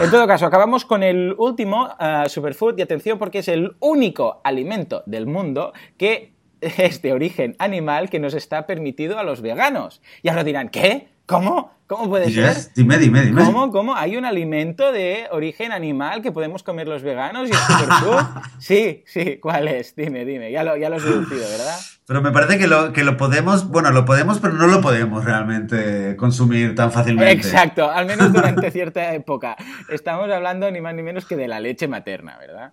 En 0.00 0.10
todo 0.10 0.26
caso, 0.26 0.46
acabamos 0.46 0.84
con 0.84 1.02
el 1.02 1.34
último 1.38 1.90
superfood 2.26 2.78
y 2.78 2.82
atención 2.82 3.13
porque 3.18 3.40
es 3.40 3.48
el 3.48 3.76
único 3.80 4.40
alimento 4.44 5.02
del 5.06 5.26
mundo 5.26 5.72
que 5.96 6.32
es 6.60 7.02
de 7.02 7.12
origen 7.12 7.56
animal 7.58 8.10
que 8.10 8.18
nos 8.18 8.34
está 8.34 8.66
permitido 8.66 9.18
a 9.18 9.22
los 9.22 9.40
veganos. 9.40 10.00
Y 10.22 10.28
ahora 10.28 10.44
dirán, 10.44 10.68
¿qué? 10.68 11.08
¿Cómo? 11.26 11.72
¿Cómo 11.86 12.08
puede 12.08 12.30
ser? 12.30 12.56
Dime, 12.74 12.98
dime, 12.98 13.22
dime. 13.22 13.44
¿Cómo, 13.44 13.70
¿Cómo? 13.70 13.94
¿Hay 13.94 14.16
un 14.16 14.24
alimento 14.24 14.90
de 14.90 15.26
origen 15.30 15.70
animal 15.70 16.22
que 16.22 16.32
podemos 16.32 16.62
comer 16.62 16.88
los 16.88 17.02
veganos 17.02 17.48
y 17.48 17.52
es 17.52 17.58
superfood? 17.58 18.24
sí, 18.58 19.04
sí, 19.06 19.38
¿cuál 19.38 19.68
es? 19.68 19.94
Dime, 19.94 20.24
dime. 20.24 20.50
Ya 20.50 20.64
lo, 20.64 20.76
ya 20.76 20.88
lo 20.88 20.96
has 20.96 21.04
deducido, 21.04 21.46
¿verdad? 21.46 21.78
Pero 22.06 22.22
me 22.22 22.32
parece 22.32 22.58
que 22.58 22.66
lo, 22.66 22.92
que 22.92 23.04
lo 23.04 23.16
podemos, 23.18 23.68
bueno, 23.68 23.90
lo 23.90 24.04
podemos, 24.06 24.38
pero 24.38 24.54
no 24.54 24.66
lo 24.66 24.80
podemos 24.80 25.24
realmente 25.24 26.16
consumir 26.16 26.74
tan 26.74 26.90
fácilmente. 26.90 27.32
Exacto, 27.32 27.90
al 27.90 28.06
menos 28.06 28.32
durante 28.32 28.70
cierta 28.72 29.14
época. 29.14 29.56
Estamos 29.90 30.30
hablando 30.30 30.70
ni 30.70 30.80
más 30.80 30.94
ni 30.94 31.02
menos 31.02 31.26
que 31.26 31.36
de 31.36 31.48
la 31.48 31.60
leche 31.60 31.86
materna, 31.86 32.38
¿verdad? 32.38 32.72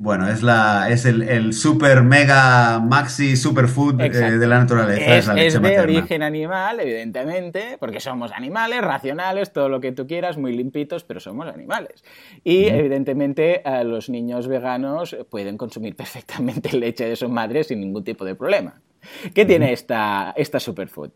Bueno, 0.00 0.28
es, 0.28 0.44
la, 0.44 0.90
es 0.90 1.04
el, 1.06 1.22
el 1.22 1.52
super 1.52 2.04
mega 2.04 2.78
maxi 2.78 3.36
superfood 3.36 4.00
eh, 4.00 4.10
de 4.10 4.46
la 4.46 4.60
naturaleza. 4.60 5.16
Es, 5.16 5.26
es, 5.26 5.34
la 5.34 5.42
es 5.42 5.60
de 5.60 5.80
origen 5.80 6.22
animal, 6.22 6.78
evidentemente, 6.78 7.78
porque 7.80 7.98
somos 7.98 8.30
animales, 8.30 8.80
racionales, 8.80 9.52
todo 9.52 9.68
lo 9.68 9.80
que 9.80 9.90
tú 9.90 10.06
quieras, 10.06 10.38
muy 10.38 10.56
limpitos, 10.56 11.02
pero 11.02 11.18
somos 11.18 11.48
animales. 11.48 12.04
Y 12.44 12.66
evidentemente 12.66 13.60
los 13.84 14.08
niños 14.08 14.46
veganos 14.46 15.16
pueden 15.30 15.56
consumir 15.56 15.96
perfectamente 15.96 16.76
leche 16.76 17.08
de 17.08 17.16
sus 17.16 17.28
madres 17.28 17.66
sin 17.66 17.80
ningún 17.80 18.04
tipo 18.04 18.24
de 18.24 18.36
problema. 18.36 18.80
¿Qué 19.34 19.44
tiene 19.46 19.72
esta, 19.72 20.32
esta 20.36 20.60
superfood? 20.60 21.10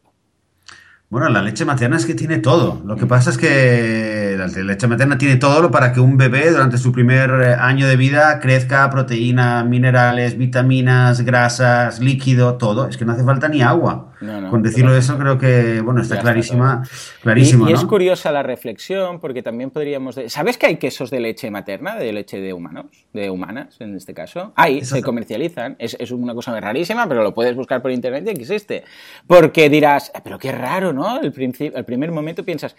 Bueno, 1.13 1.29
la 1.29 1.43
leche 1.43 1.67
materna 1.67 1.99
es 1.99 2.07
que 2.07 2.15
tiene 2.15 2.39
todo. 2.39 2.81
Lo 2.87 2.97
que 2.97 3.05
pasa 3.05 3.29
es 3.29 3.37
que 3.37 4.32
la 4.47 4.63
leche 4.63 4.87
materna 4.87 5.19
tiene 5.19 5.37
todo 5.37 5.71
para 5.71 5.93
que 5.93 6.01
un 6.01 6.17
bebé 6.17 6.51
durante 6.51 6.79
su 6.79 6.93
primer 6.93 7.31
año 7.61 7.87
de 7.87 7.97
vida 7.97 8.41
crezca 8.41 8.89
proteínas, 8.91 9.67
minerales, 9.67 10.37
vitaminas, 10.37 11.21
grasas, 11.23 12.01
líquido, 12.01 12.57
todo. 12.57 12.89
Es 12.89 12.97
que 12.97 13.05
no 13.05 13.13
hace 13.13 13.25
falta 13.25 13.49
ni 13.49 13.63
agua. 13.63 14.13
No, 14.21 14.41
no, 14.41 14.51
Con 14.51 14.63
decirlo 14.63 14.95
eso 14.97 15.19
creo 15.19 15.37
que, 15.37 15.81
bueno, 15.81 16.01
está 16.01 16.21
clarísima, 16.21 16.87
clarísimo. 17.23 17.67
Y, 17.67 17.71
y 17.71 17.73
¿no? 17.73 17.79
es 17.81 17.85
curiosa 17.85 18.31
la 18.31 18.43
reflexión 18.43 19.19
porque 19.19 19.43
también 19.43 19.71
podríamos... 19.71 20.15
De... 20.15 20.29
¿Sabes 20.29 20.57
que 20.57 20.67
hay 20.67 20.77
quesos 20.77 21.11
de 21.11 21.19
leche 21.19 21.51
materna, 21.51 21.97
de 21.97 22.13
leche 22.13 22.41
de 22.41 22.53
humanos? 22.53 22.87
De 23.13 23.31
humanas, 23.31 23.77
en 23.81 23.97
este 23.97 24.15
caso. 24.15 24.53
Hay, 24.55 24.79
eso 24.79 24.95
se 24.95 25.03
comercializan. 25.03 25.75
Es, 25.79 25.97
es, 25.99 26.13
una 26.13 26.35
cosa 26.35 26.59
rarísima, 26.61 27.09
pero 27.09 27.23
lo 27.23 27.35
puedes 27.35 27.57
buscar 27.57 27.83
por 27.83 27.91
internet 27.91 28.25
y 28.27 28.31
existe. 28.31 28.85
Porque 29.27 29.69
dirás, 29.69 30.13
pero 30.23 30.39
qué 30.39 30.53
raro, 30.53 30.93
¿no? 30.93 31.21
El, 31.21 31.33
el 31.75 31.85
primer 31.85 32.13
momento 32.13 32.45
piensas, 32.45 32.77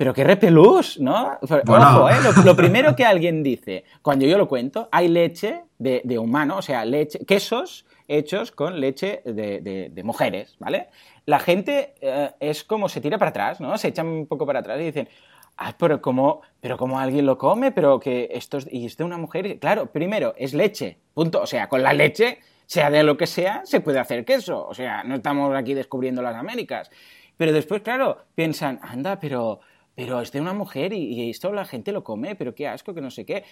pero 0.00 0.14
qué 0.14 0.24
repelús, 0.24 0.98
¿no? 0.98 1.38
Bueno. 1.66 1.86
Ojo, 1.90 2.08
¿eh? 2.08 2.14
Lo, 2.24 2.42
lo, 2.42 2.56
primero 2.56 2.96
que 2.96 3.04
alguien 3.04 3.42
dice, 3.42 3.84
cuando 4.00 4.24
yo 4.24 4.38
lo 4.38 4.48
cuento, 4.48 4.88
hay 4.90 5.08
leche 5.08 5.64
de, 5.76 6.00
de 6.04 6.18
humano, 6.18 6.56
o 6.56 6.62
sea, 6.62 6.86
leche, 6.86 7.18
quesos 7.26 7.84
hechos 8.08 8.50
con 8.50 8.80
leche 8.80 9.20
de, 9.26 9.60
de, 9.60 9.90
de 9.90 10.02
mujeres, 10.02 10.56
¿vale? 10.58 10.88
La 11.26 11.38
gente 11.38 11.92
eh, 12.00 12.30
es 12.40 12.64
como 12.64 12.88
se 12.88 13.02
tira 13.02 13.18
para 13.18 13.28
atrás, 13.28 13.60
¿no? 13.60 13.76
Se 13.76 13.88
echan 13.88 14.06
un 14.06 14.26
poco 14.26 14.46
para 14.46 14.60
atrás 14.60 14.80
y 14.80 14.84
dicen, 14.84 15.06
ah, 15.58 15.74
pero 15.78 16.00
como, 16.00 16.40
pero 16.62 16.78
como 16.78 16.98
alguien 16.98 17.26
lo 17.26 17.36
come, 17.36 17.70
pero 17.70 18.00
que 18.00 18.30
esto 18.32 18.56
es, 18.56 18.68
y 18.72 18.86
es 18.86 18.96
de 18.96 19.04
una 19.04 19.18
mujer, 19.18 19.58
claro, 19.58 19.92
primero, 19.92 20.32
es 20.38 20.54
leche, 20.54 20.96
punto, 21.12 21.42
o 21.42 21.46
sea, 21.46 21.68
con 21.68 21.82
la 21.82 21.92
leche, 21.92 22.38
sea 22.64 22.88
de 22.88 23.02
lo 23.02 23.18
que 23.18 23.26
sea, 23.26 23.66
se 23.66 23.80
puede 23.80 23.98
hacer 23.98 24.24
queso, 24.24 24.66
o 24.66 24.72
sea, 24.72 25.04
no 25.04 25.16
estamos 25.16 25.54
aquí 25.54 25.74
descubriendo 25.74 26.22
las 26.22 26.36
Américas. 26.36 26.90
Pero 27.36 27.52
después, 27.52 27.80
claro, 27.80 28.18
piensan, 28.34 28.80
anda, 28.82 29.18
pero 29.18 29.60
pero 29.94 30.20
es 30.20 30.32
de 30.32 30.40
una 30.40 30.52
mujer 30.52 30.92
y, 30.92 31.12
y, 31.12 31.30
esto 31.30 31.52
la 31.52 31.64
gente 31.64 31.92
lo 31.92 32.02
come, 32.04 32.34
pero 32.34 32.54
qué 32.54 32.68
asco, 32.68 32.94
que 32.94 33.00
no 33.00 33.10
sé 33.10 33.26
qué. 33.26 33.44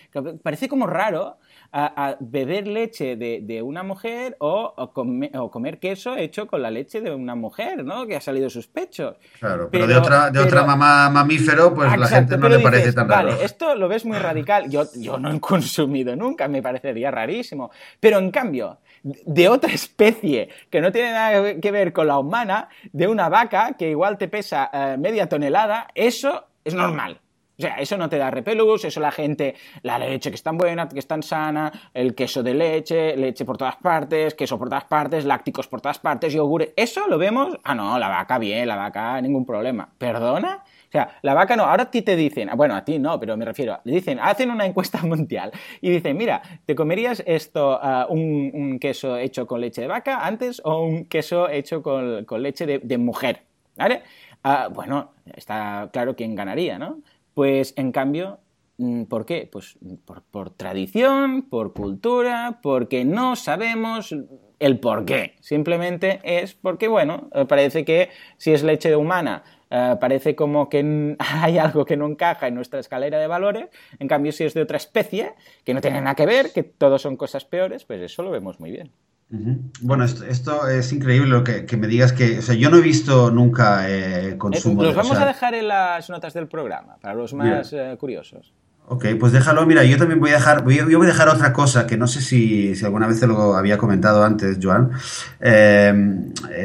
Parece 0.43 0.69
como 0.69 0.87
raro 0.87 1.39
a, 1.73 2.09
a 2.09 2.17
beber 2.21 2.67
leche 2.67 3.17
de, 3.17 3.41
de 3.43 3.61
una 3.61 3.83
mujer 3.83 4.37
o, 4.41 4.73
o, 4.77 4.93
come, 4.93 5.31
o, 5.35 5.51
comer 5.51 5.79
queso 5.79 6.17
hecho 6.17 6.47
con 6.47 6.63
la 6.63 6.71
leche 6.71 7.01
de 7.01 7.15
una 7.15 7.35
mujer, 7.35 7.85
¿no? 7.85 8.07
Que 8.07 8.17
ha 8.17 8.21
salido 8.21 8.45
de 8.45 8.51
sus 8.51 8.67
pechos. 8.67 9.17
Claro, 9.39 9.69
pero, 9.71 9.87
pero 9.87 9.87
de 9.87 9.97
otra, 9.97 10.27
de 10.27 10.33
pero, 10.33 10.45
otra 10.45 10.65
mamá 10.65 11.11
mamífero, 11.11 11.75
pues 11.75 11.93
exacto, 11.93 12.01
la 12.01 12.09
gente 12.09 12.39
no 12.39 12.49
le 12.49 12.59
parece 12.61 12.83
dices, 12.83 12.95
tan 12.95 13.09
raro. 13.09 13.29
Vale, 13.29 13.45
esto 13.45 13.75
lo 13.75 13.89
ves 13.89 14.05
muy 14.05 14.19
radical. 14.19 14.71
Yo, 14.71 14.85
yo 14.97 15.19
no 15.19 15.33
he 15.33 15.41
consumido 15.41 16.17
nunca, 16.17 16.49
me 16.49 16.63
parecería 16.63 17.11
rarísimo. 17.11 17.71
Pero 18.01 18.19
en 18.19 18.31
cambio, 18.31 18.79
de 19.03 19.49
otra 19.49 19.73
especie 19.73 20.49
que 20.71 20.81
no 20.81 20.93
tiene 20.93 21.13
nada 21.13 21.55
que 21.61 21.71
ver 21.71 21.93
con 21.93 22.07
la 22.07 22.19
humana, 22.19 22.69
de 22.93 23.07
una 23.07 23.29
vaca 23.29 23.75
que 23.79 23.91
igual 23.91 24.19
te 24.19 24.29
pesa 24.29 24.71
eh, 24.73 24.97
media 24.99 25.29
tonelada, 25.29 25.89
eso 25.95 26.47
es 26.65 26.75
normal. 26.75 27.21
O 27.59 27.63
sea, 27.63 27.75
eso 27.81 27.97
no 27.97 28.09
te 28.09 28.19
da 28.19 28.31
repelús, 28.31 28.85
eso 28.85 29.01
la 29.01 29.11
gente, 29.11 29.57
la 29.83 29.99
leche 29.99 30.31
que 30.31 30.37
es 30.37 30.45
tan 30.45 30.57
buena, 30.57 30.89
que 30.89 31.01
es 31.01 31.09
tan 31.09 31.25
sana, 31.25 31.73
el 31.93 32.15
queso 32.15 32.45
de 32.45 32.55
leche, 32.55 33.17
leche 33.17 33.45
por 33.45 33.59
todas 33.59 33.75
partes, 33.75 34.35
queso 34.35 34.57
por 34.57 34.69
todas 34.69 34.85
partes, 34.85 35.25
lácticos 35.25 35.67
por 35.67 35.81
todas 35.81 35.99
partes, 35.99 36.33
yogur, 36.33 36.73
eso 36.77 37.09
lo 37.09 37.19
vemos, 37.19 37.59
ah 37.65 37.75
no, 37.75 37.99
la 37.99 38.09
vaca 38.09 38.39
bien, 38.39 38.69
la 38.69 38.77
vaca 38.77 39.21
ningún 39.21 39.45
problema. 39.45 39.89
¿Perdona? 39.99 40.63
O 40.89 40.93
sea, 40.93 41.19
la 41.23 41.35
vaca 41.35 41.57
no, 41.57 41.65
ahora 41.65 41.83
a 41.83 41.91
ti 41.91 42.03
te 42.03 42.15
dicen, 42.15 42.49
bueno, 42.57 42.77
a 42.77 42.85
ti 42.85 43.01
no, 43.01 43.19
pero 43.19 43.37
me 43.37 43.45
refiero, 43.45 43.81
le 43.83 43.93
dicen, 43.93 44.21
hacen 44.21 44.53
una 44.53 44.65
encuesta 44.65 45.03
mundial 45.03 45.51
y 45.81 45.91
dicen, 45.91 46.17
mira, 46.17 46.41
¿te 46.65 46.77
comerías 46.77 47.25
esto, 47.27 47.81
uh, 47.83 48.13
un, 48.13 48.79
queso 48.79 49.17
hecho 49.17 49.49
con 49.49 49.61
leche 49.61 49.81
de 49.81 49.89
vaca 49.89 50.25
antes 50.25 50.63
o 50.65 50.85
un 50.85 51.07
queso 51.07 51.49
hecho 51.49 51.83
con, 51.83 52.25
con 52.25 52.41
leche 52.41 52.67
de, 52.67 52.99
mujer? 52.99 53.43
¿Vale? 53.77 54.03
Uh, 54.45 54.73
bueno, 54.73 55.11
está 55.35 55.91
claro 55.93 56.15
quién 56.15 56.37
ganaría, 56.37 56.79
¿no? 56.79 57.03
Pues 57.39 57.73
en 57.77 57.93
cambio, 57.93 58.41
mm, 58.79 59.05
¿por 59.05 59.25
qué? 59.25 59.49
Pues 59.53 59.79
por, 60.05 60.25
por, 60.25 60.51
tradición, 60.51 61.43
por 61.43 61.73
cultura, 61.73 62.59
porque 62.65 63.05
no 63.05 63.37
sabemos 63.37 64.13
el 64.59 64.81
por 64.81 65.05
qué. 65.05 65.37
Simplemente 65.39 66.19
es 66.25 66.55
porque, 66.55 66.89
bueno, 66.89 67.31
eh, 67.33 67.45
parece 67.45 67.85
que 67.85 68.09
si 68.39 68.51
es 68.51 68.65
leche 68.65 68.97
humana, 68.97 69.45
uh, 69.71 70.01
parece 70.01 70.35
como 70.35 70.69
que 70.69 71.15
hay 71.21 71.59
algo 71.59 71.85
que 71.85 71.97
no 71.97 72.09
encaja 72.09 72.49
en 72.49 72.57
nuestra 72.57 72.81
escalera 72.81 73.21
de 73.21 73.29
valores. 73.29 73.69
En 74.01 74.09
cambio, 74.09 74.33
si 74.33 74.43
es 74.43 74.53
de 74.55 74.63
otra 74.63 74.79
especie, 74.79 75.35
que 75.63 75.75
no 75.75 75.81
tiene 75.81 76.01
nada 76.01 76.17
que 76.17 76.27
ver, 76.27 76.53
que 76.53 76.65
todos 76.65 77.03
son 77.03 77.17
cosas 77.17 77.45
peores, 77.45 77.85
pues 77.85 78.03
eso 78.03 78.25
lo 78.25 78.33
vemos 78.33 78.59
muy 78.59 78.73
bien. 78.73 78.91
Bueno, 79.31 80.05
esto, 80.05 80.25
esto, 80.25 80.69
es 80.69 80.91
increíble 80.93 81.29
lo 81.29 81.45
que, 81.45 81.67
que, 81.67 81.77
me 81.77 81.87
digas 81.87 82.15
que, 82.15 82.39
o 82.39 82.43
sea, 82.43 82.55
yo 82.55 82.71
no 82.71 82.79
he 82.79 82.81
visto 82.81 83.31
nunca 83.31 83.85
eh, 83.87 84.37
consumo. 84.39 84.83
Eh, 84.83 84.87
los 84.87 84.95
vamos 84.97 85.13
o 85.13 85.15
sea, 85.15 85.25
a 85.25 85.27
dejar 85.27 85.55
en 85.55 85.69
las 85.69 86.09
notas 86.09 86.33
del 86.33 86.49
programa 86.49 86.97
para 87.01 87.15
los 87.15 87.35
más 87.35 87.73
eh, 87.75 87.95
curiosos. 88.01 88.55
Ok, 88.87 89.05
pues 89.21 89.33
déjalo. 89.33 89.67
Mira, 89.67 89.85
yo 89.85 89.99
también 89.99 90.19
voy 90.19 90.31
a 90.31 90.35
dejar, 90.35 90.65
voy, 90.65 90.77
yo 90.77 90.97
voy 90.97 91.07
a 91.07 91.11
dejar 91.11 91.29
otra 91.29 91.53
cosa 91.53 91.87
que 91.87 91.99
no 91.99 92.07
sé 92.07 92.23
si, 92.23 92.75
si 92.75 92.87
alguna 92.87 93.07
vez 93.07 93.21
te 93.21 93.27
lo 93.27 93.55
había 93.55 93.77
comentado 93.77 94.25
antes, 94.25 94.59
Joan. 94.63 94.93
Eh, 95.41 95.93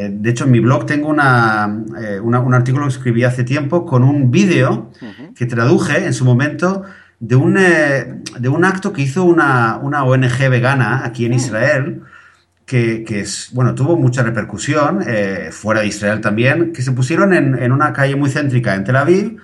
de 0.10 0.30
hecho, 0.30 0.46
en 0.46 0.52
mi 0.52 0.62
blog 0.62 0.86
tengo 0.86 1.10
una, 1.10 1.84
una, 2.22 2.40
un 2.40 2.54
artículo 2.54 2.86
que 2.86 2.94
escribí 2.94 3.26
hace 3.26 3.44
tiempo 3.44 3.86
con 3.86 4.04
un 4.04 4.32
vídeo 4.32 4.90
uh 5.02 5.06
-huh. 5.06 5.34
que 5.34 5.46
traduje 5.46 6.06
en 6.06 6.14
su 6.14 6.24
momento 6.24 6.84
de 7.20 7.36
un, 7.36 7.56
de 7.56 8.50
un 8.50 8.64
acto 8.64 8.94
que 8.94 9.02
hizo 9.02 9.26
una, 9.26 9.78
una 9.82 10.06
ONG 10.06 10.50
vegana 10.50 11.04
aquí 11.04 11.26
en 11.26 11.34
Israel 11.34 12.04
que, 12.66 13.04
que, 13.04 13.22
es, 13.22 13.50
bueno, 13.54 13.76
tuvo 13.76 13.98
mucha 13.98 14.24
repercusión, 14.24 15.04
eh, 15.06 15.50
fuera 15.52 15.82
de 15.82 15.88
Israel 15.88 16.22
también, 16.22 16.74
que 16.74 16.82
se 16.82 16.92
pusieron 16.92 17.34
en, 17.34 17.62
en, 17.62 17.72
una 17.72 17.92
calle 17.94 18.16
muy 18.16 18.30
céntrica 18.30 18.74
en 18.76 18.84
Tel 18.84 18.96
Aviv, 18.96 19.38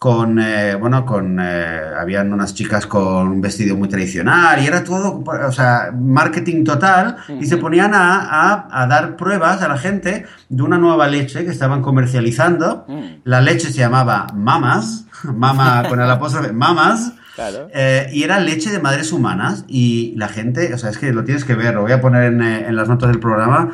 con, 0.00 0.38
eh, 0.38 0.76
bueno, 0.76 1.04
con, 1.04 1.38
eh, 1.40 1.80
habían 2.00 2.32
unas 2.32 2.54
chicas 2.54 2.86
con 2.86 3.28
un 3.28 3.40
vestido 3.42 3.76
muy 3.76 3.86
tradicional 3.86 4.62
y 4.62 4.66
era 4.66 4.82
todo, 4.82 5.22
o 5.22 5.52
sea, 5.52 5.92
marketing 5.94 6.64
total, 6.64 7.16
uh 7.28 7.32
-huh. 7.32 7.42
y 7.42 7.46
se 7.46 7.58
ponían 7.58 7.92
a, 7.92 8.20
a, 8.22 8.82
a, 8.82 8.86
dar 8.86 9.16
pruebas 9.16 9.60
a 9.60 9.68
la 9.68 9.76
gente 9.76 10.24
de 10.48 10.62
una 10.62 10.78
nueva 10.78 11.06
leche 11.06 11.44
que 11.44 11.50
estaban 11.50 11.82
comercializando. 11.82 12.86
Uh 12.88 12.94
-huh. 12.94 13.20
La 13.24 13.42
leche 13.42 13.70
se 13.70 13.80
llamaba 13.80 14.28
Mamas, 14.34 15.04
Mama 15.24 15.82
con 15.86 16.00
el 16.00 16.10
apóstrofe, 16.10 16.52
Mamas, 16.52 17.12
Claro. 17.40 17.68
Eh, 17.72 18.10
y 18.12 18.22
era 18.22 18.38
leche 18.38 18.70
de 18.70 18.80
madres 18.80 19.12
humanas 19.12 19.64
y 19.66 20.12
la 20.16 20.28
gente, 20.28 20.74
o 20.74 20.78
sea, 20.78 20.90
es 20.90 20.98
que 20.98 21.10
lo 21.12 21.24
tienes 21.24 21.46
que 21.46 21.54
ver, 21.54 21.74
lo 21.74 21.80
voy 21.80 21.92
a 21.92 22.00
poner 22.00 22.24
en, 22.24 22.42
eh, 22.42 22.66
en 22.68 22.76
las 22.76 22.86
notas 22.86 23.08
del 23.08 23.18
programa. 23.18 23.70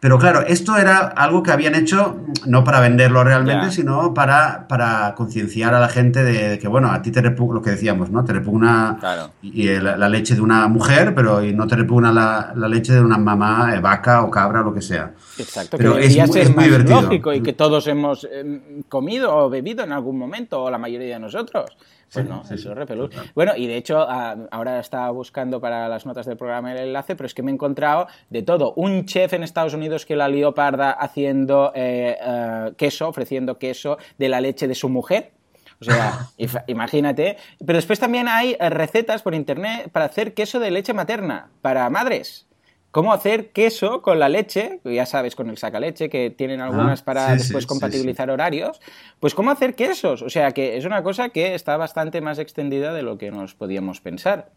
Pero 0.00 0.18
claro, 0.18 0.40
esto 0.40 0.76
era 0.78 0.98
algo 0.98 1.44
que 1.44 1.52
habían 1.52 1.76
hecho 1.76 2.18
no 2.46 2.64
para 2.64 2.80
venderlo 2.80 3.22
realmente, 3.22 3.66
yeah. 3.66 3.70
sino 3.70 4.14
para, 4.14 4.66
para 4.66 5.14
concienciar 5.14 5.74
a 5.74 5.80
la 5.80 5.88
gente 5.88 6.24
de, 6.24 6.48
de, 6.48 6.58
que, 6.58 6.66
bueno, 6.66 6.90
a 6.90 7.02
ti 7.02 7.12
te 7.12 7.20
repugna, 7.20 7.54
lo 7.54 7.62
que 7.62 7.70
decíamos, 7.70 8.10
¿no? 8.10 8.24
Te 8.24 8.32
repugna 8.32 8.96
claro. 8.98 9.30
y, 9.42 9.62
y 9.62 9.78
la, 9.78 9.96
la, 9.96 10.08
leche 10.08 10.34
de 10.34 10.40
una 10.40 10.66
mujer, 10.66 11.14
pero 11.14 11.40
no 11.42 11.66
te 11.68 11.76
repugna 11.76 12.10
la, 12.10 12.52
la 12.56 12.66
leche 12.66 12.94
de 12.94 13.00
una 13.00 13.16
mamá, 13.16 13.76
eh, 13.76 13.80
vaca 13.80 14.22
o 14.24 14.30
cabra, 14.30 14.62
lo 14.62 14.74
que 14.74 14.82
sea. 14.82 15.12
Exacto, 15.38 15.76
pero 15.76 15.94
que 15.94 16.06
es, 16.06 16.14
ser 16.14 16.38
es 16.38 16.56
más 16.56 16.64
divertido. 16.64 17.02
lógico 17.02 17.32
y 17.32 17.40
que 17.40 17.52
todos 17.52 17.86
hemos 17.86 18.24
eh, 18.24 18.82
comido 18.88 19.36
o 19.36 19.50
bebido 19.50 19.84
en 19.84 19.92
algún 19.92 20.18
momento, 20.18 20.62
o 20.62 20.70
la 20.70 20.78
mayoría 20.78 21.14
de 21.14 21.20
nosotros. 21.20 21.76
Pues 22.12 22.28
no, 22.28 22.44
sí, 22.44 22.56
repelús. 22.56 23.10
Bueno, 23.34 23.52
y 23.56 23.66
de 23.66 23.76
hecho, 23.76 23.98
ahora 23.98 24.78
estaba 24.78 25.10
buscando 25.10 25.60
para 25.60 25.88
las 25.88 26.04
notas 26.04 26.26
del 26.26 26.36
programa 26.36 26.72
el 26.72 26.78
enlace, 26.78 27.16
pero 27.16 27.26
es 27.26 27.34
que 27.34 27.42
me 27.42 27.50
he 27.50 27.54
encontrado 27.54 28.06
de 28.28 28.42
todo. 28.42 28.74
Un 28.76 29.06
chef 29.06 29.32
en 29.32 29.42
Estados 29.42 29.72
Unidos 29.72 30.04
que 30.04 30.14
la 30.14 30.28
lió 30.28 30.52
parda 30.52 30.92
haciendo 30.92 31.72
eh, 31.74 32.16
uh, 32.20 32.74
queso, 32.74 33.08
ofreciendo 33.08 33.58
queso 33.58 33.96
de 34.18 34.28
la 34.28 34.40
leche 34.40 34.68
de 34.68 34.74
su 34.74 34.90
mujer. 34.90 35.32
O 35.80 35.84
sea, 35.84 36.28
imagínate. 36.66 37.38
Pero 37.58 37.76
después 37.76 37.98
también 37.98 38.28
hay 38.28 38.56
recetas 38.58 39.22
por 39.22 39.34
internet 39.34 39.90
para 39.90 40.04
hacer 40.04 40.34
queso 40.34 40.60
de 40.60 40.70
leche 40.70 40.92
materna 40.92 41.50
para 41.62 41.88
madres. 41.88 42.46
Cómo 42.92 43.12
hacer 43.12 43.50
queso 43.50 44.02
con 44.02 44.20
la 44.20 44.28
leche, 44.28 44.78
ya 44.84 45.06
sabes, 45.06 45.34
con 45.34 45.50
el 45.50 45.58
sacaleche, 45.58 46.08
que 46.08 46.30
tienen 46.30 46.60
Ah, 46.60 46.66
algunas 46.66 47.02
para 47.02 47.26
sí, 47.32 47.38
después 47.38 47.64
sí, 47.64 47.68
compatibilizar 47.68 48.30
horarios, 48.30 48.80
pues 49.18 49.34
cómo 49.34 49.50
hacer 49.50 49.74
quesos. 49.74 50.22
O 50.22 50.30
sea, 50.30 50.52
que 50.52 50.76
es 50.76 50.84
una 50.84 51.02
cosa 51.02 51.30
que 51.30 51.54
está 51.54 51.76
bastante 51.76 52.20
más 52.20 52.38
extendida 52.38 52.92
de 52.92 53.02
lo 53.02 53.18
que 53.18 53.32
nos 53.32 53.54
podíamos 53.54 54.00
pensar. 54.00 54.50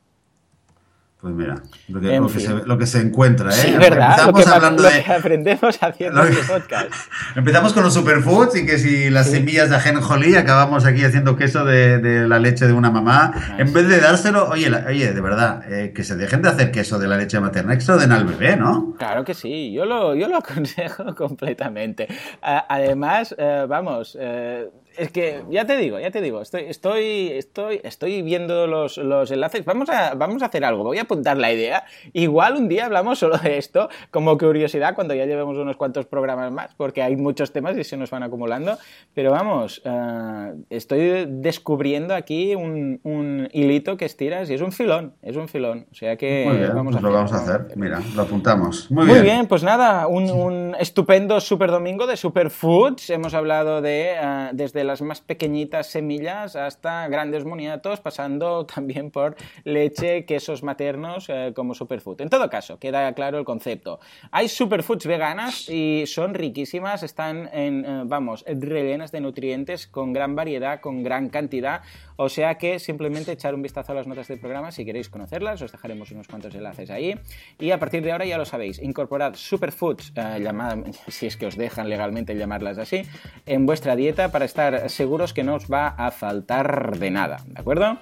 Pues 1.22 1.34
mira, 1.34 1.55
lo 1.88 1.99
que, 2.01 2.20
lo 2.20 2.28
que 2.28 2.39
se, 2.39 2.53
lo 2.53 2.78
que 2.78 2.86
se 2.86 2.99
encuentra, 2.99 3.49
¿eh? 3.49 3.53
Sí, 3.53 3.72
¿verdad? 3.72 4.18
Lo 4.18 4.30
Empezamos 4.30 4.43
que, 4.43 4.49
hablando 4.51 4.84
lo 4.84 4.89
de... 4.89 5.03
que 5.03 5.11
aprendemos 5.11 5.78
haciendo 5.82 6.24
este 6.24 6.43
podcast. 6.43 6.86
Empezamos 7.36 7.74
con 7.74 7.82
los 7.84 7.93
superfoods 7.95 8.55
y 8.57 8.66
que 8.68 8.78
si 8.78 9.09
las 9.09 9.32
semillas 9.32 9.72
de 9.72 9.78
ajenjolí 9.78 10.32
y 10.34 10.36
acabamos 10.36 10.86
aquí 10.86 11.03
haciendo 11.03 11.36
queso 11.36 11.66
de, 11.66 11.97
de 11.97 12.28
la 12.28 12.38
leche 12.38 12.68
de 12.68 12.74
una 12.74 12.91
mamá. 12.91 13.34
En 13.57 13.74
vez 13.74 13.88
de 13.88 13.99
dárselo, 14.01 14.49
oye, 14.49 14.70
la- 14.70 14.86
oye, 14.88 15.13
de 15.13 15.22
verdad, 15.22 15.63
eh, 15.72 15.93
que 15.95 16.03
se 16.03 16.16
dejen 16.16 16.43
de 16.43 16.49
hacer 16.49 16.70
queso 16.72 16.99
de 16.99 17.07
la 17.07 17.18
leche 17.18 17.39
materna, 17.39 17.74
que 17.76 17.82
se 17.82 17.91
lo 17.93 17.97
den 17.97 18.11
al 18.11 18.26
bebé, 18.26 18.55
¿no? 18.57 18.93
Claro 18.99 19.24
que 19.24 19.34
sí, 19.34 19.74
yo 19.74 19.86
lo, 19.86 20.13
yo 20.13 20.28
lo 20.28 20.38
aconsejo 20.39 21.16
completamente. 21.16 22.07
Además, 22.41 23.34
eh, 23.38 23.66
vamos, 23.68 24.16
eh, 24.20 24.70
es 24.98 25.12
que 25.12 25.43
ya 25.50 25.66
te 25.66 25.78
digo, 25.78 26.00
ya 26.00 26.12
te 26.12 26.22
digo, 26.22 26.41
estoy, 26.41 26.64
estoy, 26.68 27.30
estoy, 27.34 27.82
estoy 27.84 28.22
viendo 28.22 28.68
los, 28.68 28.98
los 28.98 29.32
enlaces. 29.32 29.66
Vamos 29.66 29.89
a, 29.89 30.14
vamos 30.16 30.41
a 30.43 30.48
hacer 30.48 30.64
algo, 30.66 30.84
voy 30.84 30.98
a 30.98 31.04
apuntar 31.04 31.38
la 31.38 31.52
idea. 31.52 31.86
Igual 32.14 32.56
un 32.56 32.68
día 32.68 32.86
hablamos 32.86 33.20
solo 33.20 33.38
de 33.38 33.58
esto, 33.58 33.89
como 34.12 34.38
curiosidad, 34.38 34.96
cuando 34.96 35.14
ya 35.14 35.26
llevemos 35.26 35.58
unos 35.58 35.76
cuantos 35.78 36.06
programas 36.06 36.52
más, 36.52 36.74
porque 36.76 37.02
hay 37.04 37.16
muchos 37.16 37.52
temas 37.52 37.78
y 37.78 37.84
se 37.84 37.98
nos 37.98 38.10
van 38.12 38.24
acumulando. 38.24 38.78
Pero 39.14 39.32
vamos, 39.32 39.82
eh, 39.86 40.54
estoy 40.70 41.26
descubriendo 41.28 42.14
aquí 42.16 42.56
un, 42.56 43.00
un 43.04 43.50
hilito 43.52 43.98
que 43.98 44.06
estiras 44.06 44.50
y 44.50 44.54
es 44.54 44.62
un 44.62 44.72
filón, 44.72 45.14
es 45.22 45.36
un 45.36 45.48
filón. 45.48 45.86
O 45.91 45.96
sea 45.96 46.16
que 46.16 46.46
Muy 46.48 46.58
bien, 46.58 46.70
vamos 46.74 46.93
pues 46.93 47.04
a 47.04 47.08
lo 47.08 47.14
vamos 47.14 47.34
a 47.34 47.36
hacerlo. 47.38 47.66
hacer. 47.68 47.78
Mira, 47.78 48.02
lo 48.16 48.22
apuntamos. 48.22 48.89
Muy, 48.91 49.06
Muy 49.06 49.22
bien. 49.22 49.48
pues 49.48 49.64
nada, 49.64 50.08
un, 50.08 50.32
un 50.32 50.76
estupendo 50.80 51.39
super 51.41 51.72
domingo 51.72 52.08
de 52.08 52.16
superfoods. 52.18 53.10
Hemos 53.10 53.34
hablado 53.34 53.82
de 53.82 54.12
eh, 54.14 54.50
desde 54.54 54.84
las 54.88 55.01
más 55.01 55.21
pequeñitas 55.21 55.88
semillas 55.88 56.55
hasta 56.55 57.07
grandes 57.07 57.45
moniatos, 57.45 57.99
pasando 57.99 58.65
también 58.75 59.11
por 59.11 59.36
leche, 59.63 60.25
quesos 60.25 60.63
maternos 60.63 61.29
eh, 61.29 61.53
como 61.55 61.73
superfood. 61.73 62.21
En 62.21 62.29
todo 62.29 62.49
caso, 62.49 62.79
queda 62.79 63.13
claro 63.13 63.38
el 63.38 63.45
concepto. 63.45 63.99
Hay 64.31 64.47
superfoods 64.47 65.05
veganas 65.05 65.69
y 65.69 66.05
son 66.07 66.33
riquísimas, 66.33 67.03
están 67.03 67.49
eh, 67.53 68.03
vamos, 68.05 68.43
rellenas 68.47 69.11
de 69.11 69.21
nutrientes 69.21 69.88
con 69.88 70.13
gran 70.13 70.36
variedad, 70.36 70.79
con 70.79 71.03
gran 71.03 71.29
cantidad. 71.29 71.81
O 72.17 72.29
sea 72.29 72.55
que 72.57 72.79
simplemente 72.79 73.31
echar 73.31 73.53
un 73.53 73.61
vistazo 73.61 73.91
a 73.91 73.95
las 73.95 74.07
notas 74.07 74.27
del 74.27 74.39
programa 74.39 74.71
si 74.71 74.86
queréis 74.86 75.09
conocerlas, 75.09 75.61
os 75.61 75.71
dejaremos 75.71 76.11
unos 76.11 76.27
cuantos 76.27 76.55
enlaces 76.55 76.89
ahí. 76.89 77.15
Y 77.59 77.71
a 77.71 77.79
partir 77.79 78.03
de 78.03 78.11
ahora 78.11 78.25
ya 78.25 78.38
lo 78.38 78.45
sabéis, 78.45 78.81
incorporad 78.81 79.36
superfoods, 79.36 80.13
eh, 80.15 80.93
si 81.07 81.25
es 81.27 81.38
que 81.38 81.45
os 81.45 81.57
dejan 81.57 81.89
legalmente 81.89 82.36
llamarlas 82.36 82.77
así, 82.77 83.03
en 83.45 83.65
vuestra 83.65 83.95
dieta 83.95 84.31
para 84.31 84.45
estar 84.45 84.74
seguros 84.88 85.34
que 85.34 85.43
no 85.43 85.55
os 85.55 85.71
va 85.71 85.88
a 85.89 86.11
faltar 86.11 86.97
de 86.97 87.11
nada, 87.11 87.38
¿de 87.45 87.59
acuerdo? 87.59 87.97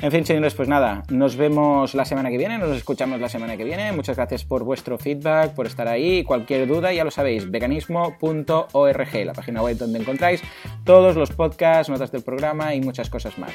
En 0.00 0.10
fin, 0.10 0.24
señores, 0.24 0.54
pues 0.54 0.68
nada, 0.68 1.02
nos 1.08 1.36
vemos 1.36 1.94
la 1.94 2.04
semana 2.04 2.30
que 2.30 2.38
viene, 2.38 2.58
nos 2.58 2.76
escuchamos 2.76 3.20
la 3.20 3.28
semana 3.28 3.56
que 3.56 3.64
viene. 3.64 3.92
Muchas 3.92 4.16
gracias 4.16 4.44
por 4.44 4.64
vuestro 4.64 4.98
feedback, 4.98 5.54
por 5.54 5.66
estar 5.66 5.88
ahí. 5.88 6.24
Cualquier 6.24 6.66
duda, 6.66 6.92
ya 6.92 7.04
lo 7.04 7.10
sabéis, 7.10 7.50
veganismo.org, 7.50 9.24
la 9.24 9.32
página 9.32 9.62
web 9.62 9.76
donde 9.76 9.98
encontráis 9.98 10.42
todos 10.84 11.16
los 11.16 11.30
podcasts, 11.30 11.90
notas 11.90 12.12
del 12.12 12.22
programa 12.22 12.74
y 12.74 12.80
muchas 12.80 13.10
cosas 13.10 13.38
más. 13.38 13.52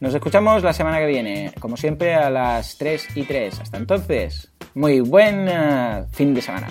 Nos 0.00 0.14
escuchamos 0.14 0.62
la 0.62 0.72
semana 0.72 0.98
que 0.98 1.06
viene, 1.06 1.52
como 1.60 1.76
siempre, 1.76 2.14
a 2.14 2.30
las 2.30 2.78
3 2.78 3.16
y 3.16 3.24
3. 3.24 3.60
Hasta 3.60 3.76
entonces, 3.76 4.50
muy 4.74 5.00
buen 5.00 5.46
eh, 5.48 6.04
fin 6.12 6.34
de 6.34 6.42
semana. 6.42 6.68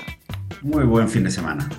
Muy 0.62 0.84
buen 0.84 1.08
fin 1.08 1.24
de 1.24 1.32
semana. 1.32 1.70